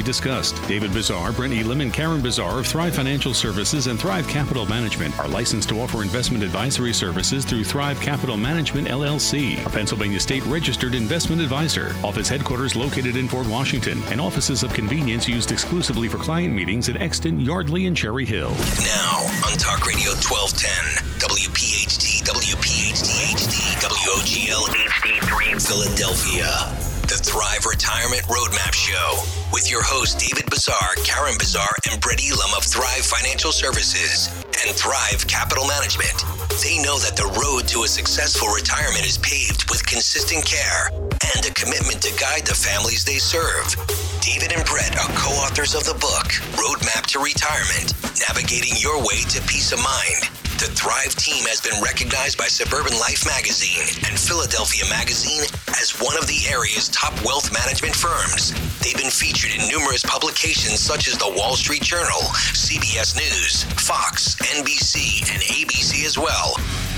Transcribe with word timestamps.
discussed. 0.00 0.56
David 0.68 0.92
Bazar, 0.92 1.32
Brett 1.32 1.50
Elam, 1.50 1.80
and 1.80 1.92
Karen 1.92 2.22
Bazar 2.22 2.60
of 2.60 2.66
Thrive 2.66 2.94
Financial 2.94 3.34
Services 3.34 3.88
and 3.88 3.98
Thrive 3.98 4.28
Capital 4.28 4.64
Management 4.64 5.18
are 5.18 5.28
licensed 5.28 5.68
to 5.70 5.80
offer 5.80 6.02
investment 6.02 6.44
advisory 6.44 6.92
services 6.92 7.44
through 7.44 7.64
Thrive 7.64 8.00
Capital 8.00 8.36
Management 8.36 8.86
LLC, 8.88 9.64
a 9.66 9.68
Pennsylvania 9.68 10.20
state 10.20 10.46
registered 10.46 10.94
investment 10.94 11.42
advisor. 11.42 11.94
Office 12.04 12.28
headquarters 12.28 12.76
located 12.76 13.16
in 13.16 13.28
Fort 13.28 13.48
Washington, 13.48 14.00
and 14.06 14.20
offices 14.20 14.62
of 14.62 14.72
convenience 14.72 15.28
used 15.28 15.50
exclusively 15.50 16.08
for 16.08 16.18
client 16.18 16.54
meetings 16.54 16.88
in 16.88 16.96
Exton, 16.96 17.40
Yardley, 17.40 17.86
and 17.86 17.96
Cherry 17.96 18.24
Hill. 18.24 18.50
Now 18.84 19.18
on 19.44 19.58
Talk 19.58 19.84
Radio 19.84 20.12
1210, 20.22 21.18
WPHT, 21.18 22.22
WPHT 22.22 23.08
HD, 23.34 23.74
WOGL 23.82 24.62
HD3 24.68 25.66
Philadelphia. 25.66 26.91
The 27.02 27.18
Thrive 27.18 27.66
Retirement 27.66 28.22
Roadmap 28.22 28.72
Show 28.72 29.22
with 29.52 29.70
your 29.70 29.82
hosts 29.82 30.14
David 30.14 30.48
Bazar, 30.48 30.94
Karen 31.04 31.34
Bazar, 31.38 31.68
and 31.90 32.00
Brett 32.00 32.20
Elam 32.24 32.50
of 32.56 32.64
Thrive 32.64 33.04
Financial 33.04 33.52
Services 33.52 34.28
and 34.44 34.74
Thrive 34.74 35.26
Capital 35.26 35.66
Management. 35.66 36.41
They 36.60 36.76
know 36.82 36.98
that 37.00 37.16
the 37.16 37.32
road 37.40 37.66
to 37.72 37.84
a 37.84 37.88
successful 37.88 38.48
retirement 38.48 39.08
is 39.08 39.16
paved 39.18 39.70
with 39.70 39.86
consistent 39.86 40.44
care 40.44 40.92
and 40.92 41.40
a 41.46 41.54
commitment 41.56 42.02
to 42.02 42.12
guide 42.20 42.44
the 42.44 42.54
families 42.54 43.04
they 43.04 43.16
serve. 43.16 43.72
David 44.20 44.52
and 44.52 44.64
Brett 44.68 44.92
are 45.00 45.08
co 45.16 45.32
authors 45.40 45.74
of 45.74 45.84
the 45.88 45.96
book, 45.96 46.28
Roadmap 46.60 47.08
to 47.16 47.24
Retirement 47.24 47.96
Navigating 48.28 48.76
Your 48.76 49.00
Way 49.00 49.24
to 49.32 49.40
Peace 49.48 49.72
of 49.72 49.80
Mind. 49.80 50.28
The 50.62 50.70
Thrive 50.78 51.16
team 51.16 51.42
has 51.50 51.58
been 51.58 51.74
recognized 51.82 52.38
by 52.38 52.46
Suburban 52.46 52.94
Life 53.00 53.26
magazine 53.26 53.82
and 54.06 54.14
Philadelphia 54.14 54.86
magazine 54.86 55.42
as 55.74 55.98
one 55.98 56.14
of 56.14 56.30
the 56.30 56.38
area's 56.46 56.86
top 56.90 57.16
wealth 57.26 57.50
management 57.50 57.96
firms. 57.96 58.54
They've 58.78 58.94
been 58.94 59.10
featured 59.10 59.50
in 59.50 59.66
numerous 59.66 60.06
publications 60.06 60.78
such 60.78 61.08
as 61.08 61.18
the 61.18 61.34
Wall 61.34 61.58
Street 61.58 61.82
Journal, 61.82 62.22
CBS 62.54 63.18
News, 63.18 63.66
Fox, 63.74 64.36
NBC, 64.54 65.26
and 65.34 65.42
ABC 65.42 66.06
as 66.06 66.14
well. 66.14 66.41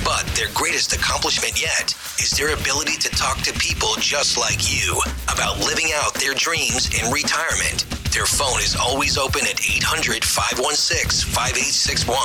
But 0.04 0.24
their 0.36 0.50
greatest 0.54 0.92
accomplishment 0.92 1.60
yet 1.60 1.92
is 2.20 2.30
their 2.30 2.54
ability 2.54 2.96
to 2.98 3.08
talk 3.10 3.38
to 3.42 3.52
people 3.58 3.96
just 3.98 4.38
like 4.38 4.60
you 4.68 5.00
about 5.32 5.58
living 5.60 5.90
out 5.94 6.14
their 6.14 6.34
dreams 6.34 6.88
in 6.92 7.10
retirement. 7.10 7.86
Their 8.12 8.26
phone 8.26 8.60
is 8.60 8.76
always 8.76 9.16
open 9.18 9.40
at 9.42 9.60
800 9.60 10.24
516 10.24 11.32
5861 11.32 12.16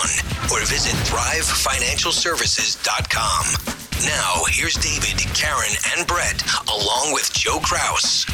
or 0.51 0.59
visit 0.67 0.93
thrivefinancialservices.com. 1.07 3.79
Now, 4.05 4.43
here's 4.47 4.75
David, 4.75 5.17
Karen, 5.35 5.73
and 5.95 6.05
Brett, 6.07 6.41
along 6.69 7.11
with 7.13 7.31
Joe 7.33 7.59
Kraus. 7.59 8.25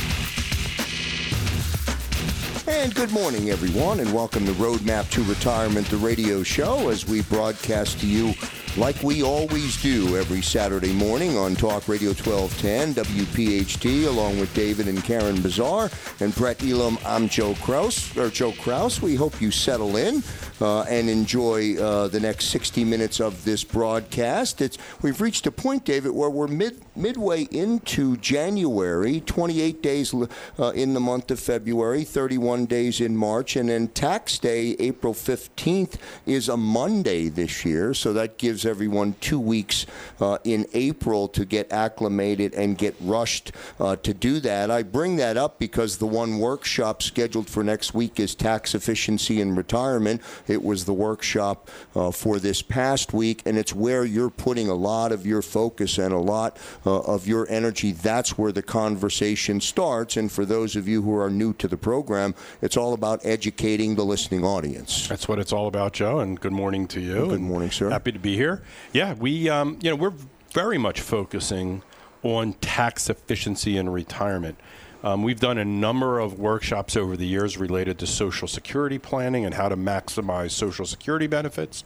And 2.68 2.94
good 2.96 3.12
morning, 3.12 3.52
everyone, 3.52 4.00
and 4.00 4.12
welcome 4.14 4.46
to 4.48 4.52
Roadmap 4.54 5.10
to 5.12 5.24
Retirement, 5.24 5.88
the 5.88 5.98
radio 5.98 6.42
show, 6.44 6.90
as 6.90 7.08
we 7.08 7.22
broadcast 7.24 8.00
to 8.00 8.08
you 8.08 8.34
like 8.78 9.02
we 9.04 9.24
always 9.24 9.82
do 9.82 10.18
every 10.18 10.42
Saturday 10.42 10.92
morning 10.92 11.38
on 11.38 11.56
Talk 11.56 11.88
Radio 11.88 12.10
1210, 12.10 12.94
WPHT, 13.06 14.06
along 14.06 14.38
with 14.38 14.54
David 14.54 14.90
and 14.90 15.02
Karen 15.02 15.42
Bazar 15.42 15.90
and 16.20 16.36
Brett 16.36 16.62
Elam. 16.62 16.98
I'm 17.06 17.30
Joe 17.30 17.56
Kraus, 17.62 18.16
or 18.18 18.30
Joe 18.30 18.52
Kraus. 18.52 19.02
We 19.02 19.16
hope 19.16 19.40
you 19.40 19.50
settle 19.50 19.96
in 19.96 20.22
uh, 20.60 20.82
and 20.84 21.10
enjoy 21.10 21.78
uh, 21.78 22.10
the 22.10 22.20
next 22.20 22.48
60 22.48 22.84
minutes 22.84 23.22
of 23.22 23.46
this 23.46 23.64
broadcast. 23.64 24.62
It's, 24.62 24.78
we've 25.02 25.22
reached 25.22 25.48
a 25.48 25.52
point, 25.52 25.86
David, 25.86 26.12
where 26.12 26.30
we're 26.30 26.48
mid, 26.48 26.82
midway 26.98 27.44
into 27.44 28.18
January, 28.18 29.22
28 29.22 29.82
days 29.82 30.14
uh, 30.14 30.70
in 30.70 30.94
the 30.94 31.00
month 31.00 31.32
of 31.32 31.40
February, 31.40 32.04
31 32.04 32.66
days 32.66 33.00
in 33.00 33.16
March, 33.16 33.56
and 33.56 33.70
then 33.70 33.88
tax 33.88 34.38
day, 34.38 34.76
April 34.80 35.14
15th, 35.14 35.96
is 36.26 36.50
a 36.50 36.58
Monday 36.58 37.30
this 37.30 37.64
year, 37.64 37.94
so 37.94 38.12
that 38.12 38.38
gives 38.38 38.65
everyone 38.66 39.16
two 39.22 39.40
weeks 39.40 39.86
uh, 40.20 40.38
in 40.44 40.66
April 40.74 41.28
to 41.30 41.46
get 41.46 41.72
acclimated 41.72 42.54
and 42.54 42.78
get 42.78 42.96
rushed 43.00 43.52
uh, 43.80 43.96
to 43.98 44.14
do 44.14 44.40
that. 44.40 44.72
I 44.72 44.84
bring 44.84 45.18
that 45.18 45.38
up 45.38 45.60
because 45.60 45.98
the 45.98 46.08
one 46.08 46.40
workshop 46.40 47.02
scheduled 47.02 47.50
for 47.50 47.64
next 47.64 47.94
week 47.94 48.20
is 48.20 48.36
tax 48.36 48.76
efficiency 48.76 49.42
and 49.42 49.56
retirement. 49.58 50.22
It 50.48 50.64
was 50.64 50.86
the 50.86 50.94
workshop 50.94 51.70
uh, 51.96 52.12
for 52.12 52.40
this 52.40 52.62
past 52.62 53.14
week, 53.14 53.42
and 53.46 53.58
it's 53.58 53.74
where 53.74 54.06
you're 54.06 54.30
putting 54.30 54.70
a 54.70 54.76
lot 54.76 55.12
of 55.12 55.26
your 55.26 55.42
focus 55.42 55.98
and 55.98 56.14
a 56.14 56.20
lot 56.20 56.58
uh, 56.86 57.00
of 57.02 57.28
your 57.28 57.48
energy. 57.50 57.92
That's 57.92 58.38
where 58.38 58.52
the 58.52 58.64
conversation 58.64 59.62
starts. 59.62 60.18
And 60.18 60.32
for 60.32 60.46
those 60.46 60.76
of 60.76 60.88
you 60.88 61.02
who 61.02 61.18
are 61.18 61.30
new 61.30 61.54
to 61.54 61.68
the 61.68 61.78
program, 61.78 62.36
it's 62.62 62.78
all 62.78 62.94
about 62.94 63.26
educating 63.26 63.96
the 63.96 64.06
listening 64.06 64.44
audience. 64.44 65.08
That's 65.08 65.28
what 65.28 65.40
it's 65.40 65.54
all 65.54 65.68
about, 65.68 65.94
Joe. 65.94 66.20
And 66.20 66.40
good 66.40 66.54
morning 66.54 66.88
to 66.90 67.02
you. 67.02 67.28
Good 67.28 67.42
morning, 67.42 67.72
sir. 67.72 67.90
Happy 67.90 68.12
to 68.12 68.20
be 68.20 68.36
here. 68.36 68.55
Yeah, 68.94 69.14
we, 69.14 69.50
um, 69.50 69.80
you 69.82 69.90
know, 69.90 69.96
we're 69.96 70.14
very 70.54 70.78
much 70.78 71.02
focusing 71.02 71.84
on 72.24 72.54
tax 72.54 73.10
efficiency 73.10 73.78
and 73.78 73.94
retirement. 73.94 74.58
Um, 75.04 75.22
we've 75.22 75.40
done 75.40 75.60
a 75.60 75.66
number 75.66 76.18
of 76.20 76.40
workshops 76.40 76.96
over 76.96 77.16
the 77.16 77.28
years 77.28 77.58
related 77.58 78.00
to 78.00 78.08
Social 78.08 78.48
Security 78.48 78.98
planning 78.98 79.46
and 79.46 79.54
how 79.54 79.70
to 79.70 79.78
maximize 79.78 80.52
Social 80.52 80.86
Security 80.86 81.28
benefits. 81.28 81.84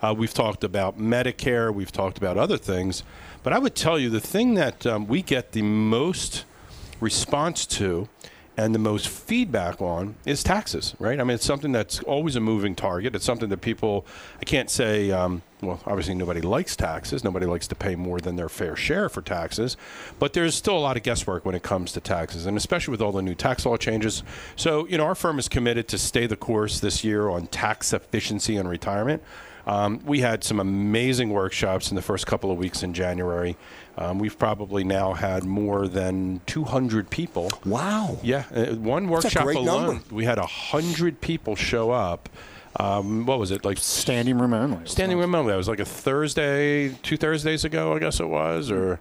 Uh, 0.00 0.14
we've 0.16 0.32
talked 0.32 0.62
about 0.62 0.98
Medicare, 0.98 1.74
we've 1.74 1.90
talked 1.92 2.16
about 2.16 2.38
other 2.38 2.56
things. 2.56 3.02
But 3.42 3.52
I 3.52 3.58
would 3.58 3.74
tell 3.74 3.98
you 3.98 4.08
the 4.08 4.20
thing 4.20 4.54
that 4.54 4.86
um, 4.86 5.06
we 5.08 5.20
get 5.22 5.52
the 5.52 5.62
most 5.62 6.44
response 7.00 7.66
to 7.66 8.08
and 8.56 8.74
the 8.74 8.78
most 8.78 9.08
feedback 9.08 9.80
on 9.80 10.16
is 10.26 10.42
taxes, 10.42 10.94
right? 10.98 11.18
I 11.18 11.24
mean, 11.24 11.34
it's 11.34 11.44
something 11.44 11.72
that's 11.72 12.00
always 12.02 12.36
a 12.36 12.40
moving 12.40 12.74
target. 12.74 13.14
It's 13.14 13.24
something 13.24 13.48
that 13.48 13.60
people, 13.60 14.04
I 14.40 14.44
can't 14.44 14.68
say, 14.68 15.10
um, 15.10 15.42
well, 15.62 15.80
obviously 15.86 16.14
nobody 16.14 16.40
likes 16.40 16.76
taxes. 16.76 17.22
Nobody 17.24 17.46
likes 17.46 17.66
to 17.68 17.74
pay 17.74 17.94
more 17.94 18.20
than 18.20 18.36
their 18.36 18.48
fair 18.48 18.76
share 18.76 19.08
for 19.08 19.22
taxes. 19.22 19.76
But 20.18 20.32
there's 20.32 20.54
still 20.54 20.76
a 20.76 20.80
lot 20.80 20.96
of 20.96 21.02
guesswork 21.02 21.44
when 21.44 21.54
it 21.54 21.62
comes 21.62 21.92
to 21.92 22.00
taxes, 22.00 22.46
and 22.46 22.56
especially 22.56 22.92
with 22.92 23.00
all 23.00 23.12
the 23.12 23.22
new 23.22 23.34
tax 23.34 23.64
law 23.64 23.76
changes. 23.76 24.22
So, 24.56 24.86
you 24.88 24.98
know, 24.98 25.04
our 25.04 25.14
firm 25.14 25.38
is 25.38 25.48
committed 25.48 25.88
to 25.88 25.98
stay 25.98 26.26
the 26.26 26.36
course 26.36 26.80
this 26.80 27.04
year 27.04 27.28
on 27.28 27.46
tax 27.46 27.92
efficiency 27.92 28.56
and 28.56 28.68
retirement. 28.68 29.22
Um, 29.70 30.00
we 30.04 30.18
had 30.18 30.42
some 30.42 30.58
amazing 30.58 31.30
workshops 31.30 31.90
in 31.90 31.94
the 31.94 32.02
first 32.02 32.26
couple 32.26 32.50
of 32.50 32.58
weeks 32.58 32.82
in 32.82 32.92
January. 32.92 33.56
Um, 33.96 34.18
we've 34.18 34.36
probably 34.36 34.82
now 34.82 35.12
had 35.12 35.44
more 35.44 35.86
than 35.86 36.40
200 36.46 37.08
people. 37.08 37.50
Wow. 37.64 38.18
Yeah, 38.22 38.44
uh, 38.52 38.74
one 38.74 39.08
workshop 39.08 39.46
alone, 39.46 39.86
number. 39.86 40.02
we 40.14 40.24
had 40.24 40.38
100 40.38 41.20
people 41.20 41.54
show 41.54 41.92
up. 41.92 42.28
Um, 42.80 43.26
what 43.26 43.38
was 43.38 43.52
it 43.52 43.64
like? 43.64 43.78
Standing 43.78 44.38
room 44.38 44.54
only. 44.54 44.86
Standing 44.86 45.18
room 45.18 45.34
only. 45.36 45.52
That 45.52 45.56
was 45.56 45.68
like 45.68 45.78
a 45.80 45.84
Thursday, 45.84 46.88
two 47.02 47.16
Thursdays 47.16 47.64
ago, 47.64 47.94
I 47.94 48.00
guess 48.00 48.18
it 48.18 48.28
was, 48.28 48.72
or 48.72 48.98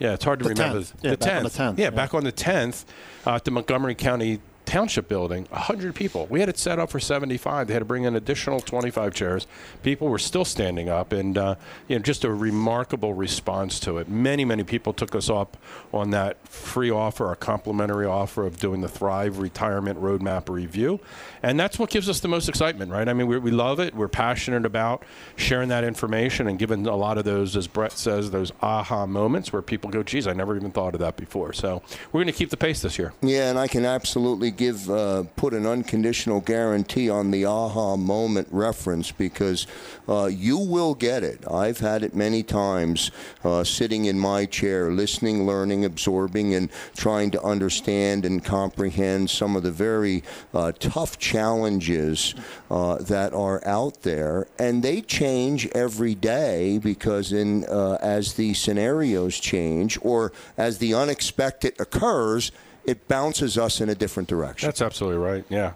yeah, 0.00 0.14
it's 0.14 0.24
hard 0.24 0.40
to 0.40 0.44
The 0.44 0.50
remember. 0.50 0.80
10th. 0.80 0.92
Yeah, 1.02 1.14
back 1.14 1.34
on 1.36 1.44
the 1.44 1.50
10th, 1.50 1.78
Yeah, 1.78 1.84
yeah. 1.84 1.90
back 1.90 2.14
on 2.14 2.24
the 2.24 2.32
10th 2.32 2.84
uh, 3.24 3.34
at 3.36 3.44
the 3.44 3.50
Montgomery 3.52 3.94
County 3.94 4.40
Township 4.68 5.08
Building. 5.08 5.46
100 5.48 5.94
people. 5.94 6.26
We 6.26 6.40
had 6.40 6.50
it 6.50 6.58
set 6.58 6.78
up 6.78 6.90
for 6.90 7.00
75. 7.00 7.68
They 7.68 7.72
had 7.72 7.78
to 7.78 7.86
bring 7.86 8.04
in 8.04 8.14
additional 8.14 8.60
25 8.60 9.14
chairs. 9.14 9.46
People 9.82 10.08
were 10.08 10.18
still 10.18 10.44
standing 10.44 10.90
up, 10.90 11.10
and 11.10 11.38
uh, 11.38 11.54
you 11.88 11.96
know, 11.96 12.02
just 12.02 12.22
a 12.22 12.30
remarkable 12.30 13.14
response 13.14 13.80
to 13.80 13.96
it. 13.96 14.10
Many, 14.10 14.44
many 14.44 14.64
people 14.64 14.92
took 14.92 15.14
us 15.14 15.30
up 15.30 15.56
on 15.90 16.10
that 16.10 16.46
free 16.46 16.90
offer, 16.90 17.32
a 17.32 17.36
complimentary 17.36 18.04
offer 18.04 18.44
of 18.44 18.58
doing 18.58 18.82
the 18.82 18.88
Thrive 18.88 19.38
Retirement 19.38 19.98
Roadmap 20.02 20.50
Review, 20.50 21.00
and 21.42 21.58
that's 21.58 21.78
what 21.78 21.88
gives 21.88 22.06
us 22.06 22.20
the 22.20 22.28
most 22.28 22.46
excitement, 22.46 22.92
right? 22.92 23.08
I 23.08 23.14
mean, 23.14 23.26
we 23.26 23.38
we 23.38 23.50
love 23.50 23.80
it. 23.80 23.94
We're 23.94 24.08
passionate 24.08 24.66
about 24.66 25.02
sharing 25.36 25.70
that 25.70 25.82
information 25.82 26.46
and 26.46 26.58
giving 26.58 26.86
a 26.86 26.94
lot 26.94 27.16
of 27.16 27.24
those, 27.24 27.56
as 27.56 27.66
Brett 27.66 27.92
says, 27.92 28.32
those 28.32 28.52
aha 28.60 29.06
moments 29.06 29.50
where 29.50 29.62
people 29.62 29.88
go, 29.88 30.02
"Geez, 30.02 30.26
I 30.26 30.34
never 30.34 30.54
even 30.56 30.72
thought 30.72 30.92
of 30.92 31.00
that 31.00 31.16
before." 31.16 31.54
So 31.54 31.80
we're 32.12 32.20
going 32.20 32.26
to 32.26 32.38
keep 32.38 32.50
the 32.50 32.58
pace 32.58 32.82
this 32.82 32.98
year. 32.98 33.14
Yeah, 33.22 33.48
and 33.48 33.58
I 33.58 33.66
can 33.66 33.86
absolutely 33.86 34.57
give 34.58 34.90
uh, 34.90 35.22
put 35.36 35.54
an 35.54 35.64
unconditional 35.64 36.40
guarantee 36.40 37.08
on 37.08 37.30
the 37.30 37.46
aha 37.46 37.96
moment 37.96 38.48
reference 38.50 39.10
because 39.12 39.66
uh, 40.08 40.26
you 40.26 40.58
will 40.58 40.94
get 40.94 41.22
it. 41.22 41.50
I've 41.50 41.78
had 41.78 42.02
it 42.02 42.14
many 42.14 42.42
times, 42.42 43.10
uh, 43.44 43.64
sitting 43.64 44.04
in 44.04 44.18
my 44.18 44.44
chair, 44.44 44.90
listening, 44.90 45.46
learning, 45.46 45.84
absorbing, 45.84 46.54
and 46.54 46.68
trying 46.96 47.30
to 47.30 47.42
understand 47.42 48.26
and 48.26 48.44
comprehend 48.44 49.30
some 49.30 49.56
of 49.56 49.62
the 49.62 49.70
very 49.70 50.24
uh, 50.52 50.72
tough 50.72 51.18
challenges 51.18 52.34
uh, 52.70 52.96
that 52.96 53.32
are 53.32 53.64
out 53.66 54.02
there, 54.02 54.48
and 54.58 54.82
they 54.82 55.00
change 55.00 55.68
every 55.68 56.14
day 56.16 56.78
because 56.78 57.32
in 57.32 57.64
uh, 57.66 57.96
as 58.02 58.34
the 58.34 58.52
scenarios 58.54 59.38
change 59.38 59.96
or 60.02 60.32
as 60.56 60.78
the 60.78 60.92
unexpected 60.92 61.80
occurs, 61.80 62.50
it 62.84 63.08
bounces 63.08 63.58
us 63.58 63.80
in 63.80 63.88
a 63.88 63.94
different 63.94 64.28
direction. 64.28 64.66
That's 64.66 64.82
absolutely 64.82 65.18
right. 65.18 65.44
Yeah, 65.48 65.72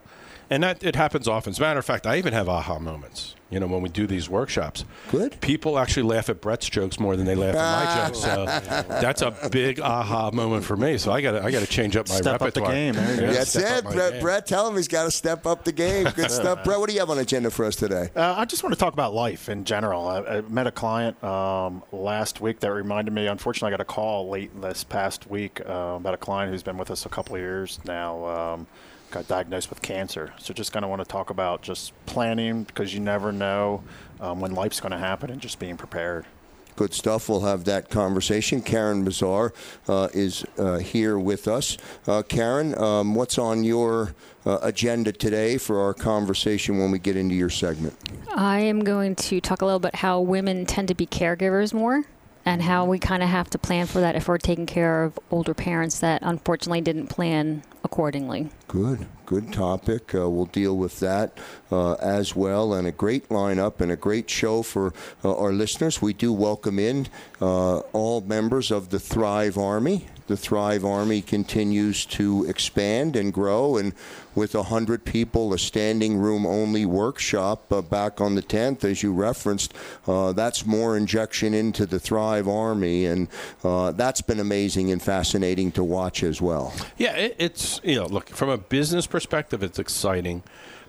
and 0.51 0.63
that 0.63 0.83
it 0.83 0.97
happens 0.97 1.29
often. 1.29 1.51
As 1.51 1.59
a 1.59 1.63
matter 1.63 1.79
of 1.79 1.85
fact, 1.85 2.07
I 2.07 2.17
even 2.19 2.33
have 2.33 2.49
aha 2.49 2.79
moments. 2.79 3.35
You 3.53 3.61
know, 3.61 3.67
when 3.67 3.83
we 3.83 3.91
do 3.91 4.07
these 4.07 4.29
workshops, 4.29 4.85
Good. 5.11 5.41
People 5.43 5.79
actually 5.79 6.05
laugh 6.05 6.29
at 6.31 6.41
Brett's 6.41 6.69
jokes 6.69 6.99
more 6.99 7.17
than 7.17 7.27
they 7.27 7.35
laugh 7.35 7.55
at 7.55 8.01
my 8.01 8.07
jokes. 8.09 8.19
So 8.21 8.45
that's 9.01 9.21
a 9.23 9.49
big 9.51 9.79
aha 9.79 10.31
moment 10.33 10.65
for 10.65 10.77
me. 10.77 10.97
So 10.99 11.13
I 11.13 11.21
got 11.21 11.33
to 11.33 11.45
I 11.45 11.51
got 11.51 11.61
to 11.61 11.67
change 11.67 11.97
up 11.97 12.09
my 12.09 12.17
Step 12.17 12.41
up 12.41 12.55
the 12.55 12.63
game. 12.63 12.95
There. 12.95 13.21
Yeah, 13.27 13.33
That's 13.33 13.55
it, 13.55 13.85
my 13.85 13.93
Brett. 13.93 14.13
game. 14.15 14.23
Brett, 14.23 14.47
tell 14.47 14.67
him 14.67 14.77
he's 14.77 14.89
got 14.89 15.05
to 15.05 15.11
step 15.11 15.47
up 15.47 15.65
the 15.65 15.73
game. 15.73 16.09
Good 16.17 16.31
stuff, 16.41 16.65
Brett. 16.65 16.81
What 16.81 16.89
do 16.89 16.95
you 16.95 17.01
have 17.01 17.11
on 17.11 17.19
agenda 17.19 17.51
for 17.51 17.65
us 17.67 17.77
today? 17.77 18.09
Uh, 18.17 18.35
I 18.39 18.45
just 18.47 18.63
want 18.63 18.73
to 18.75 18.79
talk 18.81 18.95
about 18.95 19.13
life 19.13 19.49
in 19.49 19.65
general. 19.65 20.09
I, 20.09 20.21
I 20.21 20.41
met 20.43 20.67
a 20.67 20.73
client 20.73 21.23
um, 21.23 21.83
last 21.93 22.41
week 22.41 22.61
that 22.61 22.73
reminded 22.73 23.13
me. 23.13 23.27
Unfortunately, 23.27 23.69
I 23.69 23.77
got 23.77 23.81
a 23.83 23.85
call 23.85 24.31
late 24.31 24.59
this 24.63 24.83
past 24.83 25.29
week 25.29 25.61
uh, 25.61 25.95
about 25.97 26.15
a 26.15 26.19
client 26.19 26.51
who's 26.51 26.63
been 26.63 26.79
with 26.79 26.91
us 26.91 27.05
a 27.05 27.09
couple 27.11 27.35
of 27.35 27.41
years 27.43 27.79
now. 27.85 28.25
Um, 28.25 28.67
got 29.13 29.29
diagnosed 29.29 29.71
with 29.71 29.81
cancer. 29.83 30.33
So 30.39 30.53
just 30.53 30.73
kind 30.73 30.85
of 30.85 30.91
want 30.91 31.01
to 31.01 31.09
talk 31.09 31.31
about 31.31 31.63
just 31.63 31.93
planning 32.07 32.65
because 32.65 32.93
you 32.93 33.01
never 33.01 33.31
know 33.31 33.85
um, 34.21 34.41
when 34.41 34.55
life's 34.55 34.81
going 34.81 34.93
to 34.93 34.99
happen 34.99 35.31
and 35.31 35.41
just 35.41 35.59
being 35.59 35.77
prepared. 35.77 36.27
Good 36.75 36.95
stuff. 36.95 37.29
We'll 37.29 37.41
have 37.41 37.65
that 37.65 37.91
conversation. 37.91 38.63
Karen 38.63 39.05
Bazar 39.05 39.53
uh, 39.89 40.09
is 40.15 40.45
uh, 40.57 40.79
here 40.79 41.19
with 41.19 41.47
us. 41.47 41.77
Uh, 42.07 42.23
Karen, 42.23 42.77
um, 42.79 43.15
what's 43.15 43.37
on 43.37 43.63
your 43.63 44.15
uh, 44.47 44.59
agenda 44.63 45.13
today 45.13 45.59
for 45.59 45.81
our 45.81 45.93
conversation 45.93 46.79
when 46.79 46.91
we 46.91 46.99
get 46.99 47.15
into 47.15 47.35
your 47.35 47.51
segment? 47.51 47.95
I 48.35 48.61
am 48.61 48.81
going 48.81 49.17
to 49.17 49.41
talk 49.41 49.61
a 49.61 49.67
little 49.67 49.81
bit 49.81 49.97
how 49.97 50.21
women 50.21 50.65
tend 50.65 50.89
to 50.89 50.95
be 50.95 51.07
caregivers 51.07 51.75
more 51.75 52.05
and 52.45 52.63
how 52.63 52.85
we 52.85 52.99
kind 52.99 53.23
of 53.23 53.29
have 53.29 53.51
to 53.51 53.59
plan 53.59 53.87
for 53.87 54.01
that 54.01 54.17
if 54.17 54.29
we're 54.29 54.39
taking 54.39 54.67
care 54.67 55.05
of 55.05 55.19
older 55.31 55.55
parents 55.55 56.01
that 56.01 56.23
unfortunately 56.23 56.81
didn't 56.81 57.07
plan 57.07 57.63
accordingly. 57.85 58.49
Good, 58.69 59.07
good 59.27 59.53
topic. 59.53 60.15
Uh, 60.15 60.29
we'll 60.31 60.47
deal 60.47 60.77
with 60.77 61.01
that 61.01 61.39
uh, 61.71 61.95
as 61.95 62.35
well, 62.35 62.73
and 62.73 62.87
a 62.87 62.93
great 62.93 63.29
lineup 63.29 63.81
and 63.81 63.93
a 63.93 63.97
great 63.97 64.31
show 64.31 64.63
for 64.63 64.93
uh, 65.25 65.37
our 65.37 65.53
listeners. 65.53 66.01
We 66.01 66.13
do 66.13 66.33
welcome 66.33 66.79
in 66.79 67.09
uh, 67.41 67.79
all 67.79 68.21
members 68.21 68.71
of 68.71 68.91
the 68.91 68.99
Thrive 68.99 69.59
Army. 69.59 70.07
The 70.27 70.37
Thrive 70.37 70.85
Army 70.85 71.23
continues 71.23 72.05
to 72.07 72.45
expand 72.45 73.17
and 73.17 73.33
grow, 73.33 73.77
and 73.77 73.93
with 74.35 74.55
100 74.55 75.05
people, 75.05 75.53
a 75.53 75.59
standing 75.59 76.17
room 76.17 76.47
only 76.47 76.87
workshop 76.87 77.71
uh, 77.73 77.83
back 77.83 78.21
on 78.21 78.35
the 78.35 78.43
10th, 78.43 78.85
as 78.85 79.03
you 79.03 79.13
referenced, 79.13 79.75
uh, 80.07 80.33
that's 80.33 80.65
more 80.65 80.97
injection 80.97 81.55
into 81.55 81.87
the 81.87 81.99
Thrive 81.99 82.49
Army, 82.49 83.07
and 83.07 83.29
uh, 83.63 83.93
that's 83.93 84.21
been 84.21 84.41
amazing 84.41 84.91
and 84.91 85.03
fascinating 85.03 85.73
to 85.73 85.85
watch 85.85 86.23
as 86.23 86.41
well. 86.41 86.73
Yeah, 86.97 87.15
it, 87.17 87.37
it's 87.39 87.81
you 87.85 87.97
know, 87.97 88.07
look 88.07 88.29
from 88.31 88.49
a 88.49 88.59
business 88.59 89.07
perspective, 89.07 89.63
it's 89.63 89.79
exciting, 89.79 90.43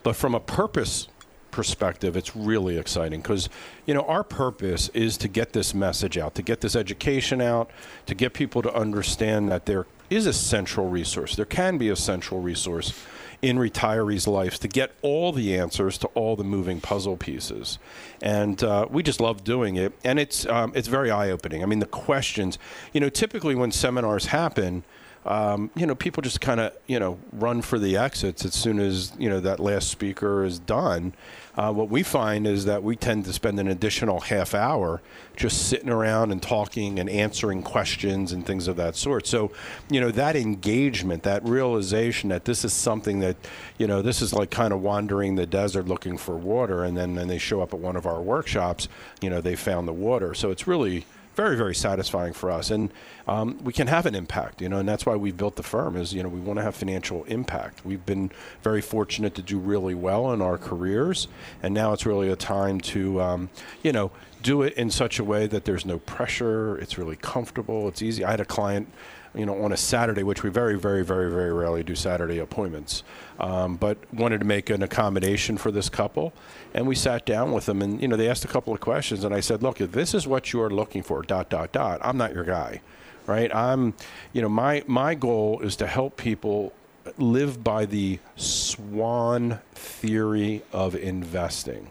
but 0.04 0.16
from 0.16 0.36
a 0.36 0.40
purpose 0.40 1.08
perspective, 1.54 2.18
it's 2.18 2.36
really 2.36 2.78
exciting 2.78 3.22
because 3.22 3.48
you 3.86 3.94
know 3.94 4.02
our 4.02 4.24
purpose 4.24 4.90
is 4.90 5.16
to 5.18 5.30
get 5.30 5.54
this 5.54 5.74
message 5.74 6.18
out, 6.18 6.36
to 6.36 6.42
get 6.42 6.60
this 6.60 6.76
education 6.76 7.40
out, 7.40 7.72
to 8.08 8.16
get 8.16 8.34
people 8.34 8.62
to 8.62 8.74
understand 8.74 9.50
that 9.50 9.66
there 9.66 9.86
is 10.10 10.26
a 10.26 10.34
central 10.34 10.90
resource. 10.90 11.36
There 11.38 11.46
can 11.46 11.78
be 11.78 11.90
a 11.90 11.96
central 11.96 12.42
resource 12.42 12.94
in 13.42 13.58
retirees' 13.58 14.28
lives 14.28 14.60
to 14.60 14.68
get 14.68 14.92
all 15.02 15.32
the 15.32 15.58
answers 15.58 15.98
to 16.00 16.08
all 16.08 16.36
the 16.36 16.44
moving 16.44 16.82
puzzle 16.82 17.16
pieces, 17.16 17.80
and 18.22 18.62
uh, 18.64 18.88
we 18.90 19.04
just 19.04 19.22
love 19.22 19.46
doing 19.46 19.78
it. 19.78 19.94
And 20.04 20.20
it's 20.20 20.46
um, 20.48 20.74
it's 20.76 20.90
very 20.90 21.12
eye 21.12 21.30
opening. 21.30 21.64
I 21.64 21.66
mean, 21.66 21.80
the 21.80 21.86
questions, 21.86 22.60
you 22.92 23.00
know, 23.00 23.10
typically 23.10 23.56
when 23.56 23.72
seminars 23.72 24.26
happen 24.26 24.84
um, 25.26 25.72
you 25.76 25.86
know, 25.86 25.96
people 25.96 26.22
just 26.22 26.42
kind 26.42 26.60
of, 26.60 26.74
you 26.88 27.00
know, 27.00 27.18
run 27.32 27.62
for 27.62 27.80
the 27.80 27.98
exits 27.98 28.44
as 28.44 28.54
soon 28.54 28.80
as, 28.80 29.14
you 29.18 29.30
know, 29.30 29.40
that 29.40 29.60
last 29.60 29.90
speaker 29.90 30.44
is 30.44 30.60
done. 30.60 31.14
Uh, 31.56 31.72
what 31.72 31.88
we 31.90 32.02
find 32.02 32.48
is 32.48 32.66
that 32.66 32.82
we 32.82 32.96
tend 32.96 33.26
to 33.26 33.32
spend 33.32 33.60
an 33.60 33.68
additional 33.68 34.20
half 34.20 34.56
hour 34.56 35.02
just 35.36 35.68
sitting 35.68 35.90
around 35.90 36.32
and 36.32 36.42
talking 36.42 36.98
and 36.98 37.08
answering 37.10 37.62
questions 37.62 38.32
and 38.32 38.46
things 38.46 38.68
of 38.68 38.76
that 38.76 38.96
sort. 38.96 39.28
So, 39.28 39.52
you 39.88 40.02
know, 40.02 40.10
that 40.12 40.36
engagement, 40.36 41.22
that 41.24 41.44
realization 41.48 42.30
that 42.30 42.46
this 42.46 42.66
is 42.66 42.74
something 42.74 43.20
that, 43.20 43.38
you 43.78 43.86
know, 43.86 44.02
this 44.02 44.22
is 44.22 44.34
like 44.34 44.50
kind 44.50 44.74
of 44.74 44.82
wandering 44.82 45.36
the 45.36 45.46
desert 45.46 45.88
looking 45.88 46.18
for 46.18 46.36
water. 46.36 46.84
And 46.84 46.98
then 46.98 47.14
when 47.14 47.28
they 47.28 47.38
show 47.38 47.62
up 47.62 47.74
at 47.74 47.80
one 47.80 47.96
of 47.96 48.08
our 48.08 48.22
workshops, 48.22 48.88
you 49.22 49.30
know, 49.30 49.40
they 49.40 49.56
found 49.56 49.88
the 49.88 49.94
water. 49.94 50.34
So 50.34 50.50
it's 50.50 50.66
really, 50.66 51.06
very 51.36 51.56
very 51.56 51.76
satisfying 51.76 52.34
for 52.34 52.52
us. 52.52 52.72
And 52.72 52.92
um, 53.28 53.60
we 53.64 53.74
can 53.74 53.88
have 53.88 54.06
an 54.06 54.16
impact 54.16 54.62
you 54.62 54.70
know 54.70 54.78
and 54.78 54.88
that's 54.88 55.06
why 55.06 55.16
we 55.16 55.32
built 55.32 55.56
the 55.56 55.64
firm 55.64 55.96
is 55.96 56.14
you 56.14 56.24
know 56.24 56.30
we 56.30 56.40
want 56.40 56.58
to 56.60 56.64
have 56.64 56.76
financial 56.76 57.24
impact. 57.26 57.86
We've 57.86 58.06
been 58.06 58.32
very 58.62 58.82
fortunate 58.82 59.36
to 59.36 59.42
do 59.42 59.58
really 59.58 59.96
well 59.96 60.32
in 60.32 60.42
our 60.42 60.58
careers 60.58 61.28
and 61.62 61.74
now 61.74 61.94
it's 61.94 62.06
really 62.06 62.30
a 62.30 62.36
time 62.36 62.80
to 62.82 63.22
um, 63.22 63.50
you 63.82 63.92
know 63.92 64.12
do 64.42 64.62
it 64.62 64.74
in 64.74 64.92
such 64.92 65.20
a 65.20 65.24
way 65.24 65.48
that 65.48 65.64
there's 65.64 65.86
no 65.86 66.00
pressure 66.00 66.78
it's 66.78 66.98
really 66.98 67.16
comfortable 67.16 67.88
it's 67.88 68.02
easy. 68.02 68.24
I 68.24 68.32
had 68.32 68.40
a 68.40 68.46
client 68.46 68.92
you 69.36 69.46
know, 69.46 69.64
on 69.64 69.72
a 69.72 69.78
Saturday, 69.78 70.24
which 70.24 70.44
we 70.44 70.50
very, 70.50 70.78
very, 70.78 71.04
very, 71.04 71.32
very 71.32 71.52
rarely 71.52 71.84
do 71.84 71.96
Saturday 71.96 72.40
appointments, 72.40 73.04
um, 73.40 73.76
but 73.76 73.98
wanted 74.14 74.40
to 74.40 74.46
make 74.46 74.70
an 74.70 74.84
accommodation 74.84 75.58
for 75.58 75.72
this 75.72 75.90
couple, 75.90 76.34
and 76.74 76.88
we 76.88 76.96
sat 76.96 77.26
down 77.26 77.52
with 77.52 77.66
them, 77.66 77.82
and 77.82 78.02
you 78.02 78.08
know, 78.08 78.16
they 78.16 78.30
asked 78.30 78.46
a 78.46 78.48
couple 78.48 78.74
of 78.74 78.80
questions, 78.80 79.24
and 79.24 79.34
I 79.34 79.40
said, 79.40 79.64
look, 79.64 79.82
if 79.82 79.92
this 79.92 80.14
is 80.14 80.28
what 80.28 80.54
you 80.54 80.62
are 80.62 80.70
looking 80.70 81.02
for, 81.02 81.22
dot 81.24 81.50
dot 81.50 81.72
dot, 81.72 82.00
I'm 82.04 82.18
not 82.18 82.34
your 82.34 82.44
guy, 82.44 82.82
right? 83.26 83.54
I'm, 83.54 83.96
you 84.34 84.42
know, 84.42 84.50
my 84.50 84.84
my 84.88 85.16
goal 85.16 85.60
is 85.62 85.76
to 85.78 85.88
help 85.88 86.18
people 86.18 86.72
live 87.18 87.64
by 87.64 87.86
the 87.86 88.20
swan 88.36 89.60
theory 89.74 90.62
of 90.72 90.96
investing, 90.96 91.90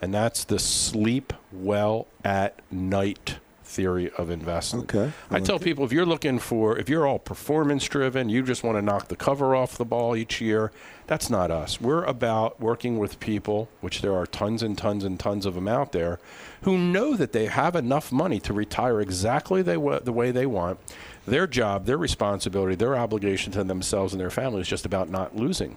and 0.00 0.12
that's 0.14 0.44
the 0.44 0.58
sleep 0.58 1.34
well 1.52 2.06
at 2.24 2.58
night 2.70 3.36
theory 3.72 4.10
of 4.18 4.30
investment. 4.30 4.94
Okay. 4.94 5.12
I 5.30 5.40
tell 5.40 5.58
people 5.58 5.84
if 5.84 5.92
you're 5.92 6.06
looking 6.06 6.38
for, 6.38 6.78
if 6.78 6.88
you're 6.88 7.06
all 7.06 7.18
performance 7.18 7.88
driven, 7.88 8.28
you 8.28 8.42
just 8.42 8.62
want 8.62 8.76
to 8.76 8.82
knock 8.82 9.08
the 9.08 9.16
cover 9.16 9.56
off 9.56 9.78
the 9.78 9.84
ball 9.84 10.14
each 10.14 10.40
year, 10.40 10.70
that's 11.06 11.30
not 11.30 11.50
us. 11.50 11.80
We're 11.80 12.04
about 12.04 12.60
working 12.60 12.98
with 12.98 13.18
people, 13.18 13.68
which 13.80 14.02
there 14.02 14.14
are 14.14 14.26
tons 14.26 14.62
and 14.62 14.76
tons 14.76 15.04
and 15.04 15.18
tons 15.18 15.46
of 15.46 15.54
them 15.54 15.68
out 15.68 15.92
there, 15.92 16.20
who 16.62 16.76
know 16.76 17.16
that 17.16 17.32
they 17.32 17.46
have 17.46 17.74
enough 17.74 18.12
money 18.12 18.38
to 18.40 18.52
retire 18.52 19.00
exactly 19.00 19.62
they, 19.62 19.76
the 19.76 20.12
way 20.12 20.30
they 20.30 20.46
want. 20.46 20.78
Their 21.26 21.46
job, 21.46 21.86
their 21.86 21.98
responsibility, 21.98 22.74
their 22.74 22.96
obligation 22.96 23.52
to 23.52 23.64
themselves 23.64 24.12
and 24.12 24.20
their 24.20 24.30
family 24.30 24.60
is 24.60 24.68
just 24.68 24.84
about 24.84 25.08
not 25.08 25.34
losing. 25.34 25.76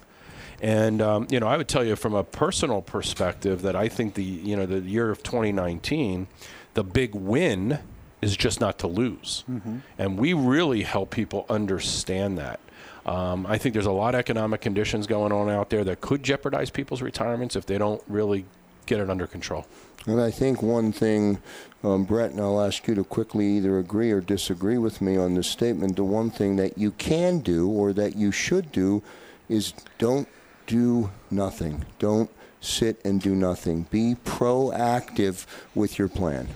And 0.61 1.01
um, 1.01 1.27
you 1.29 1.39
know, 1.39 1.47
I 1.47 1.57
would 1.57 1.67
tell 1.67 1.83
you 1.83 1.95
from 1.95 2.13
a 2.13 2.23
personal 2.23 2.81
perspective 2.81 3.61
that 3.63 3.75
I 3.75 3.89
think 3.89 4.13
the 4.13 4.23
you 4.23 4.55
know 4.55 4.65
the 4.65 4.79
year 4.79 5.11
of 5.11 5.21
2019, 5.21 6.27
the 6.75 6.83
big 6.83 7.15
win 7.15 7.79
is 8.21 8.37
just 8.37 8.61
not 8.61 8.79
to 8.79 8.87
lose, 8.87 9.43
and 9.97 10.17
we 10.17 10.33
really 10.33 10.83
help 10.83 11.09
people 11.11 11.45
understand 11.49 12.37
that. 12.37 12.59
Um, 13.05 13.45
I 13.45 13.57
think 13.57 13.73
there's 13.73 13.85
a 13.85 13.91
lot 13.91 14.15
of 14.15 14.19
economic 14.19 14.61
conditions 14.61 15.05
going 15.05 15.31
on 15.31 15.49
out 15.49 15.69
there 15.69 15.83
that 15.83 16.01
could 16.01 16.23
jeopardize 16.23 16.69
people's 16.69 17.01
retirements 17.01 17.55
if 17.55 17.65
they 17.65 17.77
don't 17.77 18.01
really 18.07 18.45
get 18.87 18.99
it 18.99 19.09
under 19.09 19.27
control. 19.27 19.65
And 20.07 20.21
I 20.21 20.31
think 20.31 20.61
one 20.61 20.91
thing, 20.91 21.39
um, 21.83 22.03
Brett, 22.03 22.31
and 22.31 22.39
I'll 22.39 22.61
ask 22.61 22.87
you 22.87 22.95
to 22.95 23.03
quickly 23.03 23.57
either 23.57 23.79
agree 23.79 24.11
or 24.11 24.21
disagree 24.21 24.77
with 24.77 25.01
me 25.01 25.17
on 25.17 25.33
this 25.35 25.47
statement. 25.47 25.95
The 25.95 26.03
one 26.03 26.29
thing 26.29 26.55
that 26.57 26.77
you 26.77 26.91
can 26.91 27.39
do 27.39 27.69
or 27.69 27.93
that 27.93 28.15
you 28.15 28.31
should 28.31 28.71
do 28.71 29.01
is 29.49 29.73
don't 29.97 30.27
do 30.67 31.11
nothing. 31.31 31.85
Don't 31.99 32.29
sit 32.61 32.99
and 33.05 33.21
do 33.21 33.35
nothing. 33.35 33.83
Be 33.89 34.15
proactive 34.25 35.45
with 35.73 35.97
your 35.99 36.07
plan. 36.07 36.47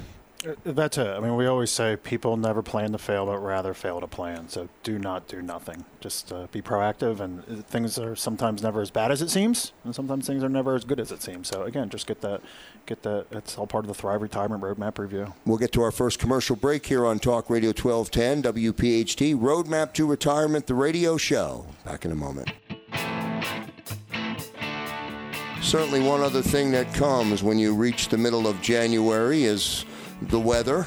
Uh, 0.47 0.53
That's 0.63 0.97
it. 0.97 1.07
I 1.07 1.19
mean, 1.19 1.35
we 1.35 1.47
always 1.47 1.69
say 1.69 1.97
people 1.97 2.37
never 2.37 2.61
plan 2.61 2.91
to 2.93 2.97
fail, 2.97 3.25
but 3.25 3.39
rather 3.39 3.73
fail 3.73 3.99
to 3.99 4.07
plan. 4.07 4.47
So 4.47 4.69
do 4.83 4.97
not 4.97 5.27
do 5.27 5.41
nothing. 5.41 5.83
Just 5.99 6.31
uh, 6.31 6.47
be 6.51 6.61
proactive, 6.61 7.19
and 7.19 7.41
uh, 7.41 7.61
things 7.63 7.99
are 7.99 8.15
sometimes 8.15 8.63
never 8.63 8.81
as 8.81 8.89
bad 8.89 9.11
as 9.11 9.21
it 9.21 9.29
seems, 9.29 9.73
and 9.83 9.93
sometimes 9.93 10.27
things 10.27 10.43
are 10.43 10.49
never 10.49 10.75
as 10.75 10.85
good 10.85 10.99
as 10.99 11.11
it 11.11 11.21
seems. 11.21 11.49
So 11.49 11.63
again, 11.63 11.89
just 11.89 12.07
get 12.07 12.21
that, 12.21 12.41
get 12.85 13.03
that. 13.03 13.25
It's 13.31 13.57
all 13.57 13.67
part 13.67 13.83
of 13.83 13.89
the 13.89 13.93
Thrive 13.93 14.21
Retirement 14.21 14.63
Roadmap 14.63 14.97
review. 14.97 15.33
We'll 15.45 15.57
get 15.57 15.73
to 15.73 15.81
our 15.81 15.91
first 15.91 16.19
commercial 16.19 16.55
break 16.55 16.85
here 16.85 17.05
on 17.05 17.19
Talk 17.19 17.49
Radio 17.49 17.69
1210 17.69 18.53
WPHT 18.53 19.37
Roadmap 19.37 19.93
to 19.93 20.05
Retirement, 20.05 20.67
the 20.67 20.75
radio 20.75 21.17
show. 21.17 21.65
Back 21.83 22.05
in 22.05 22.11
a 22.11 22.15
moment. 22.15 22.51
certainly 25.61 25.99
one 25.99 26.21
other 26.21 26.41
thing 26.41 26.71
that 26.71 26.91
comes 26.95 27.43
when 27.43 27.59
you 27.59 27.75
reach 27.75 28.07
the 28.07 28.17
middle 28.17 28.47
of 28.47 28.59
January 28.59 29.43
is 29.43 29.85
the 30.21 30.39
weather. 30.39 30.85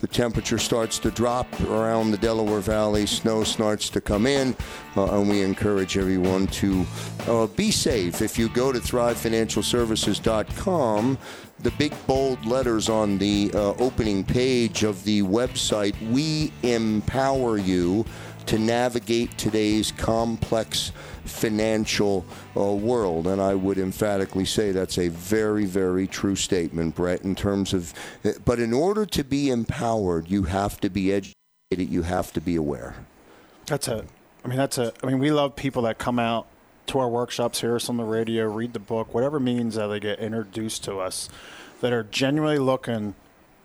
The 0.00 0.06
temperature 0.08 0.58
starts 0.58 0.98
to 0.98 1.12
drop 1.12 1.46
around 1.60 2.10
the 2.10 2.18
Delaware 2.18 2.58
Valley. 2.58 3.06
Snow 3.06 3.44
starts 3.44 3.88
to 3.90 4.00
come 4.00 4.26
in, 4.26 4.56
uh, 4.96 5.20
and 5.20 5.30
we 5.30 5.42
encourage 5.42 5.96
everyone 5.96 6.48
to 6.48 6.84
uh, 7.28 7.46
be 7.46 7.70
safe. 7.70 8.20
If 8.20 8.36
you 8.36 8.48
go 8.48 8.72
to 8.72 8.80
thrivefinancialservices.com, 8.80 11.18
the 11.60 11.70
big 11.72 11.94
bold 12.08 12.44
letters 12.44 12.88
on 12.88 13.18
the 13.18 13.52
uh, 13.54 13.74
opening 13.74 14.24
page 14.24 14.82
of 14.82 15.04
the 15.04 15.22
website, 15.22 15.94
we 16.10 16.52
empower 16.64 17.58
you 17.58 18.04
to 18.46 18.58
navigate 18.58 19.38
today's 19.38 19.92
complex 19.92 20.90
financial 21.24 22.24
uh, 22.56 22.62
world. 22.72 23.26
And 23.26 23.40
I 23.40 23.54
would 23.54 23.78
emphatically 23.78 24.44
say 24.44 24.72
that's 24.72 24.98
a 24.98 25.08
very, 25.08 25.64
very 25.64 26.06
true 26.06 26.36
statement, 26.36 26.94
Brett, 26.94 27.22
in 27.22 27.34
terms 27.34 27.72
of. 27.72 27.92
But 28.44 28.58
in 28.58 28.72
order 28.72 29.06
to 29.06 29.24
be 29.24 29.50
empowered, 29.50 30.28
you 30.28 30.44
have 30.44 30.80
to 30.80 30.90
be 30.90 31.12
educated, 31.12 31.34
you 31.70 32.02
have 32.02 32.32
to 32.32 32.40
be 32.40 32.56
aware. 32.56 32.94
That's 33.66 33.88
a. 33.88 34.04
I 34.44 34.48
mean, 34.48 34.58
that's 34.58 34.78
a. 34.78 34.92
I 35.02 35.06
mean, 35.06 35.18
we 35.18 35.30
love 35.30 35.56
people 35.56 35.82
that 35.82 35.98
come 35.98 36.18
out 36.18 36.46
to 36.88 36.98
our 36.98 37.08
workshops, 37.08 37.60
hear 37.60 37.76
us 37.76 37.88
on 37.88 37.96
the 37.96 38.04
radio, 38.04 38.46
read 38.46 38.72
the 38.72 38.78
book, 38.78 39.14
whatever 39.14 39.38
means 39.38 39.76
that 39.76 39.86
they 39.86 40.00
get 40.00 40.18
introduced 40.18 40.84
to 40.84 40.98
us, 40.98 41.28
that 41.80 41.92
are 41.92 42.02
genuinely 42.02 42.58
looking 42.58 43.14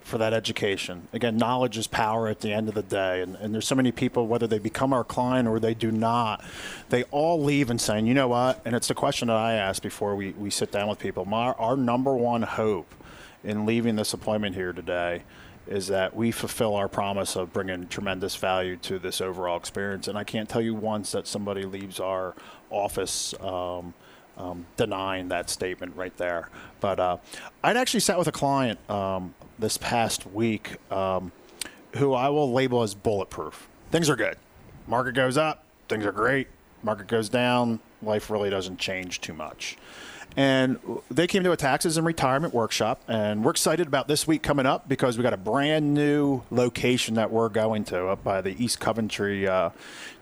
for 0.07 0.17
that 0.17 0.33
education. 0.33 1.07
Again, 1.13 1.37
knowledge 1.37 1.77
is 1.77 1.85
power 1.85 2.27
at 2.27 2.39
the 2.39 2.53
end 2.53 2.69
of 2.69 2.75
the 2.75 2.81
day. 2.81 3.21
And, 3.21 3.35
and 3.35 3.53
there's 3.53 3.67
so 3.67 3.75
many 3.75 3.91
people, 3.91 4.25
whether 4.25 4.47
they 4.47 4.57
become 4.57 4.93
our 4.93 5.03
client 5.03 5.47
or 5.47 5.59
they 5.59 5.73
do 5.73 5.91
not, 5.91 6.43
they 6.89 7.03
all 7.05 7.43
leave 7.43 7.69
and 7.69 7.79
saying, 7.79 8.07
you 8.07 8.13
know 8.13 8.27
what? 8.27 8.61
And 8.65 8.75
it's 8.75 8.87
the 8.87 8.95
question 8.95 9.27
that 9.27 9.37
I 9.37 9.53
ask 9.53 9.83
before 9.83 10.15
we, 10.15 10.31
we 10.31 10.49
sit 10.49 10.71
down 10.71 10.87
with 10.87 10.97
people. 10.97 11.25
My, 11.25 11.51
our 11.53 11.75
number 11.75 12.15
one 12.15 12.41
hope 12.41 12.95
in 13.43 13.65
leaving 13.65 13.97
this 13.97 14.13
appointment 14.13 14.55
here 14.55 14.73
today 14.73 15.23
is 15.67 15.87
that 15.87 16.15
we 16.15 16.31
fulfill 16.31 16.75
our 16.75 16.87
promise 16.87 17.35
of 17.35 17.51
bringing 17.51 17.87
tremendous 17.87 18.37
value 18.37 18.77
to 18.77 18.99
this 18.99 19.19
overall 19.19 19.57
experience. 19.57 20.07
And 20.07 20.17
I 20.17 20.23
can't 20.23 20.47
tell 20.47 20.61
you 20.61 20.73
once 20.73 21.11
that 21.11 21.27
somebody 21.27 21.63
leaves 21.63 21.99
our 21.99 22.33
office. 22.69 23.33
Um, 23.41 23.93
um, 24.37 24.67
denying 24.77 25.29
that 25.29 25.49
statement 25.49 25.95
right 25.95 26.15
there. 26.17 26.49
But 26.79 26.99
uh, 26.99 27.17
I'd 27.63 27.75
actually 27.75 28.01
sat 28.01 28.19
with 28.19 28.27
a 28.27 28.31
client 28.31 28.77
um, 28.87 29.33
this 29.59 29.77
past 29.77 30.27
week 30.27 30.77
um, 30.91 31.31
who 31.95 32.13
I 32.13 32.29
will 32.29 32.51
label 32.51 32.83
as 32.83 32.93
bulletproof. 32.93 33.67
Things 33.91 34.09
are 34.09 34.15
good. 34.15 34.37
Market 34.87 35.13
goes 35.13 35.37
up, 35.37 35.63
things 35.89 36.05
are 36.05 36.11
great. 36.11 36.47
Market 36.83 37.07
goes 37.07 37.29
down, 37.29 37.79
life 38.01 38.29
really 38.29 38.49
doesn't 38.49 38.77
change 38.77 39.21
too 39.21 39.33
much. 39.33 39.77
And 40.35 40.77
they 41.09 41.25
came 41.25 41.43
to 41.43 41.51
a 41.51 41.57
taxes 41.57 41.97
and 41.97 42.05
retirement 42.05 42.53
workshop, 42.53 43.01
and 43.07 43.43
we're 43.43 43.51
excited 43.51 43.87
about 43.87 44.07
this 44.07 44.27
week 44.27 44.43
coming 44.43 44.67
up 44.67 44.87
because 44.87 45.17
we 45.17 45.23
got 45.23 45.33
a 45.33 45.37
brand 45.37 45.95
new 45.95 46.43
location 46.51 47.15
that 47.15 47.31
we're 47.31 47.49
going 47.49 47.83
to 47.85 48.07
up 48.07 48.23
by 48.23 48.41
the 48.41 48.63
East 48.63 48.79
Coventry 48.79 49.47
uh, 49.47 49.71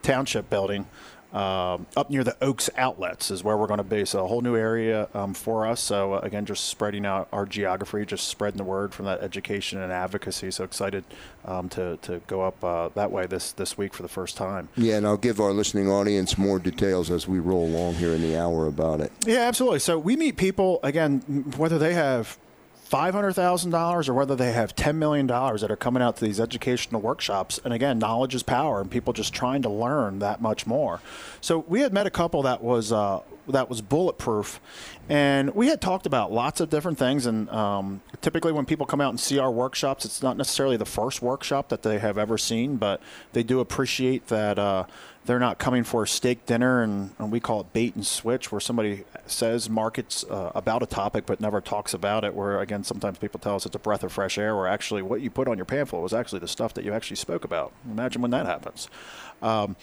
Township 0.04 0.50
building. 0.50 0.86
Um, 1.34 1.86
up 1.98 2.10
near 2.10 2.24
the 2.24 2.38
Oaks 2.42 2.70
outlets 2.78 3.30
is 3.30 3.44
where 3.44 3.58
we're 3.58 3.68
going 3.68 3.80
to 3.80 3.84
be. 3.84 4.06
So 4.06 4.24
a 4.24 4.28
whole 4.28 4.42
new 4.42 4.56
area 4.56 5.10
um, 5.14 5.34
for 5.34 5.68
us. 5.68 5.82
So 5.82 6.14
uh, 6.14 6.20
again, 6.20 6.46
just 6.46 6.66
spreading 6.66 7.06
out 7.06 7.28
our 7.34 7.46
geography, 7.46 8.06
just 8.06 8.28
spreading 8.28 8.58
the 8.58 8.64
word 8.64 8.94
from 8.94 9.06
that 9.06 9.22
education 9.22 9.82
and 9.82 9.92
advocacy. 9.92 10.52
So 10.52 10.64
excited 10.64 11.04
um, 11.44 11.68
to, 11.70 11.98
to 12.04 12.22
go 12.28 12.42
up 12.44 12.64
uh, 12.64 12.90
that 12.96 13.12
way 13.12 13.26
this 13.26 13.52
this 13.52 13.78
week 13.78 13.94
for 13.94 14.02
the 14.02 14.10
first 14.10 14.38
time. 14.38 14.70
Yeah, 14.78 14.96
and 14.98 15.06
I'll 15.06 15.18
give 15.18 15.42
our 15.42 15.52
listening 15.52 15.90
audience 15.90 16.38
more 16.38 16.60
details 16.60 17.12
as 17.12 17.28
we 17.28 17.40
roll 17.40 17.66
along 17.66 17.96
here 17.96 18.14
in 18.14 18.22
the 18.22 18.40
hour 18.40 18.68
about 18.68 19.02
it. 19.02 19.12
Yeah, 19.26 19.40
absolutely. 19.40 19.80
So 19.80 20.00
we 20.00 20.16
meet 20.16 20.38
people 20.38 20.80
again, 20.84 21.20
whether 21.58 21.78
they 21.78 21.94
have 21.94 22.38
$500,000 22.90 24.10
or 24.10 24.14
whether 24.14 24.36
they 24.36 24.52
have 24.52 24.76
$10 24.76 24.96
million 24.96 25.26
that 25.28 25.72
are 25.72 25.76
coming 25.76 26.04
out 26.04 26.18
to 26.18 26.26
these 26.26 26.40
educational 26.40 27.02
workshops. 27.02 27.60
And 27.64 27.74
again, 27.74 27.98
knowledge 27.98 28.36
is 28.36 28.44
power 28.44 28.80
and 28.80 28.92
people 28.92 29.12
just 29.12 29.34
trying 29.34 29.64
to 29.64 29.70
learn 29.70 30.20
that 30.20 30.42
much 30.42 30.68
more. 30.68 31.02
So 31.42 31.60
we 31.68 31.82
had 31.82 31.94
met 31.94 32.06
a 32.06 32.12
couple 32.12 32.44
that 32.44 32.62
was, 32.62 32.92
uh, 32.92 33.22
that 33.48 33.70
was 33.70 33.82
bulletproof. 33.82 34.60
And 35.10 35.54
we 35.56 35.68
had 35.68 35.82
talked 35.82 36.06
about 36.06 36.32
lots 36.32 36.60
of 36.62 36.70
different 36.70 36.98
things. 36.98 37.26
And 37.26 37.50
um, 37.50 38.02
typically, 38.22 38.52
when 38.52 38.66
people 38.66 38.86
come 38.86 39.02
out 39.02 39.10
and 39.10 39.20
see 39.20 39.40
our 39.40 39.52
workshops, 39.52 40.06
it's 40.06 40.22
not 40.24 40.38
necessarily 40.38 40.78
the 40.78 40.86
first 40.86 41.22
workshop 41.22 41.70
that 41.70 41.84
they 41.84 42.00
have 42.00 42.18
ever 42.18 42.38
seen, 42.38 42.78
but 42.78 43.02
they 43.34 43.44
do 43.44 43.60
appreciate 43.60 44.28
that 44.28 44.58
uh, 44.58 44.86
they're 45.26 45.40
not 45.40 45.58
coming 45.58 45.84
for 45.84 46.04
a 46.04 46.08
steak 46.08 46.46
dinner 46.46 46.84
and, 46.84 47.12
and, 47.18 47.32
we 47.32 47.40
call 47.40 47.62
it 47.62 47.74
bait 47.74 47.96
and 47.96 48.06
switch 48.06 48.52
where 48.52 48.62
somebody 48.62 49.04
says 49.26 49.70
markets 49.70 50.24
uh, 50.30 50.52
about 50.56 50.84
a 50.84 50.86
topic 50.86 51.26
but 51.26 51.42
never 51.42 51.60
talks 51.60 51.94
about 51.94 52.24
it 52.24 52.34
where 52.34 52.60
again 52.60 52.84
sometimes 52.84 53.18
people 53.18 53.40
tell 53.40 53.56
us 53.56 53.66
it's 53.66 53.76
a 53.76 53.80
breath 53.80 54.04
of 54.04 54.12
fresh 54.12 54.38
air 54.38 54.56
where 54.56 54.68
actually 54.68 55.02
what 55.02 55.22
you 55.22 55.30
put 55.30 55.48
on 55.48 55.58
your 55.58 55.66
pamphlet 55.66 56.02
was 56.02 56.14
actually 56.14 56.40
the 56.40 56.48
stuff 56.48 56.74
that 56.74 56.86
you 56.86 56.94
actually 56.94 57.16
spoke 57.16 57.44
about 57.44 57.72
imagine 57.86 58.22
when 58.22 58.32
that 58.32 58.46
happens 58.46 58.88
um, 59.42 59.76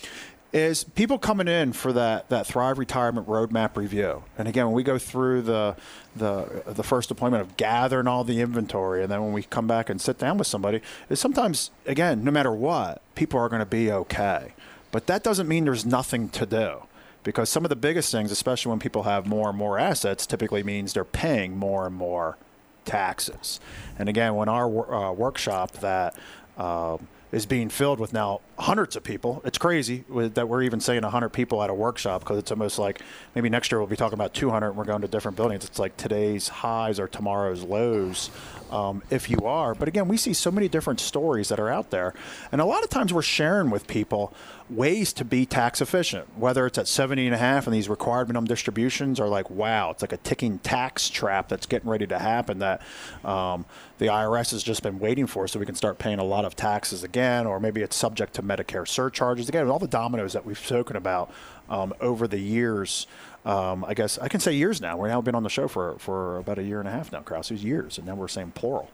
is 0.53 0.85
people 0.85 1.19
coming 1.19 1.49
in 1.49 1.73
for 1.73 1.93
that, 1.95 2.29
that 2.29 2.47
Thrive 2.47 2.79
Retirement 2.79 3.27
Roadmap 3.27 3.77
review. 3.77 4.23
And 4.37 4.47
again, 4.47 4.67
when 4.67 4.75
we 4.75 4.83
go 4.83 4.99
through 4.99 5.43
the, 5.43 5.77
the, 6.15 6.63
the 6.67 6.83
first 6.83 7.09
deployment 7.09 7.41
of 7.41 7.57
gathering 7.57 8.07
all 8.07 8.23
the 8.23 8.41
inventory, 8.41 9.03
and 9.03 9.11
then 9.11 9.23
when 9.23 9.33
we 9.33 9.43
come 9.45 9.67
back 9.67 9.89
and 9.89 10.01
sit 10.01 10.19
down 10.19 10.37
with 10.37 10.47
somebody, 10.47 10.83
is 11.09 11.19
sometimes, 11.19 11.71
again, 11.87 12.23
no 12.23 12.31
matter 12.31 12.53
what, 12.53 13.01
people 13.15 13.41
are 13.41 13.49
going 13.49 13.61
to 13.61 13.67
be 13.67 13.91
okay. 13.91 14.53
But 14.93 15.09
that 15.09 15.25
doesn't 15.25 15.49
mean 15.49 15.65
there's 15.65 15.85
nothing 15.85 16.29
to 16.29 16.47
do 16.47 16.85
because 17.25 17.49
some 17.49 17.65
of 17.65 17.71
the 17.71 17.77
biggest 17.77 18.13
things, 18.13 18.31
especially 18.31 18.71
when 18.71 18.79
people 18.79 19.03
have 19.03 19.27
more 19.27 19.49
and 19.49 19.59
more 19.59 19.79
assets, 19.79 20.27
typically 20.27 20.63
means 20.63 20.93
they're 20.93 21.05
paying 21.05 21.57
more 21.57 21.87
and 21.87 21.97
more 21.97 22.37
taxes. 22.85 23.59
And 23.99 24.09
again, 24.09 24.35
when 24.37 24.49
our 24.49 24.95
uh, 24.95 25.13
workshop 25.13 25.73
that 25.79 26.17
uh, 26.57 26.99
is 27.33 27.47
being 27.47 27.71
filled 27.71 27.99
with 27.99 28.13
now 28.13 28.43
hundreds 28.59 28.95
of 28.95 29.03
people. 29.03 29.41
It's 29.45 29.57
crazy 29.57 30.05
that 30.11 30.49
we're 30.49 30.63
even 30.63 30.81
saying 30.81 31.03
100 31.03 31.31
people 31.31 31.63
at 31.63 31.71
a 31.71 31.75
workshop 31.75 32.21
because 32.21 32.37
it's 32.37 32.51
almost 32.51 32.79
like 32.79 33.01
maybe 33.35 33.49
next 33.49 33.73
year 33.73 33.79
we'll 33.79 33.89
be 33.89 33.97
talking 33.97 34.15
about 34.15 34.35
200 34.35 34.69
and 34.69 34.77
we're 34.77 34.85
going 34.85 35.01
to 35.01 35.09
different 35.09 35.37
buildings. 35.39 35.65
It's 35.65 35.79
like 35.79 35.97
today's 35.97 36.49
highs 36.49 37.01
are 37.01 37.09
tomorrow's 37.09 37.63
lows 37.63 38.31
um, 38.71 39.03
if 39.09 39.31
you 39.31 39.39
are. 39.47 39.75
But 39.75 39.89
again, 39.89 40.09
we 40.09 40.19
see 40.19 40.35
so 40.35 40.51
many 40.51 40.69
different 40.69 41.01
stories 41.01 41.49
that 41.49 41.59
are 41.59 41.71
out 41.71 41.91
there. 41.91 42.13
And 42.53 42.61
a 42.61 42.67
lot 42.67 42.85
of 42.85 42.91
times 42.91 43.15
we're 43.15 43.23
sharing 43.23 43.71
with 43.71 43.87
people 43.87 44.35
ways 44.71 45.13
to 45.15 45.25
be 45.25 45.47
tax 45.47 45.81
efficient, 45.81 46.27
whether 46.39 46.67
it's 46.67 46.79
at 46.79 46.89
70 46.89 47.27
and 47.27 47.35
a 47.35 47.39
half 47.39 47.67
and 47.67 47.75
these 47.75 47.89
required 47.89 48.29
minimum 48.29 48.47
distributions 48.47 49.21
are 49.21 49.29
like, 49.29 49.51
wow, 49.51 49.91
it's 49.91 50.03
like 50.03 50.13
a 50.13 50.17
ticking 50.19 50.59
tax 50.59 51.09
trap 51.09 51.49
that's 51.49 51.67
getting 51.67 51.89
ready 51.89 52.07
to 52.07 52.19
happen 52.19 52.59
that 52.61 52.81
um, 53.25 53.65
the 53.99 54.07
IRS 54.07 54.51
has 54.53 54.63
just 54.63 54.83
been 54.83 54.99
waiting 54.99 55.27
for 55.27 55.47
so 55.47 55.59
we 55.59 55.67
can 55.67 55.75
start 55.75 55.99
paying 55.99 56.19
a 56.19 56.25
lot 56.25 56.45
of 56.45 56.57
taxes 56.57 57.03
again, 57.03 57.47
or 57.47 57.61
maybe 57.61 57.83
it's 57.83 57.97
subject 57.97 58.35
to 58.35 58.43
Medicare 58.43 58.87
surcharges. 58.87 59.49
Again, 59.49 59.69
all 59.69 59.79
the 59.79 59.89
dominoes 59.89 60.33
that 60.33 60.45
we've 60.45 60.59
spoken 60.59 60.97
about 60.97 61.33
um, 61.69 61.95
over 62.01 62.29
the 62.29 62.39
years. 62.39 63.07
Um, 63.45 63.85
I 63.85 63.95
guess 63.95 64.19
I 64.19 64.29
can 64.29 64.41
say 64.41 64.53
years 64.53 64.81
now. 64.81 64.97
We're 64.97 65.09
now 65.09 65.21
been 65.21 65.35
on 65.35 65.43
the 65.43 65.51
show 65.51 65.67
for, 65.67 65.99
for 65.99 66.39
about 66.39 66.59
a 66.59 66.63
year 66.63 66.79
and 66.79 66.89
a 66.89 66.93
half 66.93 67.11
now, 67.11 67.21
Kraus. 67.21 67.51
It's 67.51 67.63
years, 67.63 67.99
and 67.99 68.07
now 68.07 68.15
we're 68.15 68.29
saying 68.29 68.53
plural. 68.53 68.89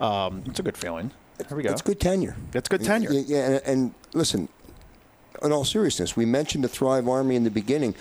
Um, 0.00 0.42
it's 0.46 0.58
a 0.58 0.62
good 0.62 0.76
feeling. 0.76 1.12
There 1.48 1.56
we 1.56 1.62
go. 1.62 1.70
It's 1.70 1.82
good 1.82 2.00
tenure. 2.00 2.36
It's 2.52 2.68
good 2.68 2.84
tenure. 2.84 3.12
Yeah, 3.12 3.22
yeah 3.26 3.46
and, 3.46 3.62
and 3.66 3.94
listen, 4.12 4.48
in 5.42 5.52
all 5.52 5.64
seriousness, 5.64 6.16
we 6.16 6.24
mentioned 6.24 6.64
the 6.64 6.68
Thrive 6.68 7.08
Army 7.08 7.36
in 7.36 7.44
the 7.44 7.50
beginning 7.50 7.94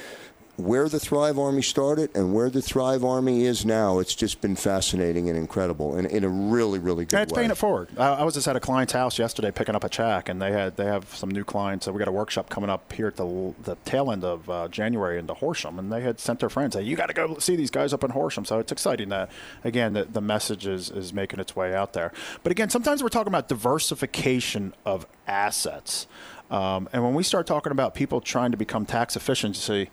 where 0.57 0.89
the 0.89 1.00
Thrive 1.00 1.39
Army 1.39 1.62
started 1.62 2.10
and 2.15 2.33
where 2.33 2.50
the 2.50 2.62
Thrive 2.62 3.03
Army 3.03 3.45
is 3.45 3.65
now, 3.65 4.00
it's 4.00 4.13
just 4.13 4.41
been 4.41 4.55
fascinating 4.55 5.29
and 5.29 5.38
incredible, 5.38 5.95
and 5.95 6.07
in 6.07 6.24
a 6.24 6.29
really, 6.29 6.79
really 6.79 7.05
good 7.05 7.15
yeah, 7.15 7.24
it's 7.24 7.33
way. 7.33 7.41
paying 7.41 7.51
it 7.51 7.57
forward. 7.57 7.89
I, 7.98 8.15
I, 8.15 8.24
was 8.24 8.33
just 8.36 8.48
at 8.48 8.55
a 8.55 8.60
client's 8.60 8.93
house 8.93 9.17
yesterday 9.17 9.51
picking 9.51 9.75
up 9.75 9.83
a 9.83 9.89
check, 9.89 10.29
and 10.29 10.41
they 10.41 10.51
had 10.51 10.77
they 10.77 10.86
have 10.86 11.13
some 11.15 11.29
new 11.29 11.43
clients. 11.43 11.86
So 11.86 11.91
we 11.91 12.00
got 12.00 12.07
a 12.07 12.13
workshop 12.13 12.50
coming 12.50 12.69
up 12.69 12.91
here 12.93 13.07
at 13.07 13.15
the 13.15 13.53
the 13.63 13.75
tail 13.86 14.12
end 14.12 14.24
of 14.24 14.50
uh, 14.50 14.67
January 14.67 15.19
into 15.19 15.33
Horsham, 15.33 15.79
and 15.79 15.91
they 15.91 16.01
had 16.01 16.19
sent 16.19 16.39
their 16.39 16.50
friends, 16.50 16.75
"Hey, 16.75 16.83
you 16.83 16.95
got 16.95 17.07
to 17.07 17.13
go 17.13 17.38
see 17.39 17.55
these 17.55 17.71
guys 17.71 17.93
up 17.93 18.03
in 18.03 18.12
Horsham." 18.12 18.45
So 18.45 18.60
it's 18.60 18.71
exciting 18.71 19.10
that 19.10 19.31
again 19.63 19.93
the, 19.93 20.05
the 20.05 20.21
message 20.21 20.67
is 20.67 20.89
is 20.89 21.13
making 21.13 21.39
its 21.39 21.55
way 21.55 21.74
out 21.74 21.93
there. 21.93 22.12
But 22.43 22.51
again, 22.51 22.69
sometimes 22.69 23.01
we're 23.01 23.10
talking 23.10 23.31
about 23.31 23.48
diversification 23.48 24.74
of 24.86 25.07
assets. 25.27 26.07
Um, 26.51 26.89
and 26.91 27.03
when 27.03 27.13
we 27.13 27.24
start 27.24 27.48
talking 27.48 27.72
about 27.72 27.96
people 27.96 28.22
trying 28.22 28.51
to 28.51 28.58
become 28.58 28.86
tax 28.86 29.15
efficiency, 29.15 29.89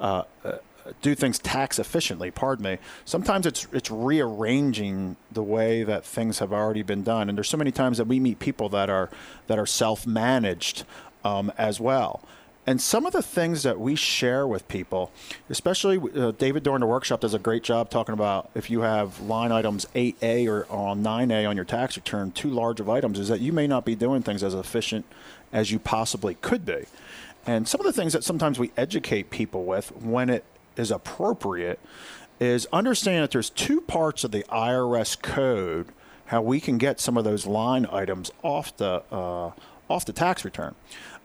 uh, 0.00 0.22
do 1.02 1.14
things 1.14 1.38
tax 1.38 1.78
efficiently. 1.78 2.30
Pardon 2.30 2.64
me. 2.64 2.78
Sometimes 3.04 3.46
it's 3.46 3.66
it's 3.72 3.90
rearranging 3.90 5.16
the 5.30 5.42
way 5.42 5.84
that 5.84 6.04
things 6.04 6.38
have 6.38 6.52
already 6.52 6.82
been 6.82 7.02
done, 7.02 7.28
and 7.28 7.36
there's 7.36 7.48
so 7.48 7.58
many 7.58 7.70
times 7.70 7.98
that 7.98 8.06
we 8.06 8.18
meet 8.18 8.38
people 8.38 8.70
that 8.70 8.88
are 8.88 9.10
that 9.46 9.58
are 9.58 9.66
self-managed 9.66 10.84
um, 11.24 11.52
as 11.58 11.78
well. 11.78 12.22
And 12.66 12.82
some 12.82 13.06
of 13.06 13.14
the 13.14 13.22
things 13.22 13.62
that 13.62 13.80
we 13.80 13.94
share 13.94 14.46
with 14.46 14.68
people, 14.68 15.10
especially 15.48 15.98
uh, 16.14 16.32
David 16.32 16.62
during 16.62 16.80
the 16.80 16.86
workshop 16.86 17.20
does 17.20 17.32
a 17.32 17.38
great 17.38 17.62
job 17.62 17.88
talking 17.88 18.12
about 18.12 18.50
if 18.54 18.68
you 18.68 18.82
have 18.82 19.20
line 19.20 19.52
items 19.52 19.86
8A 19.94 20.46
or 20.46 20.70
on 20.70 21.02
9A 21.02 21.48
on 21.48 21.56
your 21.56 21.64
tax 21.64 21.96
return, 21.96 22.30
too 22.30 22.50
large 22.50 22.78
of 22.78 22.90
items, 22.90 23.18
is 23.18 23.28
that 23.28 23.40
you 23.40 23.54
may 23.54 23.66
not 23.66 23.86
be 23.86 23.94
doing 23.94 24.20
things 24.20 24.42
as 24.42 24.52
efficient 24.52 25.06
as 25.52 25.70
you 25.70 25.78
possibly 25.78 26.34
could 26.34 26.64
be. 26.64 26.84
And 27.46 27.66
some 27.66 27.80
of 27.80 27.86
the 27.86 27.92
things 27.92 28.12
that 28.12 28.24
sometimes 28.24 28.58
we 28.58 28.72
educate 28.76 29.30
people 29.30 29.64
with 29.64 29.94
when 29.96 30.28
it 30.28 30.44
is 30.76 30.90
appropriate 30.90 31.80
is 32.40 32.66
understand 32.72 33.22
that 33.22 33.30
there's 33.30 33.50
two 33.50 33.80
parts 33.80 34.22
of 34.24 34.30
the 34.30 34.44
IRS 34.44 35.20
code 35.20 35.88
how 36.26 36.42
we 36.42 36.60
can 36.60 36.76
get 36.76 37.00
some 37.00 37.16
of 37.16 37.24
those 37.24 37.46
line 37.46 37.86
items 37.90 38.30
off 38.42 38.76
the 38.76 39.02
uh, 39.10 39.50
off 39.88 40.04
the 40.04 40.12
tax 40.12 40.44
return. 40.44 40.74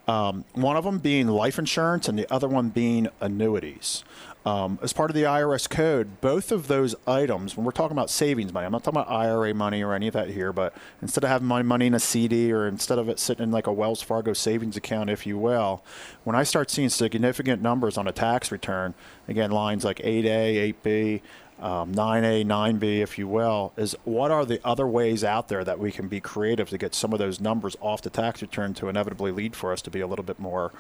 Um, 0.07 0.45
one 0.53 0.75
of 0.75 0.83
them 0.83 0.99
being 0.99 1.27
life 1.27 1.59
insurance, 1.59 2.07
and 2.07 2.17
the 2.17 2.31
other 2.33 2.47
one 2.47 2.69
being 2.69 3.07
annuities. 3.21 4.03
Um, 4.45 4.77
as 4.81 4.91
part 4.91 5.09
of 5.09 5.15
the 5.15 5.23
IRS 5.23 5.69
code, 5.69 6.19
both 6.19 6.51
of 6.51 6.67
those 6.67 6.95
items, 7.07 7.55
when 7.55 7.65
we're 7.65 7.71
talking 7.71 7.95
about 7.95 8.09
savings 8.09 8.51
money, 8.51 8.65
I'm 8.65 8.73
not 8.73 8.83
talking 8.83 8.99
about 8.99 9.11
IRA 9.11 9.53
money 9.53 9.81
or 9.81 9.93
any 9.93 10.09
of 10.09 10.13
that 10.15 10.31
here, 10.31 10.51
but 10.51 10.75
instead 11.01 11.23
of 11.23 11.29
having 11.29 11.47
my 11.47 11.61
money 11.61 11.87
in 11.87 11.93
a 11.93 11.99
CD 11.99 12.51
or 12.51 12.67
instead 12.67 12.99
of 12.99 13.07
it 13.07 13.19
sitting 13.19 13.43
in 13.43 13.51
like 13.51 13.67
a 13.67 13.73
Wells 13.73 14.01
Fargo 14.01 14.33
savings 14.33 14.75
account, 14.75 15.09
if 15.09 15.25
you 15.25 15.37
will, 15.37 15.81
when 16.25 16.35
I 16.35 16.43
start 16.43 16.69
seeing 16.69 16.89
significant 16.89 17.61
numbers 17.61 17.97
on 17.97 18.05
a 18.05 18.11
tax 18.11 18.51
return, 18.51 18.95
again, 19.29 19.49
lines 19.49 19.85
like 19.85 19.99
8A, 19.99 20.75
8B, 20.83 21.21
um, 21.61 21.95
9A, 21.95 22.43
9B, 22.43 22.99
if 22.99 23.17
you 23.17 23.29
will, 23.29 23.71
is 23.77 23.95
what 24.03 24.29
are 24.29 24.43
the 24.43 24.59
other 24.65 24.85
ways 24.85 25.23
out 25.23 25.47
there 25.47 25.63
that 25.63 25.79
we 25.79 25.89
can 25.89 26.09
be 26.09 26.19
creative 26.19 26.69
to 26.69 26.77
get 26.77 26.93
some 26.93 27.13
of 27.13 27.19
those 27.19 27.39
numbers 27.39 27.77
off 27.79 28.01
the 28.01 28.09
tax 28.09 28.41
return 28.41 28.73
to 28.73 28.89
inevitably 28.89 29.31
lead 29.31 29.55
for 29.55 29.71
us 29.71 29.81
to 29.83 29.89
be 29.89 30.01
a 30.01 30.07
little 30.07 30.25
bit 30.25 30.39
more 30.39 30.73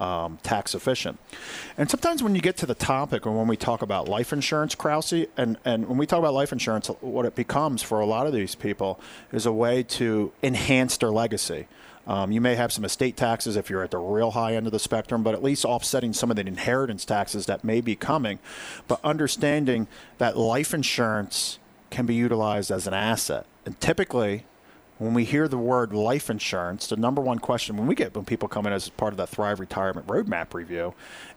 um, 0.00 0.38
tax 0.42 0.74
efficient. 0.74 1.18
And 1.76 1.90
sometimes 1.90 2.22
when 2.22 2.34
you 2.34 2.40
get 2.40 2.56
to 2.58 2.66
the 2.66 2.74
topic 2.74 3.26
or 3.26 3.36
when 3.36 3.48
we 3.48 3.56
talk 3.56 3.82
about 3.82 4.08
life 4.08 4.32
insurance, 4.32 4.74
Krause, 4.74 5.26
and, 5.36 5.56
and 5.64 5.88
when 5.88 5.98
we 5.98 6.06
talk 6.06 6.18
about 6.18 6.34
life 6.34 6.52
insurance, 6.52 6.88
what 7.00 7.26
it 7.26 7.34
becomes 7.34 7.82
for 7.82 8.00
a 8.00 8.06
lot 8.06 8.26
of 8.26 8.32
these 8.32 8.54
people 8.54 9.00
is 9.32 9.46
a 9.46 9.52
way 9.52 9.82
to 9.82 10.32
enhance 10.42 10.96
their 10.96 11.10
legacy. 11.10 11.66
Um, 12.06 12.32
you 12.32 12.40
may 12.40 12.54
have 12.54 12.72
some 12.72 12.86
estate 12.86 13.18
taxes 13.18 13.54
if 13.54 13.68
you're 13.68 13.82
at 13.82 13.90
the 13.90 13.98
real 13.98 14.30
high 14.30 14.54
end 14.54 14.66
of 14.66 14.72
the 14.72 14.78
spectrum, 14.78 15.22
but 15.22 15.34
at 15.34 15.42
least 15.42 15.66
offsetting 15.66 16.14
some 16.14 16.30
of 16.30 16.36
the 16.36 16.46
inheritance 16.46 17.04
taxes 17.04 17.44
that 17.46 17.62
may 17.62 17.82
be 17.82 17.94
coming. 17.94 18.38
But 18.88 19.00
understanding 19.04 19.88
that 20.16 20.36
life 20.36 20.72
insurance 20.72 21.58
can 21.90 22.06
be 22.06 22.14
utilized 22.14 22.70
as 22.70 22.86
an 22.86 22.94
asset. 22.94 23.44
And 23.66 23.78
typically, 23.78 24.44
when 24.98 25.14
we 25.14 25.24
hear 25.24 25.46
the 25.46 25.58
word 25.58 25.92
life 25.92 26.28
insurance, 26.28 26.88
the 26.88 26.96
number 26.96 27.22
one 27.22 27.38
question 27.38 27.76
when 27.76 27.86
we 27.86 27.94
get 27.94 28.14
when 28.14 28.24
people 28.24 28.48
come 28.48 28.66
in 28.66 28.72
as 28.72 28.88
part 28.88 29.12
of 29.12 29.16
that 29.16 29.28
Thrive 29.28 29.60
Retirement 29.60 30.06
Roadmap 30.06 30.54
review 30.54 30.94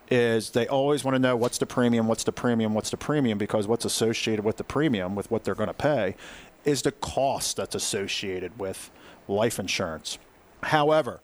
is 0.10 0.50
they 0.50 0.68
always 0.68 1.04
want 1.04 1.16
to 1.16 1.20
know 1.20 1.38
what's 1.38 1.58
the 1.58 1.66
premium, 1.66 2.08
what's 2.08 2.24
the 2.24 2.32
premium, 2.32 2.74
what's 2.74 2.90
the 2.90 2.98
premium, 2.98 3.38
because 3.38 3.68
what's 3.68 3.86
associated 3.86 4.44
with 4.44 4.58
the 4.58 4.64
premium, 4.64 5.16
with 5.16 5.30
what 5.32 5.44
they're 5.44 5.56
going 5.56 5.68
to 5.68 5.74
pay, 5.74 6.16
is 6.66 6.82
the 6.82 6.92
cost 6.92 7.58
that's 7.58 7.76
associated 7.76 8.60
with 8.60 8.92
life 9.28 9.60
insurance. 9.60 10.18
However, 10.64 11.22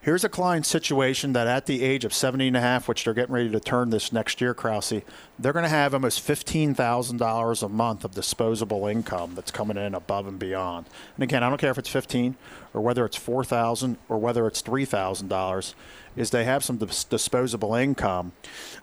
here's 0.00 0.24
a 0.24 0.28
client 0.28 0.66
situation 0.66 1.32
that 1.34 1.46
at 1.46 1.66
the 1.66 1.82
age 1.82 2.04
of 2.04 2.14
70 2.14 2.48
and 2.48 2.56
a 2.56 2.60
half, 2.60 2.88
which 2.88 3.04
they're 3.04 3.14
getting 3.14 3.34
ready 3.34 3.50
to 3.50 3.60
turn 3.60 3.90
this 3.90 4.12
next 4.12 4.40
year, 4.40 4.54
Krause, 4.54 5.02
they're 5.40 5.52
going 5.52 5.64
to 5.64 5.68
have 5.68 5.94
almost 5.94 6.26
$15,000 6.26 7.62
a 7.62 7.68
month 7.68 8.04
of 8.04 8.12
disposable 8.12 8.86
income 8.86 9.34
that's 9.34 9.50
coming 9.50 9.76
in 9.76 9.94
above 9.94 10.26
and 10.26 10.38
beyond. 10.38 10.86
And 11.16 11.24
again, 11.24 11.42
I 11.42 11.48
don't 11.48 11.58
care 11.58 11.70
if 11.70 11.78
it's 11.78 11.88
15 11.88 12.36
or 12.74 12.80
whether 12.80 13.04
it's 13.04 13.16
4000 13.16 13.96
or 14.08 14.18
whether 14.18 14.46
it's 14.46 14.62
$3,000 14.62 15.74
is 16.16 16.30
they 16.30 16.44
have 16.44 16.64
some 16.64 16.76
dis- 16.76 17.04
disposable 17.04 17.74
income 17.74 18.32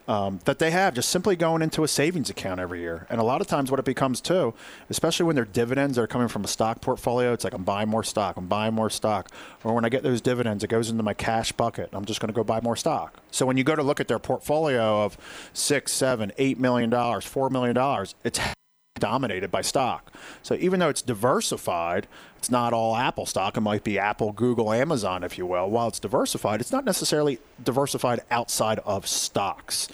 um, 0.08 0.40
that 0.46 0.60
they 0.60 0.72
have 0.72 0.94
just 0.94 1.10
simply 1.10 1.36
going 1.36 1.62
into 1.62 1.84
a 1.84 1.88
savings 1.88 2.30
account 2.30 2.60
every 2.60 2.80
year. 2.80 3.06
And 3.10 3.20
a 3.20 3.24
lot 3.24 3.42
of 3.42 3.48
times, 3.48 3.70
what 3.70 3.80
it 3.80 3.86
becomes 3.86 4.22
too, 4.22 4.54
especially 4.90 5.26
when 5.26 5.36
they're 5.36 5.46
dividends 5.46 5.98
are 5.98 6.08
coming 6.08 6.30
from 6.30 6.44
a 6.44 6.48
stock 6.48 6.82
portfolio, 6.82 7.34
it's 7.34 7.44
like 7.44 7.54
I'm 7.54 7.64
buying 7.64 7.90
more 7.90 8.04
stock, 8.04 8.38
I'm 8.38 8.48
buying 8.48 8.74
more 8.74 8.90
stock. 8.90 9.30
Or 9.64 9.74
when 9.74 9.86
I 9.86 9.90
get 9.90 10.04
those 10.04 10.22
dividends, 10.22 10.64
it 10.64 10.70
goes 10.70 10.90
into 10.90 11.04
my 11.04 11.14
cash 11.14 11.52
bucket. 11.52 11.90
I'm 11.92 12.06
just 12.06 12.20
going 12.20 12.30
to 12.30 12.34
go 12.34 12.44
buy 12.44 12.62
more 12.62 12.76
stock. 12.76 13.20
So 13.38 13.46
when 13.46 13.56
you 13.56 13.64
go 13.64 13.76
to 13.76 13.84
look 13.84 14.00
at 14.00 14.08
their 14.08 14.18
portfolio 14.18 15.06
of 15.06 15.16
six, 15.54 15.92
seven, 15.92 16.32
eight 16.40 16.60
million 16.60 16.90
dollars, 16.90 17.24
four 17.24 17.52
million 17.52 17.76
dollars, 17.76 18.16
it's 18.24 18.40
dominated 19.00 19.52
by 19.52 19.62
stock. 19.62 20.12
So 20.42 20.56
even 20.56 20.80
though 20.80 20.90
it's 20.90 21.04
diversified, 21.04 22.08
it's 22.40 22.50
not 22.50 22.74
all 22.74 22.96
Apple 22.96 23.28
stock. 23.28 23.56
It 23.56 23.62
might 23.62 23.84
be 23.84 24.00
Apple, 24.00 24.32
Google, 24.32 24.74
Amazon, 24.74 25.24
if 25.24 25.38
you 25.38 25.46
will. 25.46 25.70
While 25.70 25.88
it's 25.88 26.00
diversified, 26.00 26.62
it's 26.62 26.72
not 26.72 26.84
necessarily 26.84 27.38
diversified 27.64 28.22
outside 28.32 28.80
of 28.80 29.06
stocks. 29.06 29.88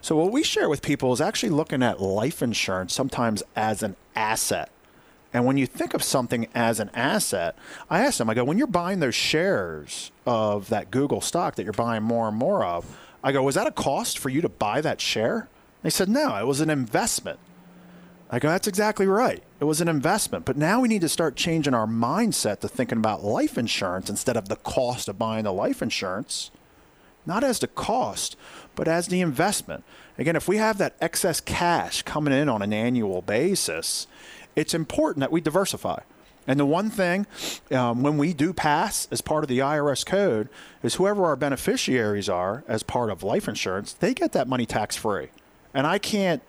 So 0.00 0.14
what 0.14 0.30
we 0.30 0.44
share 0.44 0.68
with 0.68 0.80
people 0.80 1.12
is 1.12 1.20
actually 1.20 1.50
looking 1.50 1.82
at 1.82 2.00
life 2.00 2.42
insurance 2.42 2.94
sometimes 2.94 3.42
as 3.56 3.82
an 3.82 3.96
asset. 4.14 4.70
And 5.34 5.44
when 5.44 5.58
you 5.58 5.66
think 5.66 5.94
of 5.94 6.02
something 6.04 6.46
as 6.54 6.78
an 6.78 6.90
asset, 6.94 7.56
I 7.90 8.04
ask 8.04 8.18
them, 8.18 8.30
I 8.30 8.34
go, 8.34 8.44
when 8.44 8.56
you're 8.56 8.68
buying 8.68 9.00
those 9.00 9.16
shares 9.16 10.12
of 10.24 10.68
that 10.68 10.92
Google 10.92 11.20
stock 11.20 11.56
that 11.56 11.64
you're 11.64 11.72
buying 11.72 12.04
more 12.04 12.28
and 12.28 12.36
more 12.36 12.64
of, 12.64 12.96
I 13.22 13.32
go, 13.32 13.42
was 13.42 13.56
that 13.56 13.66
a 13.66 13.72
cost 13.72 14.16
for 14.16 14.28
you 14.28 14.40
to 14.42 14.48
buy 14.48 14.80
that 14.80 15.00
share? 15.00 15.48
They 15.82 15.90
said, 15.90 16.08
no, 16.08 16.36
it 16.36 16.46
was 16.46 16.60
an 16.60 16.70
investment. 16.70 17.40
I 18.30 18.38
go, 18.38 18.48
that's 18.48 18.68
exactly 18.68 19.06
right. 19.06 19.42
It 19.58 19.64
was 19.64 19.80
an 19.80 19.88
investment. 19.88 20.44
But 20.44 20.56
now 20.56 20.80
we 20.80 20.88
need 20.88 21.00
to 21.00 21.08
start 21.08 21.34
changing 21.34 21.74
our 21.74 21.86
mindset 21.86 22.60
to 22.60 22.68
thinking 22.68 22.98
about 22.98 23.24
life 23.24 23.58
insurance 23.58 24.08
instead 24.08 24.36
of 24.36 24.48
the 24.48 24.56
cost 24.56 25.08
of 25.08 25.18
buying 25.18 25.44
the 25.44 25.52
life 25.52 25.82
insurance, 25.82 26.52
not 27.26 27.42
as 27.42 27.58
the 27.58 27.66
cost, 27.66 28.36
but 28.76 28.86
as 28.86 29.08
the 29.08 29.20
investment. 29.20 29.82
Again, 30.16 30.36
if 30.36 30.46
we 30.46 30.58
have 30.58 30.78
that 30.78 30.94
excess 31.00 31.40
cash 31.40 32.02
coming 32.02 32.32
in 32.32 32.48
on 32.48 32.62
an 32.62 32.72
annual 32.72 33.20
basis, 33.20 34.06
it's 34.56 34.74
important 34.74 35.20
that 35.20 35.32
we 35.32 35.40
diversify. 35.40 36.00
And 36.46 36.60
the 36.60 36.66
one 36.66 36.90
thing, 36.90 37.26
um, 37.70 38.02
when 38.02 38.18
we 38.18 38.34
do 38.34 38.52
pass 38.52 39.08
as 39.10 39.22
part 39.22 39.44
of 39.44 39.48
the 39.48 39.60
IRS 39.60 40.04
code, 40.04 40.50
is 40.82 40.96
whoever 40.96 41.24
our 41.24 41.36
beneficiaries 41.36 42.28
are 42.28 42.64
as 42.68 42.82
part 42.82 43.10
of 43.10 43.22
life 43.22 43.48
insurance, 43.48 43.94
they 43.94 44.12
get 44.12 44.32
that 44.32 44.46
money 44.46 44.66
tax 44.66 44.94
free. 44.94 45.28
And 45.72 45.86
I 45.86 45.98
can't 45.98 46.42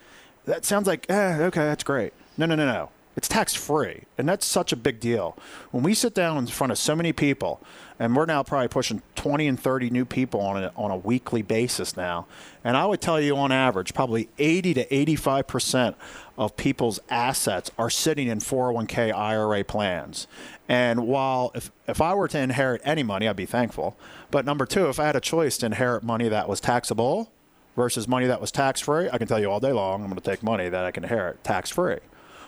that 0.46 0.65
sounds 0.65 0.88
like, 0.88 1.06
eh, 1.10 1.38
okay, 1.44 1.62
that's 1.62 1.84
great. 1.84 2.13
No, 2.38 2.46
no, 2.46 2.56
no, 2.56 2.65
no. 2.65 2.89
It's 3.15 3.28
tax 3.28 3.54
free. 3.54 4.04
And 4.17 4.28
that's 4.28 4.45
such 4.45 4.71
a 4.73 4.75
big 4.75 4.99
deal. 4.99 5.38
When 5.71 5.84
we 5.84 5.93
sit 5.93 6.13
down 6.13 6.38
in 6.38 6.47
front 6.47 6.71
of 6.71 6.78
so 6.78 6.95
many 6.95 7.13
people, 7.13 7.62
and 7.97 8.15
we're 8.15 8.25
now 8.25 8.43
probably 8.43 8.67
pushing 8.67 9.01
20 9.15 9.47
and 9.47 9.60
30 9.60 9.89
new 9.89 10.04
people 10.04 10.41
on 10.41 10.62
a, 10.62 10.71
on 10.75 10.91
a 10.91 10.97
weekly 10.97 11.41
basis 11.41 11.95
now. 11.95 12.28
And 12.63 12.75
I 12.75 12.86
would 12.86 12.99
tell 12.99 13.21
you 13.21 13.38
on 13.38 13.51
average, 13.54 13.93
probably 13.93 14.28
80 14.38 14.73
to 14.73 14.86
85% 14.88 15.95
of 16.38 16.58
people's 16.58 16.99
assets 17.10 17.71
are 17.78 17.89
sitting 17.89 18.28
in 18.28 18.39
401k 18.39 19.13
IRA 19.15 19.63
plans. 19.63 20.28
And 20.67 21.08
while 21.08 21.51
if, 21.56 21.71
if 21.88 22.01
I 22.01 22.13
were 22.13 22.28
to 22.28 22.39
inherit 22.39 22.82
any 22.84 23.04
money, 23.04 23.30
I'd 23.30 23.38
be 23.38 23.45
thankful. 23.45 23.95
But 24.30 24.43
number 24.45 24.65
two, 24.65 24.89
if 24.89 24.99
I 24.99 25.06
had 25.06 25.15
a 25.15 25.21
choice 25.21 25.58
to 25.60 25.67
inherit 25.67 26.04
money 26.04 26.28
that 26.28 26.49
was 26.49 26.60
taxable, 26.60 27.32
versus 27.75 28.08
money 28.08 28.25
that 28.25 28.39
was 28.39 28.51
tax 28.51 28.80
free, 28.80 29.10
I 29.12 29.17
can 29.17 29.28
tell 29.28 29.39
you 29.39 29.51
all 29.51 29.60
day 29.60 29.73
long, 29.73 30.01
I'm 30.01 30.10
going 30.10 30.19
to 30.19 30.30
take 30.30 30.41
money 30.41 30.69
that 30.69 30.86
I 30.86 30.91
can 30.91 31.04
inherit 31.04 31.43
tax 31.43 31.69
free. 31.69 31.97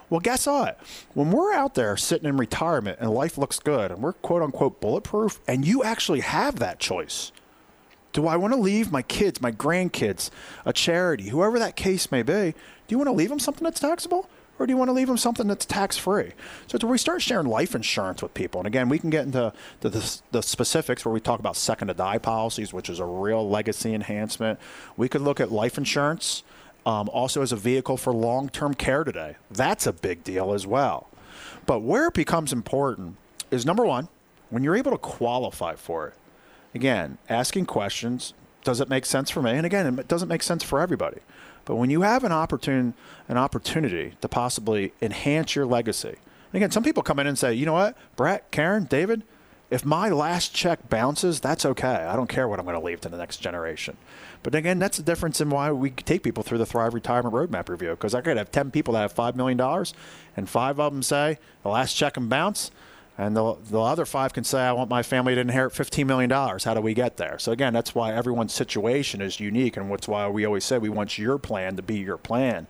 Well, 0.10 0.20
guess 0.22 0.48
what? 0.48 0.80
When 1.14 1.32
we're 1.32 1.54
out 1.54 1.76
there 1.76 1.98
sitting 1.98 2.30
in 2.30 2.38
retirement 2.38 3.00
and 3.02 3.12
life 3.12 3.38
looks 3.38 3.60
good 3.60 3.92
and 3.92 4.02
we're 4.02 4.14
quote 4.14 4.42
unquote 4.42 4.80
bulletproof, 4.80 5.40
and 5.48 5.66
you 5.66 5.84
actually 5.84 6.22
have 6.22 6.60
that 6.60 6.80
choice. 6.80 7.32
Do 8.14 8.26
I 8.26 8.38
want 8.38 8.54
to 8.54 8.60
leave 8.60 8.92
my 8.92 9.02
kids, 9.02 9.42
my 9.42 9.52
grandkids, 9.52 10.32
a 10.66 10.74
charity, 10.74 11.30
whoever 11.30 11.60
that 11.60 11.76
case 11.76 12.12
may 12.12 12.24
be? 12.24 12.54
Do 12.54 12.94
you 12.94 12.98
want 12.98 13.10
to 13.10 13.14
leave 13.14 13.30
them 13.30 13.40
something 13.40 13.64
that's 13.64 13.80
taxable? 13.80 14.30
or 14.60 14.66
do 14.66 14.74
you 14.74 14.78
want 14.78 14.90
to 14.90 14.94
leave 14.94 15.08
them 15.08 15.18
something 15.18 15.48
that's 15.48 15.66
tax 15.66 15.98
free? 15.98 16.32
So 16.68 16.86
we 16.88 16.98
start 16.98 17.22
sharing 17.22 17.48
life 17.48 17.76
insurance 17.76 18.22
with 18.22 18.34
people, 18.34 18.60
and 18.60 18.68
again, 18.68 18.90
we 18.90 19.00
can 19.00 19.10
get 19.10 19.26
into 19.26 19.54
the, 19.82 20.22
the, 20.32 20.42
specifics 20.42 21.06
where 21.06 21.14
we 21.14 21.20
talk 21.20 21.40
about 21.40 21.56
second 21.56 21.90
to 21.90 21.94
die 21.94 22.18
policies, 22.18 22.74
which 22.74 22.90
is 22.90 23.00
a 23.00 23.06
real 23.06 23.48
legacy 23.48 23.94
enhancement. 23.94 24.60
We 24.96 25.10
could 25.10 25.22
look 25.22 25.40
at 25.40 25.52
life 25.52 25.78
insurance 25.78 26.44
um, 26.88 27.10
also 27.10 27.42
as 27.42 27.52
a 27.52 27.58
vehicle 27.58 27.98
for 27.98 28.14
long 28.14 28.48
term 28.48 28.74
care 28.74 29.04
today. 29.04 29.36
That's 29.52 29.86
a 29.86 29.94
big 29.94 30.24
deal 30.24 30.54
as 30.54 30.66
well. 30.66 31.10
But 31.66 31.82
where 31.82 32.08
it 32.08 32.14
becomes 32.14 32.54
important 32.54 33.18
is 33.52 33.66
number 33.66 33.86
one, 33.86 34.08
when 34.50 34.64
you're 34.64 34.76
able 34.76 34.92
to 34.92 34.98
qualify 34.98 35.76
for 35.76 36.08
it. 36.08 36.14
Again, 36.74 37.18
asking 37.30 37.66
questions 37.66 38.34
does 38.64 38.82
it 38.82 38.90
make 38.90 39.06
sense 39.06 39.30
for 39.30 39.42
me? 39.42 39.52
And 39.52 39.66
again, 39.66 39.98
it 39.98 40.10
doesn't 40.10 40.28
make 40.28 40.44
sense 40.44 40.62
for 40.62 40.82
everybody. 40.82 41.20
But 41.64 41.76
when 41.76 41.90
you 41.90 42.02
have 42.02 42.26
an 42.26 42.34
opportune 42.34 42.96
an 43.30 43.38
opportunity 43.38 44.16
to 44.22 44.28
possibly 44.28 44.94
enhance 45.02 45.56
your 45.56 45.66
legacy, 45.66 46.16
and 46.52 46.56
again, 46.56 46.72
some 46.72 46.84
people 46.84 47.04
come 47.04 47.20
in 47.20 47.28
and 47.28 47.38
say, 47.38 47.54
you 47.54 47.66
know 47.66 47.74
what, 47.74 47.98
Brett, 48.16 48.50
Karen, 48.52 48.86
David, 48.86 49.24
if 49.70 49.84
my 49.84 50.10
last 50.10 50.54
check 50.54 50.90
bounces, 50.90 51.40
that's 51.42 51.66
okay. 51.66 51.88
I 51.88 52.16
don't 52.16 52.28
care 52.28 52.48
what 52.48 52.60
I'm 52.60 52.66
going 52.66 52.80
to 52.80 52.86
leave 52.86 53.02
to 53.02 53.10
the 53.10 53.18
next 53.18 53.38
generation. 53.38 53.98
But 54.48 54.56
again, 54.56 54.80
that's 54.80 54.96
the 54.96 55.04
difference 55.04 55.42
in 55.42 55.50
why 55.50 55.74
we 55.74 55.90
take 55.90 56.24
people 56.24 56.42
through 56.42 56.60
the 56.60 56.66
Thrive 56.66 56.94
Retirement 56.94 57.36
Roadmap 57.36 57.68
Review. 57.68 57.90
Because 57.90 58.16
I 58.16 58.22
could 58.22 58.38
have 58.38 58.50
10 58.50 58.72
people 58.72 58.94
that 58.94 59.02
have 59.02 59.14
$5 59.14 59.36
million, 59.36 59.60
and 60.38 60.50
five 60.50 60.80
of 60.80 60.94
them 60.94 61.04
say 61.04 61.38
the 61.64 61.70
last 61.70 61.96
check 61.96 62.16
and 62.16 62.30
bounce, 62.30 62.72
and 63.18 63.36
the, 63.36 63.58
the 63.70 63.82
other 63.82 64.06
five 64.06 64.32
can 64.32 64.46
say, 64.46 64.62
I 64.62 64.72
want 64.72 64.90
my 64.90 65.04
family 65.04 65.36
to 65.36 65.42
inherit 65.42 65.74
$15 65.74 66.06
million. 66.06 66.30
How 66.30 66.74
do 66.74 66.80
we 66.80 66.94
get 66.94 67.18
there? 67.18 67.38
So, 67.40 67.52
again, 67.52 67.74
that's 67.74 67.94
why 67.94 68.14
everyone's 68.14 68.54
situation 68.54 69.20
is 69.20 69.42
unique, 69.42 69.76
and 69.76 69.92
that's 69.92 70.08
why 70.08 70.30
we 70.30 70.46
always 70.46 70.64
say 70.64 70.78
we 70.78 70.88
want 70.88 71.18
your 71.18 71.38
plan 71.38 71.76
to 71.76 71.82
be 71.82 71.98
your 71.98 72.16
plan. 72.18 72.68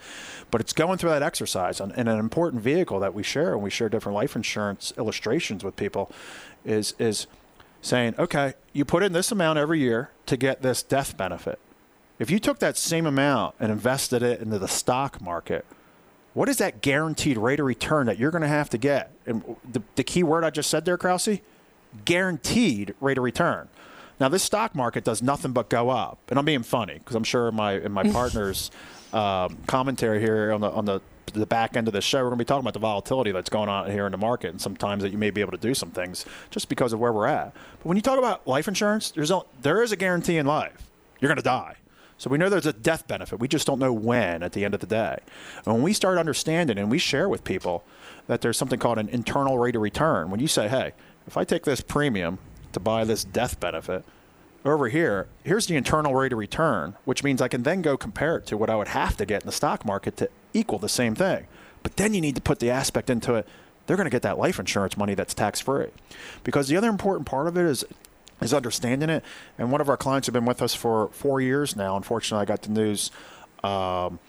But 0.50 0.62
it's 0.62 0.74
going 0.74 0.98
through 0.98 1.12
that 1.12 1.22
exercise. 1.22 1.80
And, 1.80 1.92
and 1.92 2.10
an 2.10 2.18
important 2.18 2.64
vehicle 2.64 3.00
that 3.02 3.14
we 3.14 3.22
share, 3.22 3.54
and 3.54 3.62
we 3.62 3.70
share 3.70 3.88
different 3.88 4.16
life 4.16 4.36
insurance 4.36 4.94
illustrations 4.98 5.64
with 5.64 5.76
people, 5.76 6.12
is, 6.66 6.96
is 6.98 7.28
saying, 7.84 8.16
okay, 8.18 8.56
you 8.74 8.84
put 8.84 9.04
in 9.04 9.14
this 9.14 9.32
amount 9.32 9.60
every 9.60 9.80
year 9.80 10.10
to 10.26 10.38
get 10.38 10.64
this 10.64 10.82
death 10.82 11.16
benefit. 11.16 11.60
If 12.20 12.32
you 12.32 12.40
took 12.40 12.60
that 12.60 12.78
same 12.78 13.06
amount 13.06 13.56
and 13.60 13.72
invested 13.72 14.24
it 14.24 14.42
into 14.42 14.58
the 14.58 14.68
stock 14.68 15.22
market, 15.22 15.66
what 16.34 16.50
is 16.50 16.58
that 16.58 16.82
guaranteed 16.82 17.38
rate 17.38 17.60
of 17.60 17.66
return 17.66 18.08
that 18.08 18.18
you're 18.18 18.32
going 18.32 18.42
to 18.42 18.48
have 18.48 18.70
to 18.72 18.78
get? 18.78 19.12
And 19.26 19.56
the, 19.70 19.82
the 19.96 20.04
key 20.04 20.24
word 20.24 20.44
I 20.44 20.50
just 20.50 20.70
said 20.70 20.86
there, 20.86 20.98
Krause, 20.98 21.40
guaranteed 22.06 22.96
rate 23.00 23.18
of 23.18 23.24
return. 23.24 23.70
Now, 24.20 24.30
this 24.30 24.44
stock 24.44 24.74
market 24.74 25.04
does 25.04 25.22
nothing 25.22 25.52
but 25.52 25.70
go 25.70 25.90
up, 25.90 26.20
and 26.30 26.40
I'm 26.40 26.46
being 26.46 26.64
funny 26.64 26.96
because 26.96 27.16
I'm 27.16 27.24
sure 27.24 27.50
in 27.50 27.56
my 27.56 27.74
in 27.74 27.92
my 27.92 28.04
partner's 28.12 28.72
um, 29.14 29.58
commentary 29.68 30.20
here 30.20 30.52
on 30.52 30.62
the 30.62 30.72
on 30.72 30.86
the 30.86 31.02
the 31.34 31.46
back 31.46 31.76
end 31.76 31.88
of 31.88 31.94
the 31.94 32.02
show, 32.02 32.20
we're 32.20 32.30
going 32.30 32.40
to 32.40 32.44
be 32.44 32.48
talking 32.48 32.62
about 32.62 32.74
the 32.74 32.80
volatility 32.80 33.32
that's 33.32 33.50
going 33.50 33.70
on 33.70 33.92
here 33.92 34.06
in 34.06 34.12
the 34.12 34.18
market, 34.18 34.52
and 34.52 34.62
sometimes 34.62 35.04
that 35.04 35.12
you 35.12 35.18
may 35.18 35.30
be 35.30 35.42
able 35.42 35.52
to 35.52 35.58
do 35.58 35.74
some 35.74 35.92
things 35.92 36.26
just 36.50 36.70
because 36.70 36.94
of 36.94 37.00
where 37.00 37.14
we're 37.14 37.28
at. 37.28 37.54
But 37.80 37.86
when 37.86 37.98
you 37.98 38.02
talk 38.02 38.18
about 38.18 38.48
life 38.48 38.68
insurance, 38.68 39.12
there's 39.12 39.30
a, 39.30 39.42
there 39.62 39.84
is 39.84 39.92
a 39.92 39.96
guarantee 39.96 40.38
in 40.38 40.46
life. 40.46 40.90
You're 41.20 41.30
going 41.30 41.38
to 41.38 41.44
die. 41.44 41.76
So 42.18 42.30
we 42.30 42.38
know 42.38 42.50
there's 42.50 42.66
a 42.66 42.74
death 42.74 43.08
benefit. 43.08 43.40
We 43.40 43.48
just 43.48 43.68
don't 43.68 43.80
know 43.80 43.94
when 43.94 44.42
at 44.42 44.54
the 44.54 44.66
end 44.66 44.74
of 44.74 44.80
the 44.80 44.88
day. 44.88 45.20
And 45.66 45.74
when 45.74 45.84
we 45.84 45.94
start 45.94 46.18
understanding 46.18 46.78
and 46.78 46.90
we 46.90 46.98
share 46.98 47.30
with 47.30 47.44
people 47.44 47.84
that 48.28 48.42
there's 48.42 48.58
something 48.58 48.80
called 48.80 48.98
an 48.98 49.10
internal 49.10 49.58
rate 49.60 49.76
of 49.76 49.82
return, 49.82 50.32
when 50.32 50.40
you 50.40 50.48
say, 50.48 50.68
hey, 50.68 50.94
if 51.28 51.38
I 51.38 51.44
take 51.44 51.64
this 51.64 51.82
premium 51.82 52.40
to 52.74 52.80
buy 52.80 53.04
this 53.04 53.24
death 53.24 53.60
benefit, 53.60 54.04
over 54.66 54.90
here, 54.90 55.28
here's 55.44 55.68
the 55.68 55.76
internal 55.76 56.14
rate 56.14 56.34
of 56.34 56.40
return, 56.40 56.96
which 57.06 57.24
means 57.24 57.42
I 57.42 57.48
can 57.48 57.64
then 57.64 57.82
go 57.82 57.96
compare 57.96 58.38
it 58.38 58.46
to 58.48 58.58
what 58.58 58.70
I 58.70 58.76
would 58.76 58.90
have 58.90 59.16
to 59.18 59.26
get 59.26 59.44
in 59.44 59.46
the 59.46 59.52
stock 59.54 59.86
market 59.86 60.18
to 60.18 60.30
equal 60.54 60.80
the 60.80 60.90
same 60.90 61.16
thing. 61.16 61.48
But 61.84 61.96
then 61.96 62.14
you 62.14 62.22
need 62.22 62.36
to 62.36 62.42
put 62.42 62.60
the 62.60 62.70
aspect 62.70 63.10
into 63.10 63.36
it. 63.36 63.48
They're 63.86 63.96
going 63.96 64.06
to 64.06 64.12
get 64.12 64.24
that 64.24 64.38
life 64.38 64.60
insurance 64.60 64.98
money 64.98 65.14
that's 65.14 65.34
tax 65.34 65.62
free. 65.62 65.88
Because 66.44 66.68
the 66.68 66.76
other 66.76 66.90
important 66.90 67.26
part 67.26 67.48
of 67.48 67.58
it 67.58 67.66
is 67.66 67.86
is 68.42 68.54
understanding 68.54 69.10
it. 69.10 69.24
And 69.58 69.72
one 69.72 69.82
of 69.82 69.90
our 69.90 69.98
clients 69.98 70.28
have 70.28 70.34
been 70.34 70.46
with 70.46 70.62
us 70.62 70.74
for 70.74 71.10
four 71.10 71.42
years 71.42 71.76
now. 71.76 71.96
Unfortunately, 71.96 72.42
I 72.42 72.46
got 72.46 72.62
the 72.62 72.70
news 72.70 73.12
um, 73.64 74.20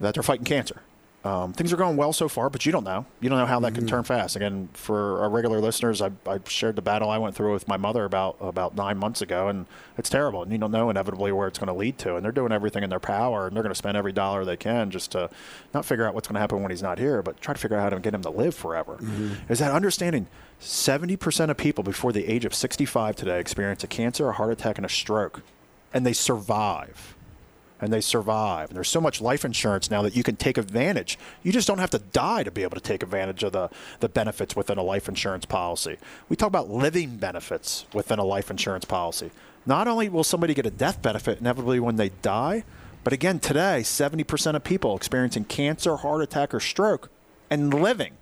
that 0.00 0.14
they're 0.14 0.22
fighting 0.22 0.44
cancer. 0.44 0.82
Um, 1.26 1.52
things 1.52 1.72
are 1.72 1.76
going 1.76 1.96
well 1.96 2.12
so 2.12 2.28
far, 2.28 2.48
but 2.48 2.64
you 2.64 2.70
don't 2.70 2.84
know. 2.84 3.04
You 3.20 3.28
don't 3.28 3.38
know 3.38 3.46
how 3.46 3.58
that 3.58 3.74
can 3.74 3.84
turn 3.84 4.04
fast. 4.04 4.36
Again, 4.36 4.68
for 4.74 5.20
our 5.20 5.28
regular 5.28 5.60
listeners, 5.60 6.00
I, 6.00 6.12
I 6.24 6.38
shared 6.46 6.76
the 6.76 6.82
battle 6.82 7.10
I 7.10 7.18
went 7.18 7.34
through 7.34 7.52
with 7.52 7.66
my 7.66 7.76
mother 7.76 8.04
about 8.04 8.36
about 8.40 8.76
nine 8.76 8.96
months 8.96 9.22
ago, 9.22 9.48
and 9.48 9.66
it's 9.98 10.08
terrible. 10.08 10.44
And 10.44 10.52
you 10.52 10.58
don't 10.58 10.70
know 10.70 10.88
inevitably 10.88 11.32
where 11.32 11.48
it's 11.48 11.58
going 11.58 11.66
to 11.66 11.72
lead 11.74 11.98
to. 11.98 12.14
And 12.14 12.24
they're 12.24 12.30
doing 12.30 12.52
everything 12.52 12.84
in 12.84 12.90
their 12.90 13.00
power, 13.00 13.48
and 13.48 13.56
they're 13.56 13.64
going 13.64 13.72
to 13.72 13.78
spend 13.78 13.96
every 13.96 14.12
dollar 14.12 14.44
they 14.44 14.56
can 14.56 14.92
just 14.92 15.10
to 15.12 15.28
not 15.74 15.84
figure 15.84 16.06
out 16.06 16.14
what's 16.14 16.28
going 16.28 16.34
to 16.34 16.40
happen 16.40 16.62
when 16.62 16.70
he's 16.70 16.82
not 16.82 17.00
here, 17.00 17.22
but 17.22 17.40
try 17.40 17.54
to 17.54 17.60
figure 17.60 17.76
out 17.76 17.82
how 17.82 17.90
to 17.90 17.98
get 17.98 18.14
him 18.14 18.22
to 18.22 18.30
live 18.30 18.54
forever. 18.54 18.96
Is 19.48 19.58
that 19.58 19.72
understanding? 19.72 20.28
Seventy 20.60 21.16
percent 21.16 21.50
of 21.50 21.56
people 21.56 21.82
before 21.82 22.12
the 22.12 22.26
age 22.32 22.44
of 22.44 22.54
sixty-five 22.54 23.16
today 23.16 23.40
experience 23.40 23.82
a 23.82 23.88
cancer, 23.88 24.28
a 24.28 24.32
heart 24.32 24.52
attack, 24.52 24.78
and 24.78 24.86
a 24.86 24.88
stroke, 24.88 25.42
and 25.92 26.06
they 26.06 26.12
survive 26.12 27.15
and 27.80 27.92
they 27.92 28.00
survive. 28.00 28.68
And 28.68 28.76
there's 28.76 28.88
so 28.88 29.00
much 29.00 29.20
life 29.20 29.44
insurance 29.44 29.90
now 29.90 30.02
that 30.02 30.16
you 30.16 30.22
can 30.22 30.36
take 30.36 30.58
advantage. 30.58 31.18
You 31.42 31.52
just 31.52 31.68
don't 31.68 31.78
have 31.78 31.90
to 31.90 31.98
die 31.98 32.42
to 32.42 32.50
be 32.50 32.62
able 32.62 32.76
to 32.76 32.80
take 32.80 33.02
advantage 33.02 33.42
of 33.42 33.52
the, 33.52 33.70
the 34.00 34.08
benefits 34.08 34.56
within 34.56 34.78
a 34.78 34.82
life 34.82 35.08
insurance 35.08 35.44
policy. 35.44 35.98
We 36.28 36.36
talk 36.36 36.48
about 36.48 36.70
living 36.70 37.16
benefits 37.16 37.86
within 37.92 38.18
a 38.18 38.24
life 38.24 38.50
insurance 38.50 38.84
policy. 38.84 39.30
Not 39.66 39.88
only 39.88 40.08
will 40.08 40.24
somebody 40.24 40.54
get 40.54 40.66
a 40.66 40.70
death 40.70 41.02
benefit 41.02 41.40
inevitably 41.40 41.80
when 41.80 41.96
they 41.96 42.10
die, 42.22 42.64
but 43.04 43.12
again, 43.12 43.38
today, 43.38 43.82
70% 43.82 44.56
of 44.56 44.64
people 44.64 44.96
experiencing 44.96 45.44
cancer, 45.44 45.96
heart 45.96 46.22
attack, 46.22 46.54
or 46.54 46.60
stroke 46.60 47.10
and 47.50 47.72
living 47.72 48.12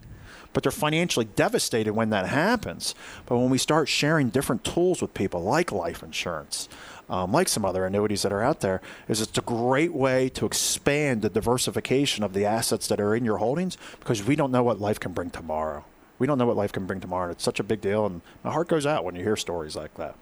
but 0.55 0.63
they're 0.63 0.73
financially 0.73 1.27
devastated 1.27 1.93
when 1.93 2.09
that 2.11 2.29
happens. 2.29 2.95
But 3.27 3.37
when 3.37 3.51
we 3.51 3.59
start 3.59 3.89
sharing 3.89 4.31
different 4.31 4.65
tools 4.65 5.03
with 5.03 5.13
people, 5.13 5.43
like 5.43 5.71
life 5.71 6.03
insurance, 6.03 6.69
um, 7.09 7.33
like 7.33 7.49
some 7.49 7.65
other 7.65 7.87
annuities 7.87 8.23
that 8.23 8.33
are 8.33 8.43
out 8.43 8.61
there, 8.61 8.81
is 9.09 9.21
it's 9.21 9.39
a 9.39 9.43
great 9.43 9.93
way 9.93 10.29
to 10.31 10.47
expand 10.47 11.23
the 11.23 11.29
diversification 11.29 12.25
of 12.25 12.33
the 12.33 12.45
assets 12.45 12.87
that 12.89 13.01
are 13.01 13.15
in 13.15 13.25
your 13.25 13.39
holdings 13.39 13.77
because 14.01 14.25
we 14.25 14.37
don't 14.37 14.53
know 14.53 14.63
what 14.63 14.81
life 14.81 15.01
can 15.01 15.13
bring 15.13 15.31
tomorrow. 15.31 15.85
We 16.19 16.27
don't 16.27 16.39
know 16.39 16.47
what 16.47 16.57
life 16.57 16.73
can 16.73 16.87
bring 16.87 17.01
tomorrow, 17.01 17.25
and 17.25 17.33
it's 17.33 17.45
such 17.45 17.61
a 17.61 17.65
big 17.65 17.81
deal. 17.81 18.07
And 18.07 18.21
my 18.45 18.53
heart 18.53 18.69
goes 18.69 18.87
out 18.87 19.05
when 19.05 19.17
you 19.17 19.23
hear 19.23 19.37
stories 19.37 19.77
like 19.77 19.95
that. 19.95 20.15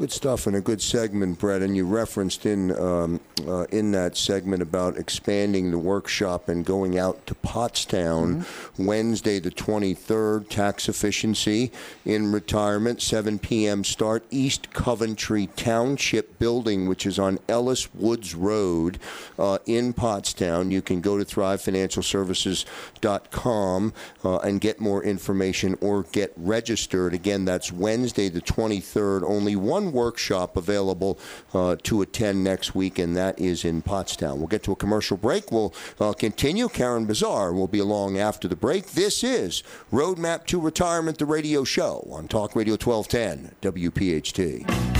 Good 0.00 0.12
stuff 0.12 0.46
and 0.46 0.56
a 0.56 0.62
good 0.62 0.80
segment, 0.80 1.38
Brett. 1.38 1.60
And 1.60 1.76
you 1.76 1.84
referenced 1.84 2.46
in 2.46 2.74
um, 2.80 3.20
uh, 3.46 3.64
in 3.64 3.92
that 3.92 4.16
segment 4.16 4.62
about 4.62 4.96
expanding 4.96 5.70
the 5.70 5.76
workshop 5.76 6.48
and 6.48 6.64
going 6.64 6.98
out 6.98 7.26
to 7.26 7.34
Pottstown 7.34 8.46
Wednesday, 8.78 9.38
the 9.38 9.50
23rd. 9.50 10.48
Tax 10.48 10.88
efficiency 10.88 11.70
in 12.06 12.32
retirement, 12.32 13.02
7 13.02 13.38
p.m. 13.38 13.84
start. 13.84 14.24
East 14.30 14.72
Coventry 14.72 15.48
Township 15.48 16.38
Building, 16.38 16.88
which 16.88 17.04
is 17.04 17.18
on 17.18 17.38
Ellis 17.46 17.94
Woods 17.94 18.34
Road 18.34 18.98
uh, 19.38 19.58
in 19.66 19.92
Pottstown. 19.92 20.70
You 20.70 20.80
can 20.80 21.02
go 21.02 21.18
to 21.18 21.26
thrivefinancialservices.com 21.26 23.92
uh, 24.24 24.38
and 24.38 24.62
get 24.62 24.80
more 24.80 25.04
information 25.04 25.76
or 25.82 26.04
get 26.04 26.32
registered. 26.38 27.12
Again, 27.12 27.44
that's 27.44 27.70
Wednesday, 27.70 28.30
the 28.30 28.40
23rd. 28.40 29.24
Only 29.24 29.56
one 29.56 29.89
workshop 29.92 30.56
available 30.56 31.18
uh, 31.54 31.76
to 31.82 32.02
attend 32.02 32.44
next 32.44 32.74
week, 32.74 32.98
and 32.98 33.16
that 33.16 33.38
is 33.38 33.64
in 33.64 33.82
Pottstown. 33.82 34.38
We'll 34.38 34.46
get 34.46 34.62
to 34.64 34.72
a 34.72 34.76
commercial 34.76 35.16
break. 35.16 35.50
We'll 35.50 35.74
uh, 35.98 36.12
continue. 36.12 36.68
Karen 36.68 37.06
Bazar 37.06 37.52
will 37.52 37.68
be 37.68 37.78
along 37.78 38.18
after 38.18 38.48
the 38.48 38.56
break. 38.56 38.92
This 38.92 39.24
is 39.24 39.62
Roadmap 39.92 40.46
to 40.46 40.60
Retirement, 40.60 41.18
the 41.18 41.26
radio 41.26 41.64
show 41.64 42.06
on 42.10 42.28
Talk 42.28 42.54
Radio 42.54 42.74
1210, 42.74 43.54
WPHT. 43.62 44.99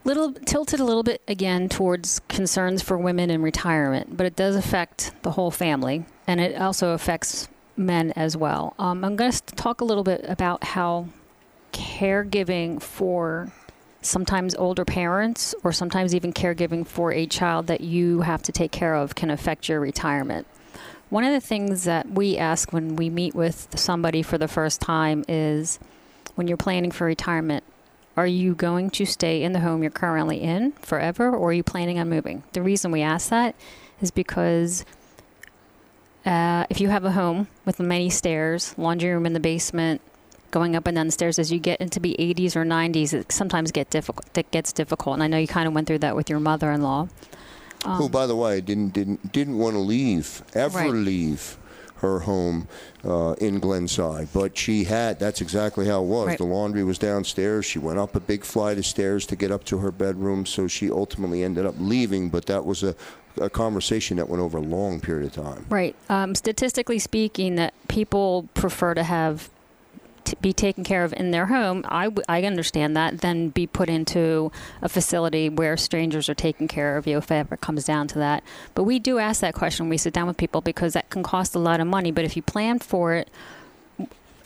little 0.08 0.32
tilted 0.32 0.80
a 0.80 0.84
little 0.84 1.02
bit 1.02 1.20
again 1.28 1.68
towards 1.68 2.20
concerns 2.28 2.80
for 2.80 2.96
women 2.96 3.30
in 3.30 3.42
retirement, 3.42 4.16
but 4.16 4.24
it 4.24 4.34
does 4.34 4.56
affect 4.56 5.12
the 5.22 5.32
whole 5.32 5.50
family, 5.50 6.06
and 6.26 6.40
it 6.40 6.58
also 6.58 6.92
affects 6.92 7.46
men 7.78 8.12
as 8.12 8.36
well. 8.36 8.74
Um, 8.78 9.04
I'm 9.04 9.16
going 9.16 9.32
to 9.32 9.40
talk 9.54 9.80
a 9.80 9.84
little 9.84 10.04
bit 10.04 10.24
about 10.28 10.64
how 10.64 11.08
caregiving 11.72 12.82
for 12.82 13.52
sometimes 14.00 14.54
older 14.54 14.84
parents 14.84 15.54
or 15.64 15.72
sometimes 15.72 16.14
even 16.14 16.32
caregiving 16.32 16.86
for 16.86 17.12
a 17.12 17.26
child 17.26 17.66
that 17.66 17.80
you 17.80 18.22
have 18.22 18.42
to 18.42 18.52
take 18.52 18.72
care 18.72 18.94
of 18.94 19.14
can 19.14 19.30
affect 19.30 19.68
your 19.68 19.80
retirement. 19.80 20.46
One 21.10 21.24
of 21.24 21.32
the 21.32 21.40
things 21.40 21.84
that 21.84 22.10
we 22.10 22.36
ask 22.36 22.72
when 22.72 22.96
we 22.96 23.08
meet 23.10 23.34
with 23.34 23.68
somebody 23.78 24.22
for 24.22 24.38
the 24.38 24.48
first 24.48 24.80
time 24.80 25.24
is 25.26 25.78
when 26.34 26.48
you're 26.48 26.56
planning 26.56 26.90
for 26.90 27.06
retirement, 27.06 27.64
are 28.16 28.26
you 28.26 28.54
going 28.54 28.90
to 28.90 29.06
stay 29.06 29.42
in 29.42 29.52
the 29.52 29.60
home 29.60 29.82
you're 29.82 29.90
currently 29.90 30.40
in 30.40 30.72
forever 30.72 31.30
or 31.30 31.50
are 31.50 31.52
you 31.52 31.62
planning 31.62 31.98
on 31.98 32.08
moving? 32.08 32.42
The 32.52 32.62
reason 32.62 32.90
we 32.90 33.00
ask 33.00 33.30
that 33.30 33.54
is 34.00 34.10
because 34.10 34.84
uh, 36.28 36.66
if 36.70 36.80
you 36.80 36.88
have 36.88 37.04
a 37.04 37.12
home 37.12 37.48
with 37.64 37.80
many 37.80 38.10
stairs, 38.10 38.74
laundry 38.76 39.10
room 39.10 39.26
in 39.26 39.32
the 39.32 39.40
basement, 39.40 40.00
going 40.50 40.76
up 40.76 40.86
and 40.86 40.96
down 40.96 41.06
the 41.06 41.12
stairs 41.12 41.38
as 41.38 41.50
you 41.52 41.58
get 41.58 41.80
into 41.80 42.00
the 42.00 42.16
80s 42.18 42.56
or 42.56 42.64
90s, 42.64 43.12
it 43.14 43.32
sometimes 43.32 43.72
get 43.72 43.90
difficult. 43.90 44.26
It 44.36 44.50
gets 44.50 44.72
difficult, 44.72 45.14
and 45.14 45.22
I 45.22 45.26
know 45.26 45.38
you 45.38 45.46
kind 45.48 45.66
of 45.66 45.74
went 45.74 45.86
through 45.86 45.98
that 46.00 46.14
with 46.16 46.30
your 46.30 46.40
mother-in-law. 46.40 47.08
Who, 47.86 48.08
by 48.08 48.26
the 48.26 48.34
way, 48.36 48.60
didn't 48.60 48.92
didn't 48.92 49.32
didn't 49.32 49.56
want 49.56 49.74
to 49.74 49.80
leave 49.80 50.42
ever 50.54 50.80
Um, 50.80 50.84
Right. 50.86 50.94
leave 50.94 51.56
her 51.96 52.20
home 52.20 52.68
uh, 53.04 53.32
in 53.40 53.58
Glenside. 53.60 54.28
But 54.32 54.56
she 54.56 54.84
had, 54.84 55.18
that's 55.18 55.40
exactly 55.40 55.86
how 55.86 56.02
it 56.02 56.06
was. 56.06 56.26
Right. 56.28 56.38
The 56.38 56.44
laundry 56.44 56.84
was 56.84 56.96
downstairs. 56.98 57.66
She 57.66 57.78
went 57.80 57.98
up 57.98 58.14
a 58.14 58.20
big 58.20 58.44
flight 58.44 58.78
of 58.78 58.86
stairs 58.86 59.26
to 59.26 59.36
get 59.36 59.50
up 59.50 59.64
to 59.64 59.78
her 59.78 59.90
bedroom, 59.90 60.46
so 60.46 60.68
she 60.68 60.90
ultimately 60.90 61.42
ended 61.42 61.66
up 61.66 61.74
leaving. 61.78 62.28
But 62.30 62.46
that 62.46 62.64
was 62.64 62.82
a, 62.84 62.94
a 63.38 63.50
conversation 63.50 64.16
that 64.18 64.28
went 64.28 64.42
over 64.42 64.58
a 64.58 64.62
long 64.62 65.00
period 65.00 65.26
of 65.26 65.44
time. 65.44 65.66
Right. 65.68 65.94
Um, 66.08 66.34
statistically 66.34 66.98
speaking, 66.98 67.56
that 67.56 67.74
people 67.88 68.48
prefer 68.54 68.94
to 68.94 69.02
have 69.02 69.50
to 70.24 70.36
be 70.36 70.52
taken 70.52 70.84
care 70.84 71.04
of 71.04 71.12
in 71.14 71.30
their 71.30 71.46
home. 71.46 71.84
I, 71.88 72.10
I 72.28 72.42
understand 72.42 72.96
that. 72.96 73.20
Than 73.22 73.48
be 73.48 73.66
put 73.66 73.88
into 73.88 74.52
a 74.82 74.88
facility 74.88 75.48
where 75.48 75.76
strangers 75.76 76.28
are 76.28 76.34
taking 76.34 76.68
care 76.68 76.96
of 76.96 77.06
you, 77.06 77.16
if 77.16 77.30
it 77.30 77.34
ever 77.34 77.56
comes 77.56 77.84
down 77.84 78.08
to 78.08 78.18
that. 78.18 78.44
But 78.74 78.84
we 78.84 78.98
do 78.98 79.18
ask 79.18 79.40
that 79.40 79.54
question 79.54 79.86
when 79.86 79.90
we 79.90 79.96
sit 79.96 80.12
down 80.12 80.26
with 80.26 80.36
people 80.36 80.60
because 80.60 80.92
that 80.92 81.08
can 81.10 81.22
cost 81.22 81.54
a 81.54 81.58
lot 81.58 81.80
of 81.80 81.86
money. 81.86 82.10
But 82.10 82.24
if 82.24 82.36
you 82.36 82.42
plan 82.42 82.78
for 82.78 83.14
it. 83.14 83.30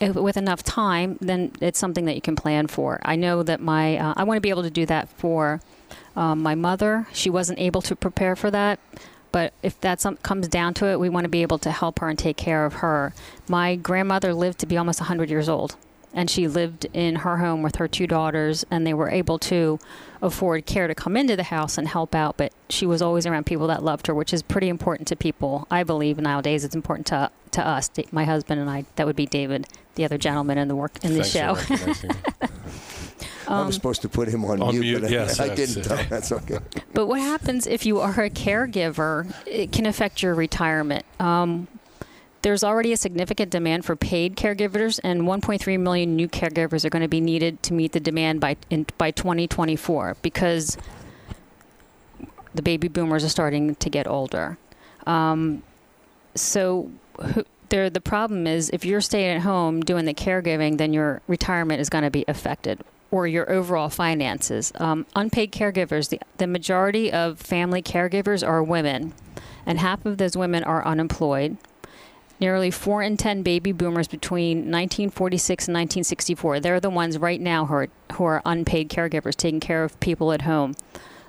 If, 0.01 0.17
with 0.17 0.37
enough 0.37 0.65
time, 0.65 1.17
then 1.21 1.53
it's 1.61 1.79
something 1.79 2.07
that 2.07 2.17
you 2.17 2.21
can 2.21 2.35
plan 2.35 2.67
for. 2.67 3.01
I 3.05 3.15
know 3.15 3.45
that 3.45 3.61
my 3.61 3.97
uh, 3.99 4.15
I 4.17 4.25
want 4.25 4.37
to 4.37 4.41
be 4.41 4.51
able 4.51 4.65
to 4.65 4.71
do 4.71 4.85
that 4.87 5.09
for 5.09 5.61
um, 6.17 6.43
my 6.43 6.55
mother. 6.55 7.07
She 7.13 7.31
wasn't 7.31 7.59
able 7.59 7.83
to 7.83 7.97
prepare 7.97 8.37
for 8.37 8.51
that, 8.51 8.79
but 9.31 9.53
if 9.63 9.81
that 9.81 10.05
comes 10.23 10.49
down 10.49 10.75
to 10.75 10.87
it, 10.87 11.01
we 11.01 11.09
want 11.09 11.25
to 11.25 11.31
be 11.31 11.43
able 11.43 11.59
to 11.59 11.71
help 11.71 11.99
her 12.01 12.09
and 12.09 12.19
take 12.19 12.37
care 12.37 12.65
of 12.65 12.75
her. 12.75 13.15
My 13.49 13.77
grandmother 13.77 14.35
lived 14.35 14.59
to 14.61 14.67
be 14.67 14.77
almost 14.77 15.01
100 15.01 15.31
years 15.31 15.49
old, 15.49 15.77
and 16.13 16.29
she 16.29 16.47
lived 16.47 16.87
in 16.93 17.17
her 17.17 17.39
home 17.39 17.63
with 17.63 17.77
her 17.77 17.89
two 17.89 18.07
daughters, 18.07 18.65
and 18.71 18.87
they 18.87 18.95
were 18.95 19.09
able 19.09 19.39
to 19.41 19.79
afford 20.21 20.67
care 20.67 20.87
to 20.87 20.95
come 20.95 21.17
into 21.17 21.37
the 21.37 21.45
house 21.45 21.79
and 21.79 21.89
help 21.89 22.15
out. 22.15 22.37
But 22.37 22.53
she 22.69 22.87
was 22.87 23.01
always 23.01 23.27
around 23.27 23.47
people 23.47 23.67
that 23.69 23.83
loved 23.83 24.07
her, 24.07 24.15
which 24.15 24.33
is 24.33 24.43
pretty 24.43 24.69
important 24.69 25.09
to 25.09 25.17
people. 25.17 25.67
I 25.71 25.83
believe 25.83 26.19
nowadays 26.19 26.65
it's 26.65 26.75
important 26.75 27.07
to 27.09 27.31
to 27.53 27.67
us, 27.67 27.91
my 28.11 28.25
husband 28.25 28.61
and 28.61 28.69
I. 28.69 28.85
That 28.97 29.07
would 29.07 29.17
be 29.17 29.27
David, 29.27 29.67
the 29.95 30.05
other 30.05 30.19
gentleman 30.19 30.59
in 30.59 30.69
the 30.69 30.77
work 30.77 30.93
in 31.05 31.15
the 31.15 31.25
show. 31.25 31.55
recognizing 31.55 32.11
me. 32.11 32.17
I 33.49 33.67
was 33.67 33.75
supposed 33.75 34.03
to 34.03 34.09
put 34.09 34.29
him 34.29 34.45
on, 34.45 34.63
On 34.63 34.71
mute, 34.73 34.81
mute, 34.83 35.01
but 35.03 35.11
I- 35.11 35.15
yes, 35.15 35.41
I, 35.41 35.55
didn't. 35.55 35.79
it. 35.79 35.85
though. 35.85 35.97
That's 36.09 36.33
okay. 36.33 36.59
But 36.95 37.07
what 37.07 37.21
happens 37.21 37.67
if 37.67 37.85
you 37.85 38.01
are 38.01 38.23
a 38.23 38.31
caregiver? 38.31 39.33
It 39.47 39.73
can 39.73 39.85
affect 39.85 40.23
your 40.23 40.35
retirement. 40.35 41.05
Um, 41.21 41.69
there's 42.43 42.65
already 42.65 42.93
a 42.93 42.97
significant 42.97 43.51
demand 43.51 43.85
for 43.85 43.95
paid 43.95 44.37
caregivers, 44.37 44.99
and 45.05 45.23
1.3 45.23 45.79
million 45.79 46.17
new 46.17 46.29
caregivers 46.29 46.85
are 46.85 46.91
going 46.91 47.03
to 47.03 47.09
be 47.09 47.21
needed 47.21 47.63
to 47.65 47.75
meet 47.75 47.93
the 47.93 48.01
demand 48.01 48.41
by 48.41 48.57
in, 48.71 48.87
by 48.99 49.11
2024 49.11 50.17
because 50.23 50.77
the 52.55 52.63
baby 52.63 52.89
boomers 52.89 53.25
are 53.25 53.29
starting 53.29 53.75
to 53.77 53.91
get 53.91 54.07
older. 54.07 54.59
Um, 55.07 55.63
so 56.35 56.83
who, 56.83 56.91
there, 57.69 57.91
the 57.91 58.01
problem 58.01 58.47
is 58.47 58.71
if 58.71 58.85
you're 58.85 59.01
staying 59.01 59.37
at 59.37 59.43
home 59.43 59.81
doing 59.81 60.05
the 60.05 60.15
caregiving, 60.15 60.79
then 60.79 60.93
your 60.93 61.23
retirement 61.27 61.81
is 61.81 61.89
going 61.89 62.05
to 62.05 62.11
be 62.11 62.25
affected 62.29 62.81
or 63.13 63.27
your 63.27 63.49
overall 63.53 63.91
finances. 63.91 64.73
Um, 64.77 65.07
unpaid 65.15 65.53
caregivers, 65.53 66.09
the, 66.09 66.19
the 66.39 66.47
majority 66.47 67.13
of 67.13 67.39
family 67.39 67.83
caregivers 67.83 68.45
are 68.45 68.63
women, 68.63 69.13
and 69.67 69.79
half 69.79 70.05
of 70.07 70.19
those 70.19 70.37
women 70.37 70.65
are 70.65 70.85
unemployed. 70.85 71.59
Nearly 72.41 72.73
four 72.73 73.03
in 73.03 73.17
10 73.17 73.43
baby 73.43 73.71
boomers 73.71 74.09
between 74.09 74.59
1946 74.59 75.69
and 75.69 75.75
1964, 75.75 76.59
they're 76.59 76.81
the 76.81 76.91
ones 76.91 77.19
right 77.19 77.41
now 77.41 77.67
who 77.67 77.75
are, 77.75 77.89
who 78.15 78.25
are 78.25 78.43
unpaid 78.45 78.89
caregivers, 78.89 79.37
taking 79.37 79.61
care 79.61 79.85
of 79.85 80.01
people 80.01 80.33
at 80.33 80.43
home. 80.43 80.75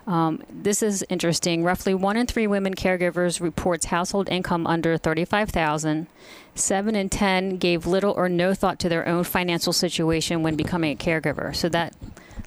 Um, 0.05 0.43
this 0.49 0.83
is 0.83 1.05
interesting. 1.09 1.63
Roughly 1.63 1.93
one 1.93 2.17
in 2.17 2.27
three 2.27 2.47
women 2.47 2.75
caregivers 2.75 3.39
reports 3.39 3.85
household 3.85 4.29
income 4.29 4.67
under 4.67 4.97
35,000. 4.97 6.07
Seven 6.55 6.95
in 6.95 7.09
10 7.09 7.57
gave 7.57 7.85
little 7.85 8.11
or 8.11 8.27
no 8.27 8.53
thought 8.53 8.79
to 8.79 8.89
their 8.89 9.07
own 9.07 9.23
financial 9.23 9.73
situation 9.73 10.43
when 10.43 10.55
becoming 10.55 10.91
a 10.91 10.95
caregiver. 10.95 11.55
So 11.55 11.69
that 11.69 11.95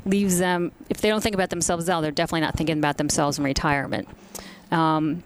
leaves 0.04 0.38
them, 0.38 0.72
if 0.90 1.00
they 1.00 1.08
don't 1.08 1.22
think 1.22 1.34
about 1.34 1.50
themselves 1.50 1.88
now, 1.88 2.00
they're 2.00 2.10
definitely 2.10 2.42
not 2.42 2.56
thinking 2.56 2.78
about 2.78 2.98
themselves 2.98 3.38
in 3.38 3.44
retirement. 3.44 4.08
Um, 4.70 5.22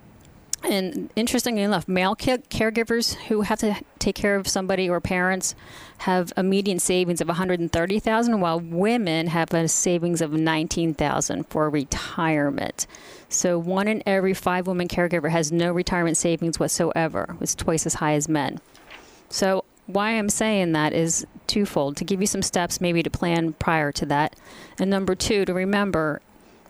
and 0.63 1.11
interestingly 1.17 1.63
enough, 1.63 1.89
male 1.89 2.15
care- 2.15 2.39
caregivers 2.39 3.15
who 3.15 3.43
have 3.43 3.59
to 3.61 3.77
take 3.99 4.15
care 4.15 4.37
of 4.37 4.47
somebody 4.47 4.89
or 4.89 5.01
parents 5.01 5.55
have 5.99 6.33
a 6.37 6.43
median 6.43 6.79
savings 6.79 7.21
of 7.21 7.29
130,000, 7.29 8.41
while 8.41 8.61
women 8.61 9.29
have 9.29 9.53
a 9.55 9.69
savings 9.69 10.21
of 10.21 10.33
19,000 10.33 11.45
for 11.49 11.71
retirement. 11.71 12.87
So 13.29 13.59
one 13.59 13.89
in 13.89 14.03
every 14.07 14.35
five 14.35 14.67
women 14.67 14.89
caregiver 14.89 15.31
has 15.31 15.51
no 15.51 15.73
retirement 15.73 16.17
savings 16.17 16.59
whatsoever. 16.59 17.37
It's 17.41 17.55
twice 17.55 17.87
as 17.87 17.95
high 17.95 18.15
as 18.15 18.29
men. 18.29 18.61
So 19.29 19.65
why 19.87 20.11
I'm 20.11 20.29
saying 20.29 20.73
that 20.73 20.93
is 20.93 21.27
twofold: 21.47 21.97
to 21.97 22.05
give 22.05 22.21
you 22.21 22.27
some 22.27 22.43
steps 22.43 22.81
maybe 22.81 23.03
to 23.03 23.11
plan 23.11 23.55
prior 23.55 23.93
to 23.93 24.07
that, 24.07 24.37
and 24.79 24.91
number 24.91 25.15
two, 25.15 25.45
to 25.45 25.55
remember 25.55 26.21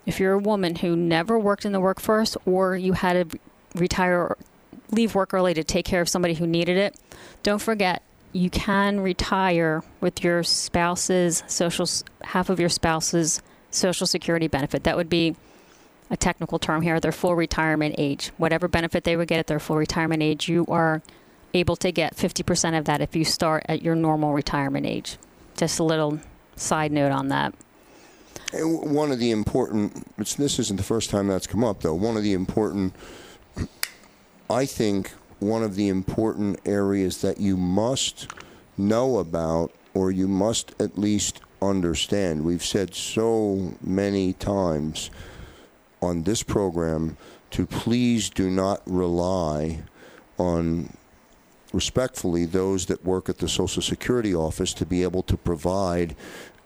if 0.05 0.19
you're 0.19 0.33
a 0.33 0.39
woman 0.39 0.77
who 0.77 0.95
never 0.95 1.37
worked 1.37 1.65
in 1.65 1.71
the 1.71 1.79
workforce 1.79 2.35
or 2.45 2.75
you 2.75 2.93
had 2.93 3.31
to 3.31 3.39
retire 3.75 4.19
or 4.19 4.37
leave 4.91 5.15
work 5.15 5.33
early 5.33 5.53
to 5.53 5.63
take 5.63 5.85
care 5.85 6.01
of 6.01 6.09
somebody 6.09 6.33
who 6.33 6.45
needed 6.45 6.77
it, 6.77 6.95
don't 7.43 7.61
forget 7.61 8.01
you 8.33 8.49
can 8.49 9.01
retire 9.01 9.83
with 9.99 10.23
your 10.23 10.43
spouse's 10.43 11.43
social 11.47 11.87
half 12.23 12.49
of 12.49 12.59
your 12.59 12.69
spouse's 12.69 13.41
social 13.71 14.07
security 14.07 14.47
benefit. 14.47 14.83
That 14.83 14.97
would 14.97 15.09
be 15.09 15.35
a 16.09 16.17
technical 16.17 16.59
term 16.59 16.81
here, 16.81 16.99
their 16.99 17.11
full 17.11 17.35
retirement 17.35 17.95
age. 17.97 18.31
Whatever 18.37 18.67
benefit 18.67 19.03
they 19.03 19.15
would 19.15 19.27
get 19.27 19.39
at 19.39 19.47
their 19.47 19.59
full 19.59 19.77
retirement 19.77 20.21
age, 20.21 20.49
you 20.49 20.65
are 20.67 21.01
able 21.53 21.75
to 21.77 21.91
get 21.91 22.15
50% 22.15 22.77
of 22.77 22.85
that 22.85 23.01
if 23.01 23.15
you 23.15 23.25
start 23.25 23.65
at 23.67 23.81
your 23.81 23.95
normal 23.95 24.33
retirement 24.33 24.85
age. 24.85 25.17
Just 25.57 25.79
a 25.79 25.83
little 25.83 26.19
side 26.55 26.91
note 26.91 27.11
on 27.11 27.29
that. 27.29 27.53
One 28.53 29.11
of 29.11 29.19
the 29.19 29.31
important, 29.31 30.17
this 30.17 30.59
isn't 30.59 30.75
the 30.75 30.83
first 30.83 31.09
time 31.09 31.27
that's 31.27 31.47
come 31.47 31.63
up, 31.63 31.81
though. 31.81 31.93
One 31.93 32.17
of 32.17 32.23
the 32.23 32.33
important, 32.33 32.93
I 34.51 34.65
think, 34.65 35.11
one 35.39 35.63
of 35.63 35.75
the 35.75 35.87
important 35.87 36.59
areas 36.65 37.21
that 37.21 37.39
you 37.39 37.55
must 37.55 38.27
know 38.77 39.17
about 39.17 39.71
or 39.93 40.11
you 40.11 40.27
must 40.27 40.75
at 40.79 40.97
least 40.97 41.39
understand. 41.61 42.43
We've 42.43 42.63
said 42.63 42.93
so 42.93 43.73
many 43.81 44.33
times 44.33 45.09
on 46.01 46.23
this 46.23 46.43
program 46.43 47.15
to 47.51 47.65
please 47.65 48.29
do 48.29 48.49
not 48.49 48.81
rely 48.85 49.83
on 50.37 50.97
respectfully 51.71 52.45
those 52.45 52.87
that 52.87 53.05
work 53.05 53.29
at 53.29 53.37
the 53.37 53.47
Social 53.47 53.81
Security 53.81 54.35
office 54.35 54.73
to 54.73 54.85
be 54.85 55.01
able 55.03 55.23
to 55.23 55.37
provide 55.37 56.15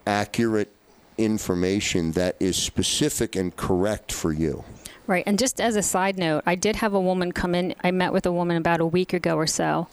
accurate 0.07 0.73
information 1.19 2.13
that 2.13 2.35
is 2.39 2.57
specific 2.57 3.35
and 3.35 3.55
correct 3.55 4.11
for 4.11 4.33
you. 4.33 4.63
Right. 5.07 5.23
And 5.27 5.37
just 5.37 5.61
as 5.61 5.75
a 5.75 5.83
side 5.83 6.17
note, 6.17 6.43
I 6.45 6.55
did 6.55 6.77
have 6.77 6.93
a 6.93 6.99
woman 6.99 7.31
come 7.31 7.53
in. 7.53 7.75
I 7.83 7.91
met 7.91 8.11
with 8.11 8.25
a 8.25 8.31
woman 8.31 8.57
about 8.57 8.79
a 8.79 8.85
week 8.85 9.13
ago 9.13 9.35
or 9.35 9.47
so. 9.47 9.87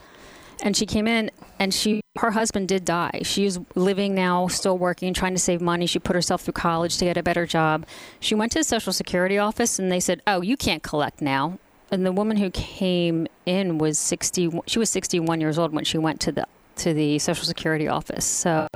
And 0.63 0.77
she 0.77 0.87
came 0.87 1.07
in 1.07 1.31
and 1.59 1.75
she 1.75 2.03
her 2.19 2.31
husband 2.31 2.69
did 2.69 2.85
die. 2.85 3.23
She's 3.25 3.59
living 3.75 4.15
now, 4.15 4.47
still 4.47 4.79
working, 4.79 5.13
trying 5.15 5.35
to 5.35 5.41
save 5.41 5.61
money. 5.61 5.87
She 5.87 5.99
put 5.99 6.15
herself 6.15 6.43
through 6.43 6.53
college 6.53 6.99
to 6.99 7.05
get 7.05 7.17
a 7.17 7.23
better 7.23 7.47
job. 7.47 7.87
She 8.21 8.35
went 8.35 8.53
to 8.53 8.61
the 8.61 8.65
Social 8.65 8.93
Security 8.93 9.39
office 9.39 9.79
and 9.79 9.91
they 9.91 10.01
said, 10.01 10.23
"Oh, 10.27 10.41
you 10.41 10.57
can't 10.57 10.83
collect 10.83 11.21
now." 11.21 11.59
And 11.91 12.07
the 12.07 12.13
woman 12.13 12.37
who 12.37 12.51
came 12.51 13.27
in 13.45 13.79
was 13.79 13.99
60 13.99 14.63
she 14.67 14.79
was 14.79 14.89
61 14.91 15.41
years 15.41 15.59
old 15.59 15.73
when 15.73 15.85
she 15.85 15.99
went 15.99 16.21
to 16.21 16.33
the 16.33 16.47
to 16.77 16.95
the 16.95 17.19
Social 17.19 17.45
Security 17.45 17.89
office. 17.89 18.25
So 18.25 18.69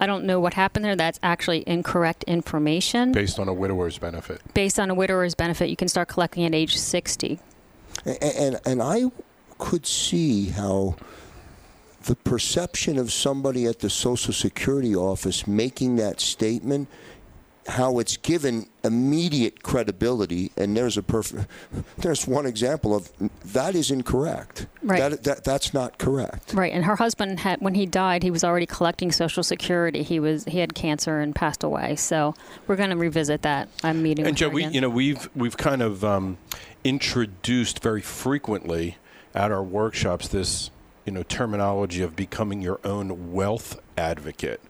I 0.00 0.06
don't 0.06 0.24
know 0.24 0.40
what 0.40 0.54
happened 0.54 0.84
there. 0.84 0.96
That's 0.96 1.20
actually 1.22 1.62
incorrect 1.66 2.24
information. 2.24 3.12
Based 3.12 3.38
on 3.38 3.48
a 3.48 3.52
widower's 3.54 3.98
benefit. 3.98 4.40
Based 4.54 4.80
on 4.80 4.88
a 4.90 4.94
widower's 4.94 5.34
benefit, 5.34 5.68
you 5.68 5.76
can 5.76 5.88
start 5.88 6.08
collecting 6.08 6.44
at 6.44 6.54
age 6.54 6.76
60. 6.76 7.38
A- 8.06 8.24
And 8.40 8.58
and 8.64 8.82
I 8.82 9.10
could 9.58 9.84
see 9.86 10.46
how 10.46 10.96
the 12.04 12.16
perception 12.16 12.96
of 12.96 13.12
somebody 13.12 13.66
at 13.66 13.80
the 13.80 13.90
Social 13.90 14.32
Security 14.32 14.96
office 14.96 15.46
making 15.46 15.96
that 15.96 16.18
statement, 16.18 16.88
how 17.70 17.98
it's 17.98 18.16
given 18.16 18.66
immediate 18.84 19.62
credibility, 19.62 20.52
and 20.56 20.76
there's 20.76 20.96
a 20.96 21.02
perfect, 21.02 21.46
there's 21.98 22.26
one 22.26 22.46
example 22.46 22.94
of 22.94 23.10
that 23.52 23.74
is 23.74 23.90
incorrect. 23.90 24.66
Right. 24.82 25.10
That, 25.10 25.24
that 25.24 25.44
that's 25.44 25.72
not 25.72 25.98
correct. 25.98 26.54
Right, 26.54 26.72
and 26.72 26.84
her 26.84 26.96
husband 26.96 27.40
had 27.40 27.60
when 27.60 27.74
he 27.74 27.86
died, 27.86 28.22
he 28.22 28.30
was 28.30 28.44
already 28.44 28.66
collecting 28.66 29.12
Social 29.12 29.42
Security. 29.42 30.02
He 30.02 30.20
was 30.20 30.44
he 30.44 30.58
had 30.58 30.74
cancer 30.74 31.20
and 31.20 31.34
passed 31.34 31.62
away. 31.62 31.96
So 31.96 32.34
we're 32.66 32.76
going 32.76 32.90
to 32.90 32.96
revisit 32.96 33.42
that. 33.42 33.68
I'm 33.82 34.02
meeting 34.02 34.26
And 34.26 34.32
with 34.32 34.38
Joe, 34.38 34.48
her 34.48 34.54
we 34.54 34.66
you 34.66 34.80
know 34.80 34.90
we've 34.90 35.28
we've 35.34 35.56
kind 35.56 35.82
of 35.82 36.04
um, 36.04 36.38
introduced 36.84 37.82
very 37.82 38.02
frequently 38.02 38.96
at 39.34 39.52
our 39.52 39.62
workshops 39.62 40.28
this 40.28 40.70
you 41.04 41.12
know 41.12 41.22
terminology 41.22 42.02
of 42.02 42.16
becoming 42.16 42.60
your 42.62 42.80
own 42.84 43.32
wealth 43.32 43.80
advocate. 43.96 44.60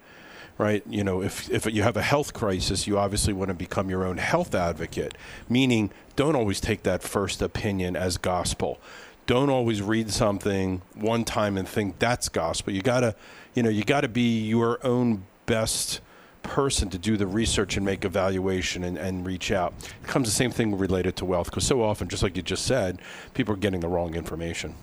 Right, 0.60 0.82
you 0.86 1.02
know, 1.04 1.22
if 1.22 1.48
if 1.50 1.64
you 1.64 1.82
have 1.84 1.96
a 1.96 2.02
health 2.02 2.34
crisis, 2.34 2.86
you 2.86 2.98
obviously 2.98 3.32
want 3.32 3.48
to 3.48 3.54
become 3.54 3.88
your 3.88 4.04
own 4.04 4.18
health 4.18 4.54
advocate. 4.54 5.14
Meaning, 5.48 5.90
don't 6.16 6.36
always 6.36 6.60
take 6.60 6.82
that 6.82 7.02
first 7.02 7.40
opinion 7.40 7.96
as 7.96 8.18
gospel. 8.18 8.78
don't 9.26 9.48
always 9.48 9.80
read 9.80 10.10
something 10.10 10.82
one 10.94 11.24
time 11.24 11.56
and 11.56 11.66
think 11.66 11.98
that's 11.98 12.28
gospel. 12.28 12.74
You 12.74 12.82
gotta, 12.82 13.14
you 13.54 13.62
know, 13.62 13.70
you 13.70 13.84
gotta 13.84 14.08
be 14.08 14.40
your 14.40 14.84
own 14.84 15.24
best 15.46 16.02
person 16.42 16.90
to 16.90 16.98
do 16.98 17.16
the 17.16 17.26
research 17.26 17.78
and 17.78 17.86
make 17.86 18.04
evaluation 18.04 18.84
and, 18.84 18.98
and 18.98 19.24
reach 19.24 19.50
out. 19.50 19.72
It 20.02 20.08
comes 20.08 20.28
the 20.28 20.34
same 20.34 20.50
thing 20.50 20.76
related 20.76 21.16
to 21.16 21.24
wealth 21.24 21.46
because 21.46 21.64
so 21.64 21.82
often, 21.82 22.06
just 22.08 22.22
like 22.22 22.36
you 22.36 22.42
just 22.42 22.66
said, 22.66 23.00
people 23.32 23.54
are 23.54 23.56
getting 23.56 23.80
the 23.80 23.88
wrong 23.88 24.14
information. 24.14 24.74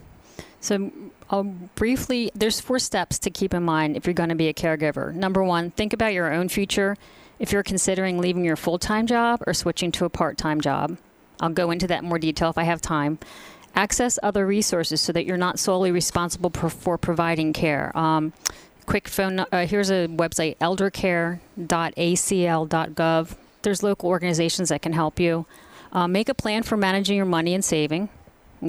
So, 0.60 0.92
I'll 1.30 1.44
briefly, 1.44 2.32
there's 2.34 2.60
four 2.60 2.80
steps 2.80 3.20
to 3.20 3.30
keep 3.30 3.54
in 3.54 3.64
mind 3.64 3.98
if 3.98 4.06
you're 4.06 4.14
going 4.14 4.30
to 4.30 4.36
be 4.36 4.48
a 4.48 4.54
caregiver. 4.54 5.14
Number 5.14 5.44
one, 5.44 5.72
think 5.72 5.94
about 5.94 6.14
your 6.14 6.34
own 6.34 6.50
future. 6.50 6.96
If 7.40 7.52
you're 7.52 7.64
considering 7.64 8.18
leaving 8.18 8.46
your 8.46 8.56
full 8.56 8.80
time 8.80 9.08
job 9.08 9.44
or 9.46 9.54
switching 9.54 9.92
to 9.94 10.06
a 10.06 10.10
part 10.10 10.38
time 10.38 10.62
job, 10.62 10.98
I'll 11.40 11.50
go 11.50 11.72
into 11.72 11.88
that 11.88 12.04
in 12.04 12.10
more 12.10 12.20
detail 12.20 12.50
if 12.50 12.58
I 12.58 12.64
have 12.64 12.82
time. 12.82 13.20
Access 13.76 14.18
other 14.24 14.48
resources 14.48 15.02
so 15.02 15.12
that 15.14 15.26
you're 15.26 15.38
not 15.38 15.60
solely 15.60 15.92
responsible 15.92 16.50
for, 16.50 16.70
for 16.70 16.98
providing 16.98 17.54
care. 17.54 17.96
Um, 17.96 18.34
quick 18.88 19.08
phone 19.08 19.40
uh, 19.40 19.68
here's 19.68 19.92
a 19.92 20.08
website 20.08 20.58
eldercare.acl.gov 20.60 23.36
there's 23.62 23.84
local 23.84 24.10
organizations 24.10 24.70
that 24.70 24.82
can 24.82 24.94
help 24.94 25.20
you 25.20 25.46
uh, 25.92 26.08
make 26.08 26.30
a 26.30 26.34
plan 26.34 26.64
for 26.64 26.78
managing 26.78 27.18
your 27.18 27.26
money 27.26 27.54
and 27.54 27.66
saving 27.66 28.08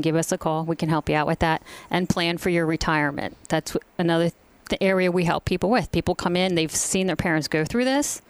give 0.01 0.17
us 0.17 0.33
a 0.33 0.39
call 0.39 0.65
we 0.65 0.77
can 0.77 0.89
help 0.89 1.09
you 1.09 1.15
out 1.15 1.27
with 1.27 1.39
that 1.39 1.63
and 1.91 2.09
plan 2.09 2.39
for 2.39 2.51
your 2.51 2.67
retirement 2.67 3.37
that's 3.49 3.77
another 3.99 4.31
th- 4.69 4.79
area 4.81 5.11
we 5.11 5.25
help 5.25 5.45
people 5.45 5.71
with 5.71 5.91
people 5.93 6.15
come 6.15 6.37
in 6.37 6.55
they've 6.55 6.75
seen 6.75 7.07
their 7.07 7.17
parents 7.17 7.49
go 7.49 7.65
through 7.65 7.85
this 7.85 8.23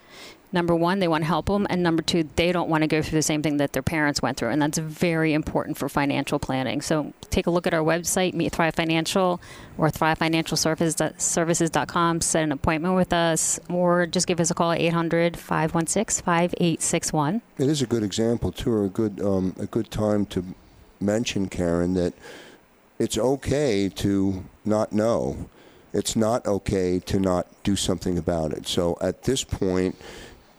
number 0.53 0.75
one, 0.75 0.99
they 0.99 1.09
want 1.09 1.23
to 1.23 1.27
help 1.27 1.47
them, 1.47 1.67
and 1.69 1.83
number 1.83 2.03
two, 2.03 2.29
they 2.37 2.53
don't 2.53 2.69
want 2.69 2.83
to 2.83 2.87
go 2.87 3.01
through 3.03 3.19
the 3.19 3.23
same 3.23 3.43
thing 3.43 3.57
that 3.59 3.73
their 3.73 3.83
parents 3.83 4.23
went 4.23 4.39
through, 4.39 4.51
and 4.51 4.63
that's 4.63 4.79
very 4.79 5.33
important 5.33 5.77
for 5.77 5.89
financial 5.89 6.39
planning. 6.39 6.81
So 6.81 7.13
take 7.31 7.49
a 7.49 7.51
look 7.51 7.67
at 7.67 7.75
our 7.75 7.83
website, 7.83 8.35
Meet 8.35 8.53
Thrive 8.53 8.75
Financial 8.75 9.41
or 9.77 9.91
thrivefinancialservices.com, 9.91 12.21
set 12.21 12.45
an 12.45 12.53
appointment 12.53 12.95
with 12.95 13.13
us, 13.13 13.59
or 13.69 14.07
just 14.07 14.27
give 14.27 14.41
us 14.41 14.51
a 14.51 14.55
call 14.55 14.73
at 14.73 14.81
800-516-5861. 14.81 17.43
It 17.59 17.69
is 17.69 17.83
a 17.83 17.87
good 17.87 18.03
example, 18.03 18.51
too, 18.53 18.73
or 18.73 18.87
a 18.87 18.89
good, 18.89 19.21
um, 19.21 19.55
a 19.59 19.67
good 19.67 19.91
time 19.91 20.25
to 20.27 20.45
mention, 21.01 21.49
Karen, 21.49 21.95
that 21.95 22.15
it's 22.99 23.19
okay 23.19 23.89
to 23.89 24.45
not 24.65 24.93
know. 24.93 25.49
It's 25.93 26.17
not 26.17 26.47
okay 26.47 26.99
to 27.01 27.19
not 27.19 27.47
do 27.63 27.77
something 27.77 28.19
about 28.19 28.53
it. 28.53 28.67
So 28.67 28.99
at 29.01 29.23
this 29.23 29.45
point, 29.45 29.97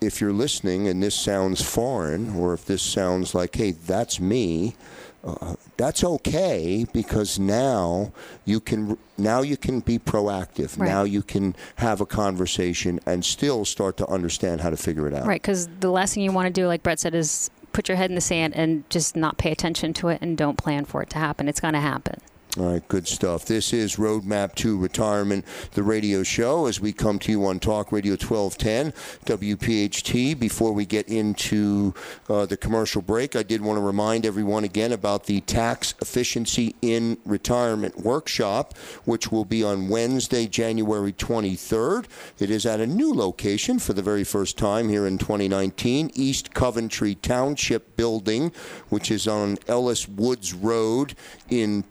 if 0.02 0.22
you're 0.22 0.34
listening 0.34 0.88
and 0.88 1.04
this 1.04 1.16
sounds 1.16 1.62
foreign, 1.62 2.36
or 2.36 2.54
if 2.54 2.66
this 2.66 2.82
sounds 2.82 3.36
like, 3.36 3.56
hey, 3.56 3.72
that's 3.72 4.20
me, 4.20 4.76
uh, 5.24 5.56
that's 5.76 6.04
okay 6.04 6.86
because 6.94 7.38
now 7.38 8.12
you 8.46 8.60
can 8.62 8.98
now 9.18 9.42
you 9.42 9.58
can 9.58 9.82
be 9.82 10.00
proactive. 10.00 10.80
Right. 10.80 10.88
Now 10.88 11.04
you 11.04 11.22
can 11.22 11.56
have 11.76 12.00
a 12.00 12.06
conversation 12.06 13.02
and 13.06 13.26
still 13.26 13.66
start 13.66 13.98
to 13.98 14.08
understand 14.08 14.62
how 14.62 14.70
to 14.70 14.78
figure 14.78 15.08
it 15.08 15.14
out. 15.14 15.26
Right, 15.26 15.42
because 15.42 15.68
the 15.82 15.92
last 15.92 16.14
thing 16.14 16.24
you 16.24 16.32
want 16.32 16.48
to 16.48 16.54
do, 16.54 16.68
like 16.68 16.84
Brett 16.84 17.00
said, 17.00 17.16
is 17.16 17.50
put 17.74 17.88
your 17.88 17.98
head 17.98 18.10
in 18.10 18.16
the 18.16 18.22
sand 18.22 18.56
and 18.56 18.90
just 18.90 19.16
not 19.16 19.38
pay 19.38 19.52
attention 19.52 19.94
to 19.96 20.10
it 20.10 20.22
and 20.22 20.38
don't 20.38 20.58
plan 20.58 20.86
for 20.86 21.02
it 21.02 21.10
to 21.12 21.18
happen. 21.18 21.48
It's 21.48 21.60
going 21.60 21.74
to 21.74 21.80
happen. 21.80 22.20
All 22.58 22.66
right, 22.66 22.88
good 22.88 23.08
stuff. 23.08 23.46
This 23.46 23.74
is 23.74 23.98
Roadmap 23.98 24.56
to 24.56 24.76
Retirement, 24.76 25.46
the 25.74 25.84
radio 25.84 26.24
show, 26.24 26.66
as 26.66 26.82
we 26.82 26.92
come 26.92 27.20
to 27.20 27.32
you 27.32 27.46
on 27.46 27.60
Talk 27.60 27.92
Radio 27.92 28.14
1210, 28.14 28.92
WPHT. 29.26 30.40
Before 30.40 30.72
we 30.72 30.84
get 30.84 31.08
into 31.08 31.94
uh, 32.28 32.48
the 32.48 32.58
commercial 32.58 33.04
break, 33.04 33.36
I 33.36 33.44
did 33.44 33.62
want 33.62 33.78
to 33.78 33.84
remind 33.84 34.26
everyone 34.26 34.64
again 34.64 34.92
about 34.92 35.26
the 35.26 35.42
Tax 35.42 35.94
Efficiency 36.02 36.74
in 36.82 37.20
Retirement 37.24 38.00
Workshop, 38.00 38.76
which 39.06 39.32
will 39.32 39.46
be 39.46 39.64
on 39.64 39.88
Wednesday, 39.88 40.48
January 40.48 41.14
23rd. 41.14 42.06
It 42.40 42.50
is 42.50 42.66
at 42.66 42.80
a 42.80 42.88
new 42.88 43.14
location 43.14 43.78
for 43.78 43.94
the 43.94 44.02
very 44.02 44.24
first 44.24 44.58
time 44.58 44.90
here 44.90 45.06
in 45.06 45.20
2019, 45.20 46.10
East 46.16 46.56
Coventry 46.56 47.14
Township 47.14 47.96
Building, 47.96 48.52
which 48.90 49.12
is 49.12 49.28
on 49.28 49.60
Ellis 49.68 50.08
Woods 50.08 50.56
Road 50.56 51.14
in 51.48 51.84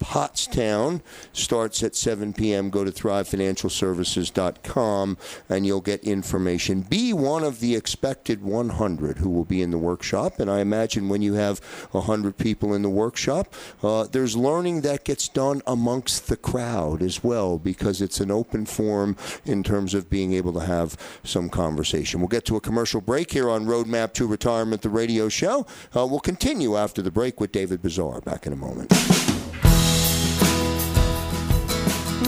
Pottstown. 0.49 1.03
Starts 1.33 1.83
at 1.83 1.97
7 1.97 2.33
p.m. 2.33 2.71
Go 2.71 2.85
to 2.85 2.91
thrivefinancialservices.com 2.91 5.19
and 5.49 5.67
you'll 5.67 5.81
get 5.81 6.05
information. 6.05 6.83
Be 6.83 7.13
one 7.13 7.43
of 7.45 7.61
the 7.61 7.77
expected 7.77 8.43
100 8.43 9.19
who 9.19 9.31
will 9.31 9.45
be 9.45 9.63
in 9.63 9.71
the 9.71 9.79
workshop. 9.79 10.41
And 10.41 10.51
I 10.51 10.59
imagine 10.61 11.09
when 11.09 11.23
you 11.23 11.35
have 11.35 11.61
100 11.93 12.37
people 12.37 12.75
in 12.75 12.83
the 12.83 12.91
workshop, 12.91 13.55
uh, 13.83 14.03
there's 14.05 14.37
learning 14.37 14.83
that 14.83 15.05
gets 15.05 15.29
done 15.29 15.63
amongst 15.67 16.29
the 16.29 16.37
crowd 16.37 17.03
as 17.03 17.25
well 17.25 17.59
because 17.59 18.03
it's 18.03 18.21
an 18.21 18.31
open 18.31 18.67
forum 18.67 19.17
in 19.45 19.63
terms 19.63 19.95
of 19.95 20.11
being 20.11 20.33
able 20.33 20.53
to 20.55 20.61
have 20.61 20.97
some 21.25 21.49
conversation. 21.49 22.21
We'll 22.21 22.29
get 22.29 22.45
to 22.47 22.57
a 22.57 22.61
commercial 22.61 23.01
break 23.01 23.33
here 23.33 23.51
on 23.51 23.67
Roadmap 23.67 24.13
to 24.15 24.27
Retirement, 24.27 24.83
the 24.83 24.91
radio 24.91 25.29
show. 25.29 25.67
Uh, 25.95 26.07
we'll 26.07 26.21
continue 26.21 26.77
after 26.77 27.03
the 27.03 27.11
break 27.11 27.41
with 27.41 27.53
David 27.53 27.83
Bazar. 27.83 28.21
Back 28.21 28.47
in 28.47 28.53
a 28.53 28.57
moment. 28.57 28.93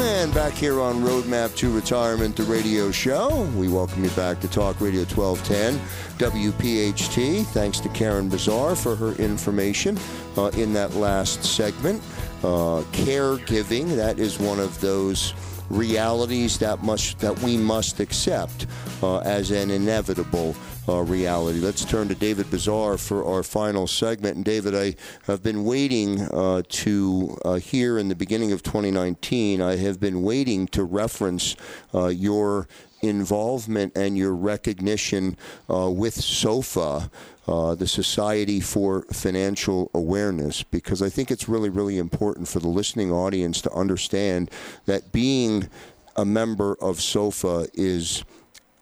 And 0.02 0.32
back 0.32 0.54
here 0.54 0.80
on 0.80 1.02
Roadmap 1.02 1.54
to 1.56 1.70
Retirement, 1.70 2.34
the 2.34 2.44
radio 2.44 2.90
show. 2.90 3.42
We 3.54 3.68
welcome 3.68 4.02
you 4.02 4.08
back 4.10 4.40
to 4.40 4.48
Talk 4.48 4.80
Radio 4.80 5.04
1210, 5.04 5.78
WPHT. 6.16 7.44
Thanks 7.48 7.80
to 7.80 7.90
Karen 7.90 8.30
Bazar 8.30 8.76
for 8.76 8.96
her 8.96 9.12
information 9.16 9.98
uh, 10.38 10.46
in 10.54 10.72
that 10.72 10.94
last 10.94 11.44
segment. 11.44 12.02
Uh, 12.42 12.82
caregiving, 12.92 13.94
that 13.96 14.18
is 14.18 14.38
one 14.38 14.58
of 14.58 14.80
those 14.80 15.34
realities 15.68 16.58
that 16.58 16.82
must 16.82 17.18
that 17.20 17.38
we 17.40 17.56
must 17.56 18.00
accept 18.00 18.66
uh, 19.02 19.18
as 19.18 19.50
an 19.50 19.70
inevitable 19.70 20.56
uh, 20.88 21.02
reality. 21.02 21.60
Let's 21.60 21.84
turn 21.84 22.08
to 22.08 22.14
David 22.14 22.50
Bazar 22.50 22.98
for 22.98 23.24
our 23.24 23.42
final 23.42 23.86
segment. 23.86 24.36
And 24.36 24.44
David, 24.44 24.74
I 24.74 24.94
have 25.26 25.42
been 25.42 25.64
waiting 25.64 26.20
uh, 26.20 26.62
to 26.68 27.38
uh, 27.44 27.54
hear 27.54 27.98
in 27.98 28.08
the 28.08 28.14
beginning 28.14 28.52
of 28.52 28.62
2019. 28.62 29.60
I 29.60 29.76
have 29.76 30.00
been 30.00 30.22
waiting 30.22 30.66
to 30.68 30.84
reference 30.84 31.56
uh, 31.94 32.08
your 32.08 32.68
involvement 33.02 33.96
and 33.96 34.16
your 34.16 34.34
recognition 34.34 35.36
uh, 35.72 35.90
with 35.90 36.14
SOFA. 36.14 37.10
Uh, 37.48 37.74
the 37.74 37.88
Society 37.88 38.60
for 38.60 39.02
Financial 39.12 39.90
Awareness, 39.92 40.62
because 40.62 41.02
I 41.02 41.08
think 41.08 41.32
it's 41.32 41.48
really, 41.48 41.68
really 41.68 41.98
important 41.98 42.46
for 42.46 42.60
the 42.60 42.68
listening 42.68 43.10
audience 43.10 43.60
to 43.62 43.72
understand 43.72 44.52
that 44.86 45.10
being 45.10 45.68
a 46.14 46.24
member 46.24 46.76
of 46.80 47.00
SOFA 47.00 47.66
is 47.74 48.22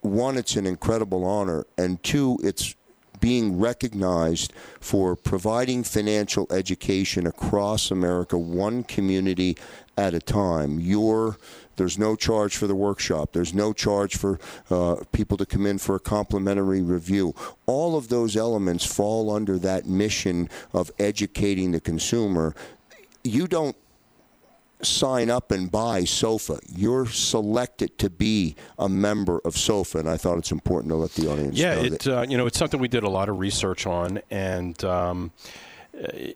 one, 0.00 0.36
it's 0.36 0.56
an 0.56 0.66
incredible 0.66 1.24
honor, 1.24 1.66
and 1.76 2.02
two, 2.02 2.38
it's 2.42 2.74
being 3.20 3.58
recognized 3.58 4.52
for 4.80 5.16
providing 5.16 5.82
financial 5.82 6.46
education 6.52 7.26
across 7.26 7.90
America, 7.90 8.38
one 8.38 8.84
community 8.84 9.56
at 9.96 10.14
a 10.14 10.20
time. 10.20 10.78
Your 10.78 11.36
there's 11.76 11.96
no 11.96 12.16
charge 12.16 12.56
for 12.56 12.66
the 12.66 12.74
workshop. 12.74 13.30
There's 13.32 13.54
no 13.54 13.72
charge 13.72 14.16
for 14.16 14.40
uh, 14.68 14.96
people 15.12 15.36
to 15.36 15.46
come 15.46 15.64
in 15.64 15.78
for 15.78 15.94
a 15.94 16.00
complimentary 16.00 16.82
review. 16.82 17.36
All 17.66 17.96
of 17.96 18.08
those 18.08 18.36
elements 18.36 18.84
fall 18.84 19.30
under 19.30 19.58
that 19.60 19.86
mission 19.86 20.50
of 20.72 20.90
educating 20.98 21.70
the 21.70 21.80
consumer. 21.80 22.56
You 23.22 23.46
don't 23.46 23.76
sign 24.82 25.30
up 25.30 25.50
and 25.50 25.70
buy 25.70 26.04
SOFA. 26.04 26.60
You're 26.68 27.06
selected 27.06 27.98
to 27.98 28.10
be 28.10 28.54
a 28.78 28.88
member 28.88 29.40
of 29.44 29.56
SOFA, 29.56 29.98
and 29.98 30.08
I 30.08 30.16
thought 30.16 30.38
it's 30.38 30.52
important 30.52 30.90
to 30.92 30.96
let 30.96 31.12
the 31.12 31.30
audience 31.30 31.58
yeah, 31.58 31.74
know 31.74 31.82
it 31.82 32.06
uh, 32.06 32.26
you 32.28 32.36
know 32.36 32.46
it's 32.46 32.58
something 32.58 32.80
we 32.80 32.88
did 32.88 33.04
a 33.04 33.08
lot 33.08 33.28
of 33.28 33.38
research 33.38 33.86
on, 33.86 34.20
and 34.30 34.82
um, 34.84 35.32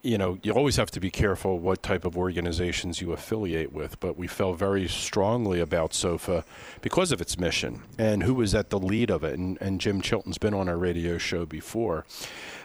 you 0.03 0.19
know 0.19 0.39
you 0.43 0.53
always 0.53 0.77
have 0.77 0.91
to 0.91 1.01
be 1.01 1.11
careful 1.11 1.59
what 1.59 1.83
type 1.83 2.05
of 2.05 2.17
organizations 2.17 3.01
you 3.01 3.13
affiliate 3.13 3.73
with. 3.73 4.01
But 4.01 4.17
we 4.17 4.27
felt 4.27 4.59
very 4.59 4.89
strongly 4.89 5.61
about 5.61 5.95
SOFA 5.95 6.45
because 6.81 7.13
of 7.13 7.21
its 7.21 7.39
mission 7.39 7.83
and 7.99 8.23
who 8.23 8.35
was 8.35 8.55
at 8.55 8.71
the 8.71 8.79
lead 8.79 9.11
of 9.11 9.23
it. 9.25 9.39
And, 9.39 9.61
and 9.61 9.81
Jim 9.81 10.01
Chilton's 10.01 10.39
been 10.39 10.55
on 10.55 10.69
our 10.69 10.77
radio 10.77 11.19
show 11.19 11.47
before. 11.47 12.05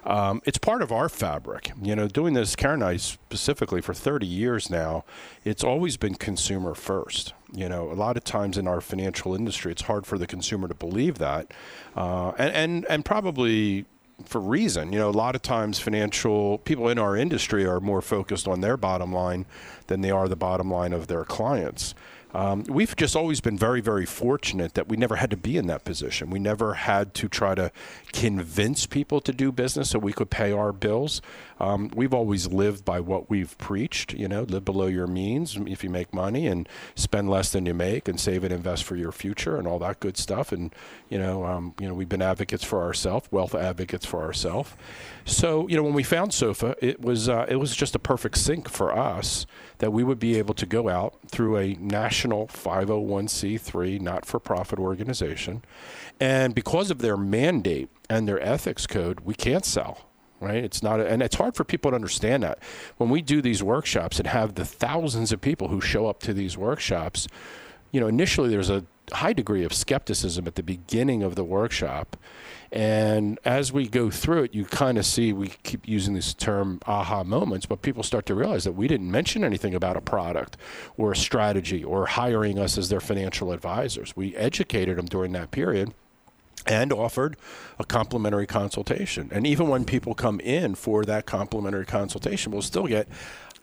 Um, 0.03 0.41
it's 0.45 0.57
part 0.57 0.81
of 0.81 0.91
our 0.91 1.09
fabric. 1.09 1.71
You 1.81 1.95
know, 1.95 2.07
doing 2.07 2.33
this, 2.33 2.55
Karen 2.55 2.81
and 2.81 2.89
I 2.91 2.97
specifically 2.97 3.81
for 3.81 3.93
30 3.93 4.25
years 4.25 4.69
now, 4.69 5.03
it's 5.43 5.63
always 5.63 5.97
been 5.97 6.15
consumer 6.15 6.73
first. 6.73 7.33
You 7.51 7.67
know, 7.69 7.91
a 7.91 7.93
lot 7.93 8.17
of 8.17 8.23
times 8.23 8.57
in 8.57 8.67
our 8.67 8.81
financial 8.81 9.35
industry, 9.35 9.71
it's 9.71 9.83
hard 9.83 10.05
for 10.05 10.17
the 10.17 10.27
consumer 10.27 10.67
to 10.67 10.73
believe 10.73 11.17
that, 11.17 11.53
uh, 11.95 12.31
and, 12.37 12.53
and 12.53 12.85
and 12.89 13.05
probably 13.05 13.85
for 14.25 14.41
reason. 14.41 14.91
You 14.91 14.99
know, 14.99 15.09
a 15.09 15.11
lot 15.11 15.35
of 15.35 15.41
times 15.41 15.79
financial 15.79 16.57
people 16.59 16.89
in 16.89 16.97
our 16.97 17.15
industry 17.15 17.65
are 17.65 17.79
more 17.79 18.01
focused 18.01 18.47
on 18.47 18.61
their 18.61 18.77
bottom 18.77 19.13
line 19.13 19.45
than 19.87 20.01
they 20.01 20.11
are 20.11 20.27
the 20.27 20.35
bottom 20.35 20.71
line 20.71 20.93
of 20.93 21.07
their 21.07 21.23
clients. 21.23 21.93
Um, 22.33 22.65
we've 22.67 22.95
just 22.95 23.15
always 23.15 23.39
been 23.39 23.57
very, 23.57 23.79
very 23.79 24.05
fortunate 24.05 24.73
that 24.73 24.89
we 24.89 24.97
never 24.97 25.15
had 25.15 25.31
to 25.31 25.37
be 25.37 25.57
in 25.57 25.67
that 25.67 25.85
position. 25.85 26.29
We 26.29 26.39
never 26.39 26.73
had 26.73 27.13
to 27.15 27.29
try 27.29 27.55
to 27.55 27.71
convince 28.11 28.85
people 28.85 29.21
to 29.21 29.31
do 29.31 29.51
business 29.51 29.91
so 29.91 29.99
we 29.99 30.13
could 30.13 30.29
pay 30.29 30.51
our 30.51 30.73
bills. 30.73 31.21
Um, 31.59 31.91
we've 31.95 32.13
always 32.13 32.47
lived 32.47 32.85
by 32.85 32.99
what 32.99 33.29
we've 33.29 33.57
preached. 33.57 34.13
You 34.13 34.27
know, 34.27 34.43
live 34.43 34.65
below 34.65 34.87
your 34.87 35.07
means 35.07 35.57
if 35.65 35.83
you 35.83 35.89
make 35.89 36.13
money, 36.13 36.47
and 36.47 36.67
spend 36.95 37.29
less 37.29 37.51
than 37.51 37.65
you 37.65 37.73
make, 37.73 38.07
and 38.07 38.19
save 38.19 38.43
and 38.43 38.53
invest 38.53 38.83
for 38.83 38.95
your 38.95 39.11
future, 39.11 39.57
and 39.57 39.67
all 39.67 39.79
that 39.79 39.99
good 39.99 40.17
stuff. 40.17 40.51
And 40.51 40.73
you 41.09 41.17
know, 41.17 41.45
um, 41.45 41.73
you 41.79 41.87
know, 41.87 41.93
we've 41.93 42.09
been 42.09 42.21
advocates 42.21 42.63
for 42.63 42.81
ourselves, 42.81 43.27
wealth 43.31 43.55
advocates 43.55 44.05
for 44.05 44.21
ourselves. 44.21 44.71
So, 45.25 45.67
you 45.67 45.75
know, 45.75 45.83
when 45.83 45.93
we 45.93 46.03
found 46.03 46.33
SOFA, 46.33 46.75
it 46.81 47.01
was 47.01 47.27
uh, 47.27 47.45
it 47.49 47.57
was 47.57 47.75
just 47.75 47.95
a 47.95 47.99
perfect 47.99 48.37
sync 48.37 48.69
for 48.69 48.97
us 48.97 49.45
that 49.79 49.91
we 49.91 50.03
would 50.03 50.19
be 50.19 50.37
able 50.37 50.53
to 50.55 50.65
go 50.65 50.89
out 50.89 51.15
through 51.27 51.57
a 51.57 51.73
national 51.75 52.47
501c3 52.47 53.99
not-for-profit 54.01 54.79
organization, 54.79 55.63
and 56.19 56.55
because 56.55 56.89
of 56.89 56.99
their 56.99 57.17
mandate 57.17 57.89
and 58.09 58.27
their 58.27 58.41
ethics 58.41 58.87
code, 58.87 59.19
we 59.21 59.33
can't 59.33 59.65
sell. 59.65 60.06
Right? 60.39 60.63
It's 60.63 60.83
not, 60.83 60.99
a, 60.99 61.07
and 61.07 61.23
it's 61.23 61.35
hard 61.35 61.55
for 61.55 61.63
people 61.63 61.91
to 61.91 61.95
understand 61.95 62.43
that 62.43 62.59
when 62.97 63.09
we 63.09 63.21
do 63.21 63.41
these 63.41 63.63
workshops 63.63 64.19
and 64.19 64.27
have 64.27 64.53
the 64.53 64.65
thousands 64.65 65.31
of 65.31 65.41
people 65.41 65.69
who 65.69 65.81
show 65.81 66.07
up 66.07 66.19
to 66.21 66.33
these 66.33 66.57
workshops. 66.57 67.27
You 67.91 67.99
know, 67.99 68.07
initially 68.07 68.49
there's 68.49 68.69
a 68.69 68.85
high 69.13 69.33
degree 69.33 69.63
of 69.63 69.73
skepticism 69.73 70.45
at 70.45 70.55
the 70.55 70.63
beginning 70.63 71.23
of 71.23 71.35
the 71.35 71.43
workshop 71.43 72.17
and 72.71 73.39
as 73.45 73.71
we 73.71 73.87
go 73.87 74.09
through 74.09 74.43
it, 74.43 74.53
you 74.53 74.65
kind 74.65 74.97
of 74.97 75.05
see 75.05 75.31
we 75.31 75.49
keep 75.63 75.87
using 75.87 76.13
this 76.13 76.33
term 76.33 76.79
aha 76.85 77.23
moments, 77.23 77.65
but 77.65 77.81
people 77.81 78.03
start 78.03 78.25
to 78.25 78.35
realize 78.35 78.65
that 78.65 78.73
we 78.73 78.87
didn't 78.87 79.09
mention 79.09 79.43
anything 79.43 79.73
about 79.73 79.95
a 79.95 80.01
product 80.01 80.57
or 80.97 81.13
a 81.13 81.15
strategy 81.15 81.83
or 81.83 82.05
hiring 82.07 82.59
us 82.59 82.77
as 82.77 82.89
their 82.89 82.99
financial 82.99 83.51
advisors. 83.51 84.15
We 84.15 84.35
educated 84.35 84.97
them 84.97 85.05
during 85.05 85.31
that 85.33 85.51
period 85.51 85.93
and 86.67 86.91
offered 86.93 87.37
a 87.79 87.83
complimentary 87.83 88.47
consultation. 88.47 89.29
And 89.31 89.47
even 89.47 89.67
when 89.67 89.85
people 89.85 90.13
come 90.13 90.39
in 90.39 90.75
for 90.75 91.05
that 91.05 91.25
complimentary 91.25 91.85
consultation, 91.85 92.51
we'll 92.51 92.61
still 92.61 92.87
get 92.87 93.07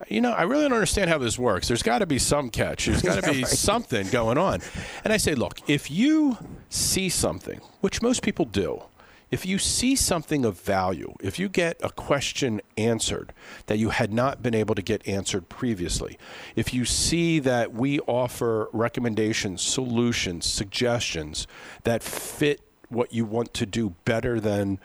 you 0.09 0.21
know, 0.21 0.33
I 0.33 0.43
really 0.43 0.65
don't 0.65 0.73
understand 0.73 1.09
how 1.09 1.19
this 1.19 1.39
works. 1.39 1.69
There's 1.69 1.83
got 1.83 2.01
to 2.01 2.07
be 2.07 2.19
some 2.19 2.51
catch. 2.51 2.87
There's 2.87 3.01
got 3.01 3.23
to 3.23 3.33
be 3.33 3.45
something 3.45 4.09
going 4.09 4.39
on. 4.39 4.61
And 5.05 5.13
I 5.13 5.17
say, 5.17 5.35
look, 5.35 5.61
if 5.69 5.91
you 5.91 6.37
see 6.69 7.09
something, 7.09 7.61
which 7.81 8.03
most 8.03 8.23
people 8.23 8.45
do, 8.45 8.83
if 9.31 9.45
you 9.45 9.59
see 9.59 9.97
something 9.97 10.45
of 10.45 10.61
value, 10.61 11.15
if 11.21 11.39
you 11.39 11.49
get 11.49 11.77
a 11.83 11.91
question 11.91 12.61
answered 12.77 13.33
that 13.67 13.79
you 13.79 13.91
had 13.91 14.13
not 14.13 14.43
been 14.43 14.55
able 14.55 14.75
to 14.75 14.83
get 14.83 15.07
answered 15.09 15.49
previously, 15.49 16.19
if 16.55 16.73
you 16.73 16.85
see 16.85 17.41
that 17.41 17.73
we 17.73 17.99
offer 18.01 18.69
recommendations, 18.73 19.63
solutions, 19.63 20.47
suggestions 20.47 21.47
that 21.83 22.03
fit 22.03 22.61
what 22.89 23.13
you 23.13 23.25
want 23.25 23.55
to 23.55 23.67
do 23.67 23.95
better 24.05 24.41
than 24.41 24.79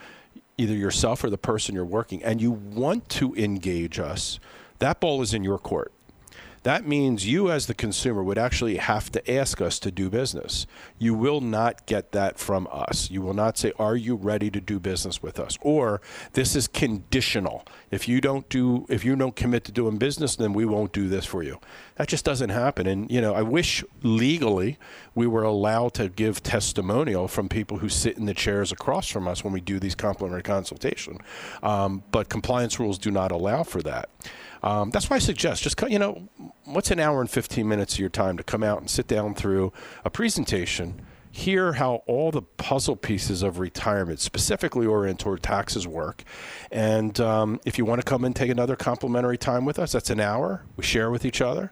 either 0.57 0.73
yourself 0.73 1.23
or 1.23 1.29
the 1.29 1.37
person 1.37 1.73
you're 1.73 1.85
working, 1.85 2.21
and 2.23 2.41
you 2.41 2.51
want 2.51 3.07
to 3.09 3.33
engage 3.35 3.99
us, 3.99 4.39
that 4.79 4.99
ball 4.99 5.21
is 5.21 5.33
in 5.33 5.43
your 5.43 5.57
court 5.57 5.91
that 6.69 6.85
means 6.85 7.25
you 7.25 7.49
as 7.49 7.65
the 7.65 7.73
consumer 7.73 8.23
would 8.23 8.37
actually 8.37 8.77
have 8.77 9.11
to 9.11 9.31
ask 9.31 9.59
us 9.59 9.79
to 9.79 9.89
do 9.89 10.07
business. 10.07 10.67
You 10.99 11.15
will 11.15 11.41
not 11.41 11.87
get 11.87 12.11
that 12.11 12.37
from 12.37 12.67
us. 12.71 13.09
You 13.09 13.23
will 13.23 13.33
not 13.33 13.57
say, 13.57 13.73
"Are 13.79 13.95
you 13.95 14.15
ready 14.15 14.51
to 14.51 14.61
do 14.61 14.79
business 14.79 15.23
with 15.23 15.39
us?" 15.39 15.57
or 15.61 15.99
"This 16.33 16.55
is 16.55 16.67
conditional. 16.67 17.65
If 17.89 18.07
you 18.07 18.21
don't 18.21 18.47
do 18.49 18.85
if 18.87 19.03
you 19.03 19.15
don't 19.15 19.35
commit 19.35 19.63
to 19.63 19.71
doing 19.71 19.97
business, 19.97 20.35
then 20.35 20.53
we 20.53 20.63
won't 20.63 20.93
do 20.93 21.07
this 21.07 21.25
for 21.25 21.41
you." 21.41 21.59
That 21.95 22.07
just 22.07 22.23
doesn't 22.23 22.51
happen. 22.51 22.85
And 22.85 23.09
you 23.09 23.19
know, 23.19 23.33
I 23.33 23.41
wish 23.41 23.83
legally 24.03 24.77
we 25.15 25.25
were 25.25 25.43
allowed 25.43 25.95
to 25.95 26.07
give 26.07 26.43
testimonial 26.43 27.27
from 27.27 27.49
people 27.49 27.79
who 27.79 27.89
sit 27.89 28.15
in 28.15 28.25
the 28.27 28.35
chairs 28.35 28.71
across 28.71 29.07
from 29.07 29.27
us 29.27 29.43
when 29.43 29.53
we 29.53 29.61
do 29.61 29.79
these 29.79 29.95
complimentary 29.95 30.43
consultation. 30.43 31.17
Um, 31.63 32.03
but 32.11 32.29
compliance 32.29 32.79
rules 32.79 32.99
do 32.99 33.09
not 33.09 33.31
allow 33.31 33.63
for 33.63 33.81
that. 33.81 34.09
Um, 34.63 34.89
that's 34.89 35.09
why 35.09 35.17
I 35.17 35.19
suggest 35.19 35.63
just 35.63 35.81
you 35.89 35.99
know, 35.99 36.27
what's 36.65 36.91
an 36.91 36.99
hour 36.99 37.21
and 37.21 37.29
15 37.29 37.67
minutes 37.67 37.93
of 37.93 37.99
your 37.99 38.09
time 38.09 38.37
to 38.37 38.43
come 38.43 38.63
out 38.63 38.79
and 38.79 38.89
sit 38.89 39.07
down 39.07 39.33
through 39.33 39.71
a 40.03 40.09
presentation, 40.09 41.01
hear 41.31 41.73
how 41.73 42.03
all 42.07 42.31
the 42.31 42.41
puzzle 42.41 42.95
pieces 42.95 43.43
of 43.43 43.59
retirement, 43.59 44.19
specifically 44.19 44.85
oriented 44.85 45.19
toward 45.19 45.43
taxes, 45.43 45.87
work. 45.87 46.23
And 46.71 47.19
um, 47.19 47.59
if 47.65 47.77
you 47.77 47.85
want 47.85 48.01
to 48.01 48.05
come 48.05 48.25
and 48.25 48.35
take 48.35 48.49
another 48.49 48.75
complimentary 48.75 49.37
time 49.37 49.65
with 49.65 49.79
us, 49.79 49.93
that's 49.93 50.09
an 50.09 50.19
hour. 50.19 50.63
We 50.75 50.83
share 50.83 51.09
with 51.11 51.25
each 51.25 51.41
other. 51.41 51.71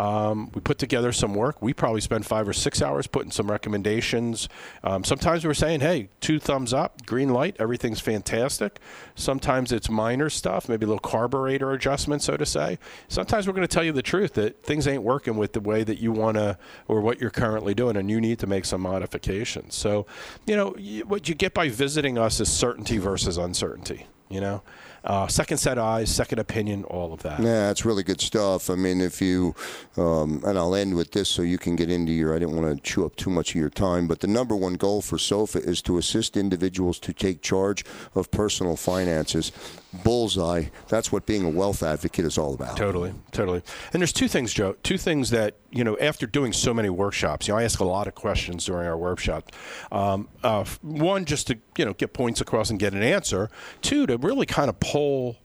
Um, 0.00 0.50
we 0.54 0.62
put 0.62 0.78
together 0.78 1.12
some 1.12 1.34
work. 1.34 1.60
We 1.60 1.74
probably 1.74 2.00
spend 2.00 2.24
five 2.24 2.48
or 2.48 2.54
six 2.54 2.80
hours 2.80 3.06
putting 3.06 3.30
some 3.30 3.50
recommendations. 3.50 4.48
Um, 4.82 5.04
sometimes 5.04 5.44
we're 5.44 5.52
saying, 5.52 5.80
hey, 5.80 6.08
two 6.22 6.38
thumbs 6.40 6.72
up, 6.72 7.04
green 7.04 7.28
light, 7.34 7.56
everything's 7.58 8.00
fantastic. 8.00 8.80
Sometimes 9.14 9.72
it's 9.72 9.90
minor 9.90 10.30
stuff, 10.30 10.70
maybe 10.70 10.86
a 10.86 10.88
little 10.88 11.00
carburetor 11.00 11.72
adjustment, 11.72 12.22
so 12.22 12.38
to 12.38 12.46
say. 12.46 12.78
Sometimes 13.08 13.46
we're 13.46 13.52
going 13.52 13.68
to 13.68 13.74
tell 13.74 13.84
you 13.84 13.92
the 13.92 14.00
truth 14.00 14.32
that 14.34 14.62
things 14.62 14.88
ain't 14.88 15.02
working 15.02 15.36
with 15.36 15.52
the 15.52 15.60
way 15.60 15.84
that 15.84 15.98
you 15.98 16.12
want 16.12 16.38
to 16.38 16.56
or 16.88 17.02
what 17.02 17.20
you're 17.20 17.28
currently 17.28 17.74
doing, 17.74 17.98
and 17.98 18.10
you 18.10 18.22
need 18.22 18.38
to 18.38 18.46
make 18.46 18.64
some 18.64 18.80
modifications. 18.80 19.74
So, 19.74 20.06
you 20.46 20.56
know, 20.56 20.70
what 21.04 21.28
you 21.28 21.34
get 21.34 21.52
by 21.52 21.68
visiting 21.68 22.16
us 22.16 22.40
is 22.40 22.50
certainty 22.50 22.96
versus 22.96 23.36
uncertainty, 23.36 24.06
you 24.30 24.40
know? 24.40 24.62
Uh, 25.04 25.26
second 25.26 25.58
set 25.58 25.78
eyes, 25.78 26.14
second 26.14 26.38
opinion, 26.38 26.84
all 26.84 27.12
of 27.12 27.22
that. 27.22 27.40
Yeah, 27.40 27.68
that's 27.68 27.84
really 27.84 28.02
good 28.02 28.20
stuff. 28.20 28.70
I 28.70 28.74
mean, 28.74 29.00
if 29.00 29.20
you, 29.20 29.54
um, 29.96 30.42
and 30.44 30.58
I'll 30.58 30.74
end 30.74 30.94
with 30.94 31.12
this 31.12 31.28
so 31.28 31.42
you 31.42 31.58
can 31.58 31.76
get 31.76 31.90
into 31.90 32.12
your, 32.12 32.34
I 32.34 32.38
didn't 32.38 32.56
want 32.60 32.76
to 32.76 32.82
chew 32.82 33.04
up 33.04 33.16
too 33.16 33.30
much 33.30 33.50
of 33.50 33.56
your 33.56 33.70
time, 33.70 34.06
but 34.06 34.20
the 34.20 34.26
number 34.26 34.54
one 34.54 34.74
goal 34.74 35.02
for 35.02 35.18
SOFA 35.18 35.60
is 35.60 35.82
to 35.82 35.98
assist 35.98 36.36
individuals 36.36 36.98
to 37.00 37.12
take 37.12 37.42
charge 37.42 37.84
of 38.14 38.30
personal 38.30 38.76
finances 38.76 39.52
bullseye. 39.92 40.64
That's 40.88 41.10
what 41.10 41.26
being 41.26 41.44
a 41.44 41.48
wealth 41.48 41.82
advocate 41.82 42.24
is 42.24 42.38
all 42.38 42.54
about. 42.54 42.76
Totally, 42.76 43.12
totally. 43.32 43.62
And 43.92 44.00
there's 44.00 44.12
two 44.12 44.28
things, 44.28 44.52
Joe. 44.52 44.76
Two 44.82 44.98
things 44.98 45.30
that 45.30 45.56
you 45.70 45.84
know 45.84 45.96
after 45.98 46.26
doing 46.26 46.52
so 46.52 46.72
many 46.72 46.90
workshops, 46.90 47.48
you 47.48 47.54
know, 47.54 47.58
I 47.58 47.64
ask 47.64 47.80
a 47.80 47.84
lot 47.84 48.06
of 48.06 48.14
questions 48.14 48.64
during 48.64 48.86
our 48.86 48.96
workshop. 48.96 49.52
Um, 49.90 50.28
uh, 50.42 50.64
one, 50.82 51.24
just 51.24 51.46
to 51.48 51.58
you 51.76 51.84
know 51.84 51.94
get 51.94 52.12
points 52.12 52.40
across 52.40 52.70
and 52.70 52.78
get 52.78 52.92
an 52.92 53.02
answer. 53.02 53.50
Two, 53.82 54.06
to 54.06 54.16
really 54.16 54.46
kind 54.46 54.68
of 54.68 54.78
pull 54.80 55.36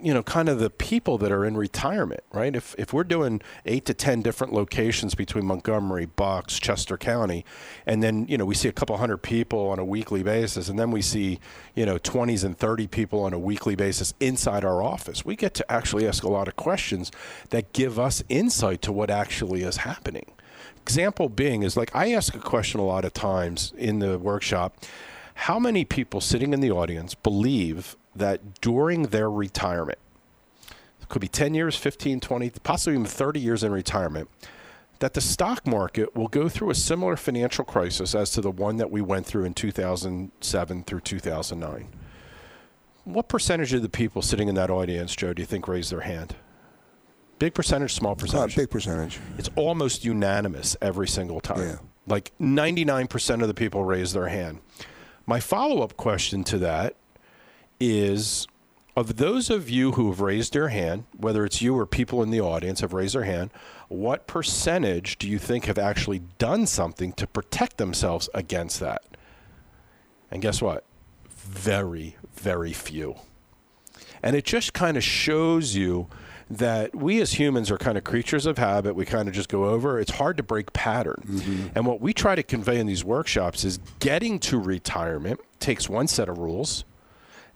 you 0.00 0.12
know, 0.12 0.22
kind 0.22 0.48
of 0.48 0.58
the 0.58 0.70
people 0.70 1.18
that 1.18 1.32
are 1.32 1.44
in 1.44 1.56
retirement, 1.56 2.22
right? 2.32 2.54
If, 2.54 2.74
if 2.78 2.92
we're 2.92 3.04
doing 3.04 3.40
eight 3.66 3.84
to 3.86 3.94
10 3.94 4.22
different 4.22 4.52
locations 4.52 5.14
between 5.14 5.46
Montgomery, 5.46 6.06
Bucks, 6.06 6.58
Chester 6.58 6.96
County, 6.96 7.44
and 7.86 8.02
then, 8.02 8.26
you 8.28 8.36
know, 8.36 8.44
we 8.44 8.54
see 8.54 8.68
a 8.68 8.72
couple 8.72 8.96
hundred 8.96 9.18
people 9.18 9.68
on 9.68 9.78
a 9.78 9.84
weekly 9.84 10.22
basis, 10.22 10.68
and 10.68 10.78
then 10.78 10.90
we 10.90 11.02
see, 11.02 11.40
you 11.74 11.86
know, 11.86 11.98
20s 11.98 12.44
and 12.44 12.58
30 12.58 12.86
people 12.86 13.22
on 13.22 13.32
a 13.32 13.38
weekly 13.38 13.74
basis 13.74 14.14
inside 14.20 14.64
our 14.64 14.82
office, 14.82 15.24
we 15.24 15.36
get 15.36 15.54
to 15.54 15.72
actually 15.72 16.06
ask 16.06 16.22
a 16.22 16.30
lot 16.30 16.48
of 16.48 16.56
questions 16.56 17.10
that 17.50 17.72
give 17.72 17.98
us 17.98 18.22
insight 18.28 18.82
to 18.82 18.92
what 18.92 19.10
actually 19.10 19.62
is 19.62 19.78
happening. 19.78 20.32
Example 20.82 21.28
being 21.28 21.62
is 21.62 21.76
like 21.76 21.94
I 21.94 22.12
ask 22.12 22.34
a 22.34 22.40
question 22.40 22.80
a 22.80 22.84
lot 22.84 23.04
of 23.04 23.12
times 23.12 23.72
in 23.76 24.00
the 24.00 24.18
workshop 24.18 24.76
how 25.34 25.58
many 25.58 25.84
people 25.84 26.20
sitting 26.20 26.52
in 26.52 26.60
the 26.60 26.70
audience 26.70 27.14
believe 27.14 27.96
that 28.14 28.60
during 28.60 29.04
their 29.04 29.30
retirement, 29.30 29.98
it 31.00 31.08
could 31.08 31.20
be 31.20 31.28
10 31.28 31.54
years, 31.54 31.76
15, 31.76 32.20
20, 32.20 32.50
possibly 32.62 32.94
even 32.94 33.06
30 33.06 33.40
years 33.40 33.62
in 33.62 33.72
retirement, 33.72 34.28
that 35.00 35.14
the 35.14 35.20
stock 35.20 35.66
market 35.66 36.14
will 36.14 36.28
go 36.28 36.48
through 36.48 36.70
a 36.70 36.74
similar 36.74 37.16
financial 37.16 37.64
crisis 37.64 38.14
as 38.14 38.30
to 38.30 38.40
the 38.40 38.50
one 38.50 38.76
that 38.76 38.90
we 38.90 39.00
went 39.00 39.26
through 39.26 39.44
in 39.44 39.52
2007 39.52 40.84
through 40.84 41.00
2009. 41.00 41.88
What 43.04 43.28
percentage 43.28 43.72
of 43.72 43.82
the 43.82 43.88
people 43.88 44.22
sitting 44.22 44.48
in 44.48 44.54
that 44.54 44.70
audience, 44.70 45.16
Joe, 45.16 45.32
do 45.32 45.42
you 45.42 45.46
think 45.46 45.66
raised 45.66 45.90
their 45.90 46.02
hand? 46.02 46.36
Big 47.40 47.52
percentage, 47.52 47.94
small 47.94 48.14
percentage? 48.14 48.56
Uh, 48.56 48.62
big 48.62 48.70
percentage. 48.70 49.18
It's 49.38 49.50
almost 49.56 50.04
unanimous 50.04 50.76
every 50.80 51.08
single 51.08 51.40
time. 51.40 51.60
Yeah. 51.60 51.76
Like 52.06 52.30
99% 52.40 53.42
of 53.42 53.48
the 53.48 53.54
people 53.54 53.84
raise 53.84 54.12
their 54.12 54.28
hand. 54.28 54.60
My 55.26 55.40
follow 55.40 55.82
up 55.82 55.96
question 55.96 56.44
to 56.44 56.58
that 56.58 56.94
is 57.82 58.46
of 58.96 59.16
those 59.16 59.50
of 59.50 59.68
you 59.68 59.92
who 59.92 60.08
have 60.10 60.20
raised 60.20 60.54
your 60.54 60.68
hand, 60.68 61.04
whether 61.16 61.44
it's 61.44 61.62
you 61.62 61.76
or 61.76 61.86
people 61.86 62.22
in 62.22 62.30
the 62.30 62.40
audience 62.40 62.80
have 62.80 62.92
raised 62.92 63.14
their 63.14 63.24
hand, 63.24 63.50
what 63.88 64.26
percentage 64.26 65.18
do 65.18 65.28
you 65.28 65.38
think 65.38 65.64
have 65.64 65.78
actually 65.78 66.20
done 66.38 66.66
something 66.66 67.12
to 67.14 67.26
protect 67.26 67.78
themselves 67.78 68.28
against 68.34 68.80
that? 68.80 69.02
And 70.30 70.42
guess 70.42 70.62
what? 70.62 70.84
Very, 71.28 72.16
very 72.34 72.72
few. 72.72 73.16
And 74.22 74.36
it 74.36 74.44
just 74.44 74.72
kind 74.72 74.96
of 74.96 75.02
shows 75.02 75.74
you 75.74 76.06
that 76.48 76.94
we 76.94 77.20
as 77.20 77.32
humans 77.32 77.70
are 77.70 77.78
kind 77.78 77.96
of 77.96 78.04
creatures 78.04 78.44
of 78.44 78.58
habit. 78.58 78.94
We 78.94 79.06
kind 79.06 79.26
of 79.26 79.34
just 79.34 79.48
go 79.48 79.64
over. 79.64 79.98
It's 79.98 80.12
hard 80.12 80.36
to 80.36 80.42
break 80.42 80.72
pattern. 80.74 81.22
Mm-hmm. 81.26 81.66
And 81.74 81.86
what 81.86 82.00
we 82.00 82.12
try 82.12 82.34
to 82.34 82.42
convey 82.42 82.78
in 82.78 82.86
these 82.86 83.04
workshops 83.04 83.64
is 83.64 83.78
getting 84.00 84.38
to 84.40 84.58
retirement 84.58 85.40
takes 85.60 85.88
one 85.88 86.06
set 86.08 86.28
of 86.28 86.38
rules 86.38 86.84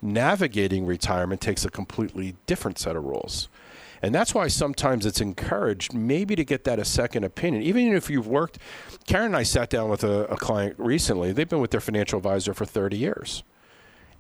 navigating 0.03 0.87
retirement 0.87 1.41
takes 1.41 1.65
a 1.65 1.71
completely 1.71 2.37
different 2.47 2.79
set 2.79 2.97
of 2.97 3.05
rules. 3.05 3.49
And 4.03 4.15
that's 4.15 4.35
why 4.35 4.49
sometimes 4.49 5.07
it's 5.07 5.21
encouraged 5.21 5.95
maybe 5.95 6.37
to 6.37 6.45
get 6.45 6.65
that 6.65 6.79
a 6.79 6.85
second 6.85 7.25
opinion. 7.25 7.63
Even 7.63 7.95
if 7.95 8.11
you've 8.11 8.27
worked, 8.27 8.59
Karen 9.07 9.27
and 9.27 9.37
I 9.37 9.43
sat 9.43 9.71
down 9.71 9.89
with 9.89 10.05
a, 10.05 10.27
a 10.27 10.37
client 10.37 10.77
recently. 10.79 11.33
They've 11.33 11.49
been 11.49 11.61
with 11.61 11.71
their 11.71 11.81
financial 11.81 12.19
advisor 12.19 12.53
for 12.53 12.67
30 12.67 12.97
years. 12.97 13.43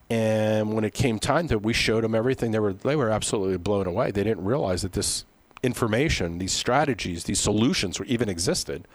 And 0.08 0.72
when 0.72 0.84
it 0.84 0.94
came 0.94 1.18
time 1.18 1.48
to, 1.48 1.58
we 1.58 1.72
showed 1.72 2.04
them 2.04 2.14
everything. 2.14 2.52
They 2.52 2.60
were 2.60 2.72
they 2.72 2.94
were 2.94 3.10
absolutely 3.10 3.58
blown 3.58 3.86
away. 3.86 4.12
They 4.12 4.22
didn't 4.22 4.44
realize 4.44 4.82
that 4.82 4.92
this 4.92 5.24
information, 5.64 6.38
these 6.38 6.52
strategies, 6.52 7.24
these 7.24 7.40
solutions 7.40 7.98
were 7.98 8.04
even 8.06 8.28
existed. 8.28 8.86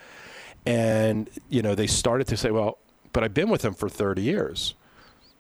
And 0.66 1.30
you 1.50 1.62
know, 1.62 1.76
they 1.76 1.88
started 1.88 2.28
to 2.28 2.38
say, 2.38 2.50
"Well, 2.50 2.78
but 3.12 3.26
I've 3.26 3.34
been 3.34 3.50
with 3.50 3.62
them 3.62 3.74
for 3.74 3.90
30 3.90 4.22
years." 4.22 4.74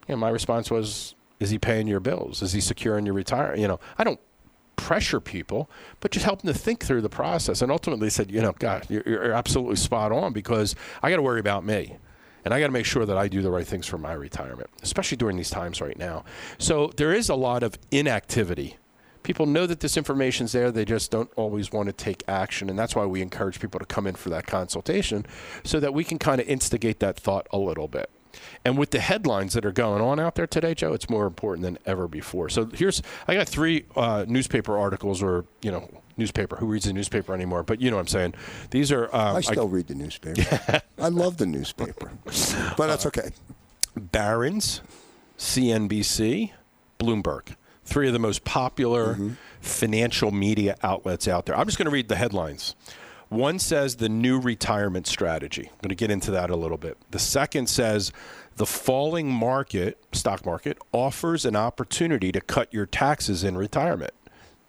Know, 0.09 0.17
my 0.17 0.29
response 0.29 0.69
was, 0.69 1.15
"Is 1.41 1.49
he 1.49 1.57
paying 1.57 1.87
your 1.87 1.99
bills? 1.99 2.41
Is 2.41 2.53
he 2.53 2.61
securing 2.61 3.05
your 3.05 3.15
retirement?" 3.15 3.59
You 3.59 3.67
know, 3.67 3.79
I 3.97 4.03
don't 4.03 4.19
pressure 4.81 5.19
people, 5.19 5.69
but 5.99 6.11
just 6.11 6.25
help 6.25 6.41
them 6.41 6.51
to 6.51 6.59
think 6.59 6.83
through 6.83 7.01
the 7.01 7.09
process. 7.09 7.61
And 7.61 7.71
ultimately 7.71 8.09
said, 8.09 8.31
you 8.31 8.41
know, 8.41 8.53
God, 8.57 8.85
you're, 8.89 9.03
you're 9.05 9.31
absolutely 9.31 9.75
spot 9.75 10.11
on 10.11 10.33
because 10.33 10.75
I 11.03 11.09
got 11.09 11.17
to 11.17 11.21
worry 11.21 11.39
about 11.39 11.63
me. 11.63 11.97
And 12.43 12.53
I 12.53 12.59
got 12.59 12.67
to 12.67 12.73
make 12.73 12.87
sure 12.87 13.05
that 13.05 13.17
I 13.17 13.27
do 13.27 13.43
the 13.43 13.51
right 13.51 13.67
things 13.67 13.85
for 13.85 13.99
my 13.99 14.13
retirement, 14.13 14.71
especially 14.81 15.17
during 15.17 15.37
these 15.37 15.51
times 15.51 15.79
right 15.79 15.97
now. 15.97 16.23
So 16.57 16.91
there 16.97 17.13
is 17.13 17.29
a 17.29 17.35
lot 17.35 17.61
of 17.61 17.77
inactivity. 17.91 18.77
People 19.21 19.45
know 19.45 19.67
that 19.67 19.81
this 19.81 19.95
information's 19.95 20.51
there, 20.51 20.71
they 20.71 20.83
just 20.83 21.11
don't 21.11 21.29
always 21.35 21.71
want 21.71 21.85
to 21.87 21.93
take 21.93 22.23
action. 22.27 22.67
And 22.67 22.79
that's 22.79 22.95
why 22.95 23.05
we 23.05 23.21
encourage 23.21 23.59
people 23.59 23.79
to 23.79 23.85
come 23.85 24.07
in 24.07 24.15
for 24.15 24.31
that 24.31 24.47
consultation 24.47 25.27
so 25.63 25.79
that 25.79 25.93
we 25.93 26.03
can 26.03 26.17
kind 26.17 26.41
of 26.41 26.47
instigate 26.47 26.99
that 27.01 27.15
thought 27.15 27.45
a 27.51 27.59
little 27.59 27.87
bit. 27.87 28.09
And 28.63 28.77
with 28.77 28.91
the 28.91 28.99
headlines 28.99 29.53
that 29.53 29.65
are 29.65 29.71
going 29.71 30.01
on 30.01 30.19
out 30.19 30.35
there 30.35 30.47
today, 30.47 30.73
Joe, 30.73 30.93
it's 30.93 31.09
more 31.09 31.25
important 31.25 31.63
than 31.63 31.77
ever 31.85 32.07
before. 32.07 32.49
So 32.49 32.65
here's 32.65 33.01
I 33.27 33.35
got 33.35 33.47
three 33.47 33.85
uh, 33.95 34.25
newspaper 34.27 34.77
articles, 34.77 35.21
or 35.21 35.45
you 35.61 35.71
know, 35.71 35.89
newspaper. 36.17 36.55
Who 36.57 36.67
reads 36.67 36.85
the 36.85 36.93
newspaper 36.93 37.33
anymore? 37.33 37.63
But 37.63 37.81
you 37.81 37.89
know 37.89 37.97
what 37.97 38.01
I'm 38.01 38.07
saying. 38.07 38.33
These 38.69 38.91
are. 38.91 39.05
Um, 39.15 39.37
I 39.37 39.41
still 39.41 39.67
I, 39.67 39.71
read 39.71 39.87
the 39.87 39.95
newspaper. 39.95 40.81
I 40.99 41.09
love 41.09 41.37
the 41.37 41.45
newspaper, 41.45 42.11
but 42.23 42.87
that's 42.87 43.05
okay. 43.07 43.31
Barron's, 43.95 44.81
CNBC, 45.37 46.51
Bloomberg. 46.99 47.55
Three 47.83 48.07
of 48.07 48.13
the 48.13 48.19
most 48.19 48.45
popular 48.45 49.15
mm-hmm. 49.15 49.31
financial 49.59 50.31
media 50.31 50.77
outlets 50.81 51.27
out 51.27 51.45
there. 51.45 51.57
I'm 51.57 51.65
just 51.65 51.77
going 51.77 51.87
to 51.87 51.91
read 51.91 52.07
the 52.07 52.15
headlines. 52.15 52.75
One 53.31 53.59
says 53.59 53.95
the 53.95 54.09
new 54.09 54.41
retirement 54.41 55.07
strategy. 55.07 55.69
I'm 55.71 55.77
going 55.81 55.87
to 55.87 55.95
get 55.95 56.11
into 56.11 56.31
that 56.31 56.49
a 56.49 56.57
little 56.57 56.77
bit. 56.77 56.97
The 57.11 57.17
second 57.17 57.69
says 57.69 58.11
the 58.57 58.65
falling 58.65 59.31
market, 59.31 60.03
stock 60.11 60.45
market, 60.45 60.77
offers 60.91 61.45
an 61.45 61.55
opportunity 61.55 62.33
to 62.33 62.41
cut 62.41 62.73
your 62.73 62.85
taxes 62.85 63.45
in 63.45 63.57
retirement. 63.57 64.13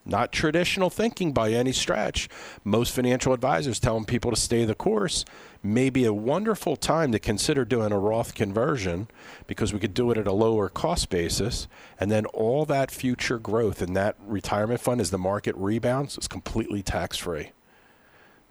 Not 0.05 0.31
traditional 0.31 0.91
thinking 0.91 1.33
by 1.33 1.51
any 1.51 1.73
stretch. 1.73 2.29
Most 2.63 2.95
financial 2.95 3.33
advisors 3.33 3.81
telling 3.81 4.05
people 4.05 4.31
to 4.31 4.37
stay 4.37 4.65
the 4.65 4.77
course 4.77 5.25
may 5.61 5.91
be 5.91 6.05
a 6.05 6.15
wonderful 6.15 6.77
time 6.77 7.11
to 7.11 7.19
consider 7.19 7.65
doing 7.65 7.91
a 7.91 7.99
Roth 7.99 8.33
conversion 8.33 9.09
because 9.49 9.73
we 9.73 9.81
could 9.81 9.93
do 9.93 10.13
it 10.13 10.19
at 10.19 10.29
a 10.29 10.33
lower 10.33 10.69
cost 10.69 11.11
basis. 11.11 11.67
And 11.99 12.13
then 12.13 12.27
all 12.27 12.65
that 12.67 12.93
future 12.93 13.41
growth 13.41 13.83
in 13.83 13.95
that 13.95 14.15
retirement 14.25 14.79
fund 14.79 15.01
as 15.01 15.11
the 15.11 15.19
market 15.19 15.57
rebounds 15.57 16.17
is 16.17 16.29
completely 16.29 16.85
tax 16.85 17.17
free. 17.17 17.51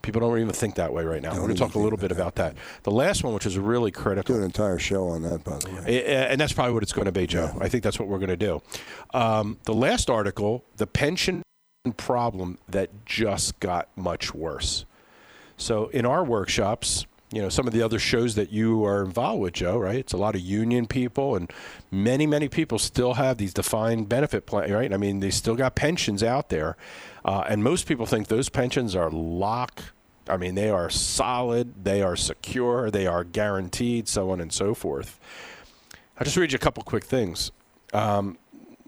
People 0.02 0.22
don't 0.22 0.38
even 0.40 0.54
think 0.54 0.76
that 0.76 0.94
way 0.94 1.04
right 1.04 1.22
now. 1.22 1.32
We're 1.34 1.42
going 1.42 1.54
to 1.54 1.60
talk 1.60 1.76
a 1.76 1.80
little 1.80 1.98
bit 1.98 2.12
about 2.12 2.36
that. 2.36 2.56
The 2.84 2.92
last 2.92 3.24
one, 3.24 3.34
which 3.34 3.46
is 3.46 3.58
really 3.58 3.92
critical. 3.92 4.36
Do 4.36 4.40
an 4.40 4.46
entire 4.46 4.80
show 4.80 5.10
on 5.10 5.22
that, 5.24 5.44
by 5.44 5.58
the 5.58 5.70
way. 5.70 6.06
And 6.06 6.40
that's 6.40 6.54
probably 6.54 6.74
what 6.74 6.84
it's 6.84 6.94
going 6.94 7.06
to 7.06 7.12
be, 7.12 7.28
Joe. 7.28 7.52
Yeah. 7.54 7.64
I 7.64 7.70
think 7.70 7.84
that's 7.84 8.00
what 8.00 8.08
we're 8.08 8.20
going 8.20 8.30
to 8.30 8.38
do. 8.38 8.62
Um, 9.14 9.60
the 9.64 9.74
last 9.74 10.10
article, 10.10 10.64
the 10.78 10.88
pension 10.88 11.44
problem 11.98 12.58
that 12.68 13.06
just 13.06 13.60
got 13.60 13.90
much 13.96 14.34
worse. 14.34 14.86
So 15.58 15.88
in 15.90 16.06
our 16.06 16.24
workshops, 16.24 17.06
you 17.32 17.42
know, 17.42 17.50
some 17.50 17.66
of 17.66 17.74
the 17.74 17.82
other 17.82 17.98
shows 17.98 18.36
that 18.36 18.52
you 18.52 18.86
are 18.86 19.04
involved 19.04 19.42
with, 19.42 19.54
Joe, 19.54 19.78
right? 19.78 19.96
It's 19.96 20.14
a 20.14 20.18
lot 20.18 20.36
of 20.36 20.42
union 20.42 20.86
people, 20.86 21.36
and 21.36 21.52
many, 21.90 22.28
many 22.28 22.50
people 22.50 22.78
still 22.78 23.14
have 23.14 23.38
these 23.38 23.54
defined 23.54 24.10
benefit 24.10 24.46
plans, 24.46 24.72
right? 24.72 24.94
I 24.94 24.98
mean, 24.98 25.22
they 25.22 25.30
still 25.30 25.56
got 25.56 25.76
pensions 25.76 26.24
out 26.24 26.50
there. 26.50 26.76
Uh, 27.24 27.46
and 27.48 27.64
most 27.64 27.88
people 27.88 28.06
think 28.06 28.28
those 28.28 28.50
pensions 28.50 28.96
are 28.96 29.10
lock. 29.10 29.82
I 30.28 30.38
mean, 30.38 30.56
they 30.56 30.70
are 30.70 30.90
solid, 30.90 31.86
they 31.86 32.02
are 32.02 32.16
secure, 32.16 32.92
they 32.92 33.08
are 33.08 33.24
guaranteed, 33.24 34.08
so 34.08 34.30
on 34.32 34.42
and 34.42 34.52
so 34.52 34.74
forth. 34.74 35.20
I'll 36.18 36.26
just 36.26 36.38
read 36.38 36.52
you 36.52 36.58
a 36.58 36.60
couple 36.60 36.84
quick 36.84 37.06
things. 37.06 37.52
Um, 37.94 38.38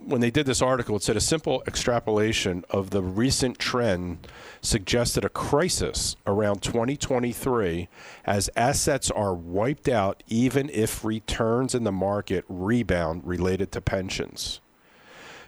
when 0.05 0.21
they 0.21 0.31
did 0.31 0.45
this 0.45 0.61
article, 0.61 0.95
it 0.95 1.03
said 1.03 1.17
a 1.17 1.21
simple 1.21 1.63
extrapolation 1.67 2.63
of 2.69 2.89
the 2.89 3.01
recent 3.01 3.59
trend 3.59 4.27
suggested 4.61 5.25
a 5.25 5.29
crisis 5.29 6.15
around 6.25 6.61
2023 6.61 7.87
as 8.25 8.49
assets 8.55 9.09
are 9.11 9.33
wiped 9.33 9.87
out 9.87 10.23
even 10.27 10.69
if 10.69 11.03
returns 11.03 11.73
in 11.75 11.83
the 11.83 11.91
market 11.91 12.45
rebound 12.47 13.21
related 13.25 13.71
to 13.71 13.81
pensions. 13.81 14.59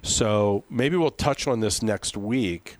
So 0.01 0.64
maybe 0.70 0.95
we'll 0.95 1.12
touch 1.12 1.47
on 1.47 1.62
this 1.62 1.82
next 1.82 2.16
week 2.16 2.78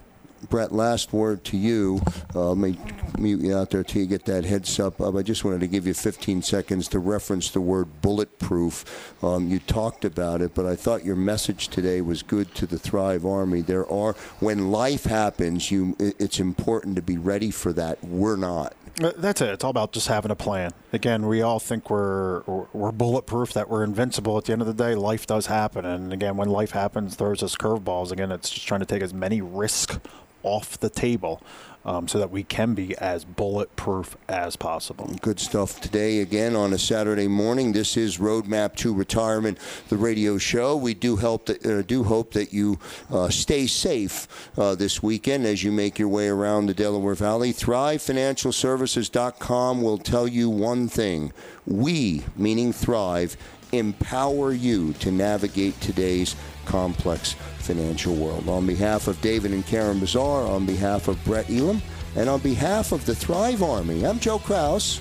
Brett, 0.49 0.73
last 0.73 1.13
word 1.13 1.45
to 1.45 1.57
you. 1.57 2.01
Uh, 2.35 2.51
let 2.51 2.59
me 2.59 2.79
mute 3.19 3.41
you 3.41 3.57
out 3.57 3.71
there 3.71 3.83
till 3.83 4.03
you 4.03 4.07
get 4.07 4.25
that 4.27 4.45
heads 4.45 4.79
up. 4.79 5.01
Uh, 5.01 5.17
I 5.17 5.23
just 5.23 5.45
wanted 5.45 5.61
to 5.61 5.67
give 5.67 5.87
you 5.87 5.95
15 5.95 6.43
seconds 6.43 6.89
to 6.89 6.99
reference 6.99 7.51
the 7.51 7.61
word 7.61 8.01
bulletproof. 8.03 9.15
Um, 9.25 9.49
you 9.49 9.59
talked 9.59 10.05
about 10.05 10.41
it, 10.41 10.55
but 10.55 10.67
I 10.67 10.77
thought 10.77 11.05
your 11.05 11.17
message 11.17 11.69
today 11.69 12.01
was 12.01 12.23
good 12.23 12.55
to 12.57 12.67
the 12.67 12.79
Thrive 12.79 13.25
Army. 13.25 13.63
There 13.63 13.91
are, 13.91 14.13
when 14.41 14.71
life 14.71 15.05
happens, 15.05 15.71
you 15.71 15.97
it's 15.99 16.39
important 16.39 16.97
to 16.97 17.03
be 17.03 17.17
ready 17.17 17.51
for 17.51 17.73
that. 17.73 18.03
We're 18.05 18.37
not. 18.37 18.75
Uh, 19.03 19.13
that's 19.17 19.41
it. 19.43 19.51
It's 19.51 19.63
all 19.63 19.71
about 19.71 19.93
just 19.93 20.09
having 20.09 20.31
a 20.31 20.37
plan. 20.37 20.73
Again, 20.93 21.27
we 21.27 21.43
all 21.43 21.59
think 21.59 21.91
we're 21.91 22.41
we're 22.73 22.93
bulletproof, 22.93 23.53
that 23.53 23.69
we're 23.69 23.85
invincible. 23.85 24.39
At 24.39 24.47
the 24.47 24.53
end 24.53 24.63
of 24.63 24.69
the 24.69 24.75
day, 24.75 24.95
life 24.95 25.27
does 25.27 25.47
happen, 25.47 25.85
and 25.85 26.13
again, 26.13 26.37
when 26.37 26.49
life 26.49 26.71
happens, 26.71 27.15
throws 27.15 27.43
us 27.43 27.57
curveballs. 27.57 28.11
Again, 28.11 28.33
it's 28.33 28.49
just 28.49 28.67
trying 28.67 28.81
to 28.81 28.87
take 28.87 29.03
as 29.03 29.13
many 29.13 29.43
risks 29.43 29.99
off 30.43 30.79
the 30.79 30.91
table 30.91 31.41
um, 31.87 32.07
so 32.09 32.19
that 32.19 32.33
we 32.33 32.43
can 32.43 32.75
be 32.75 32.99
as 32.99 33.25
bulletproof 33.25 34.17
as 34.29 34.57
possible. 34.57 35.09
Good 35.23 35.39
stuff 35.39 35.81
today 35.81 36.19
again 36.21 36.57
on 36.57 36.73
a 36.73 36.79
Saturday 36.79 37.29
morning. 37.29 37.73
This 37.73 37.97
is 37.97 38.19
Roadmap 38.19 38.75
to 38.77 38.93
Retirement, 38.93 39.59
the 39.89 39.97
radio 39.97 40.37
show. 40.37 40.77
We 40.77 40.95
do 40.95 41.15
help 41.17 41.47
that, 41.47 41.65
uh, 41.65 41.83
do 41.83 42.03
hope 42.03 42.33
that 42.33 42.53
you 42.53 42.81
uh, 43.11 43.29
stay 43.29 43.69
safe 43.69 44.51
uh, 44.59 44.75
this 44.75 45.01
weekend 45.01 45.47
as 45.47 45.63
you 45.63 45.71
make 45.71 45.97
your 45.99 46.09
way 46.09 46.27
around 46.29 46.67
the 46.67 46.75
Delaware 46.75 47.15
Valley. 47.15 47.53
ThriveFinancialServices.com 47.53 49.81
will 49.81 49.99
tell 49.99 50.27
you 50.27 50.51
one 50.51 50.89
thing: 50.89 51.33
we, 51.67 52.25
meaning 52.35 52.73
Thrive, 52.73 53.37
empower 53.71 54.53
you 54.53 54.93
to 54.95 55.13
navigate 55.13 55.81
today's 55.81 56.35
complex 56.67 57.33
financial 57.59 58.15
world. 58.15 58.49
On 58.49 58.67
behalf 58.67 59.09
of 59.09 59.21
David 59.21 59.53
and 59.53 59.67
Karen 59.67 59.99
Bazar, 59.99 60.47
on 60.47 60.67
behalf 60.67 61.09
of 61.09 61.23
Brett 61.25 61.49
Elam, 61.49 61.81
and 62.15 62.29
on 62.29 62.41
behalf 62.41 62.93
of 62.93 63.05
the 63.07 63.15
Thrive 63.15 63.63
Army, 63.63 64.05
I'm 64.05 64.19
Joe 64.19 64.39
Kraus. 64.39 65.01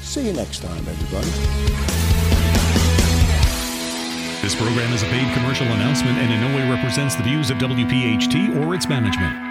See 0.00 0.26
you 0.26 0.32
next 0.32 0.60
time, 0.60 0.86
everybody. 0.88 1.30
This 4.42 4.54
program 4.54 4.92
is 4.92 5.02
a 5.02 5.06
paid 5.06 5.32
commercial 5.32 5.66
announcement 5.66 6.18
and 6.18 6.32
in 6.32 6.40
no 6.40 6.54
way 6.54 6.68
represents 6.70 7.14
the 7.14 7.22
views 7.22 7.50
of 7.50 7.56
WPHT 7.58 8.62
or 8.62 8.74
its 8.74 8.86
management. 8.86 9.43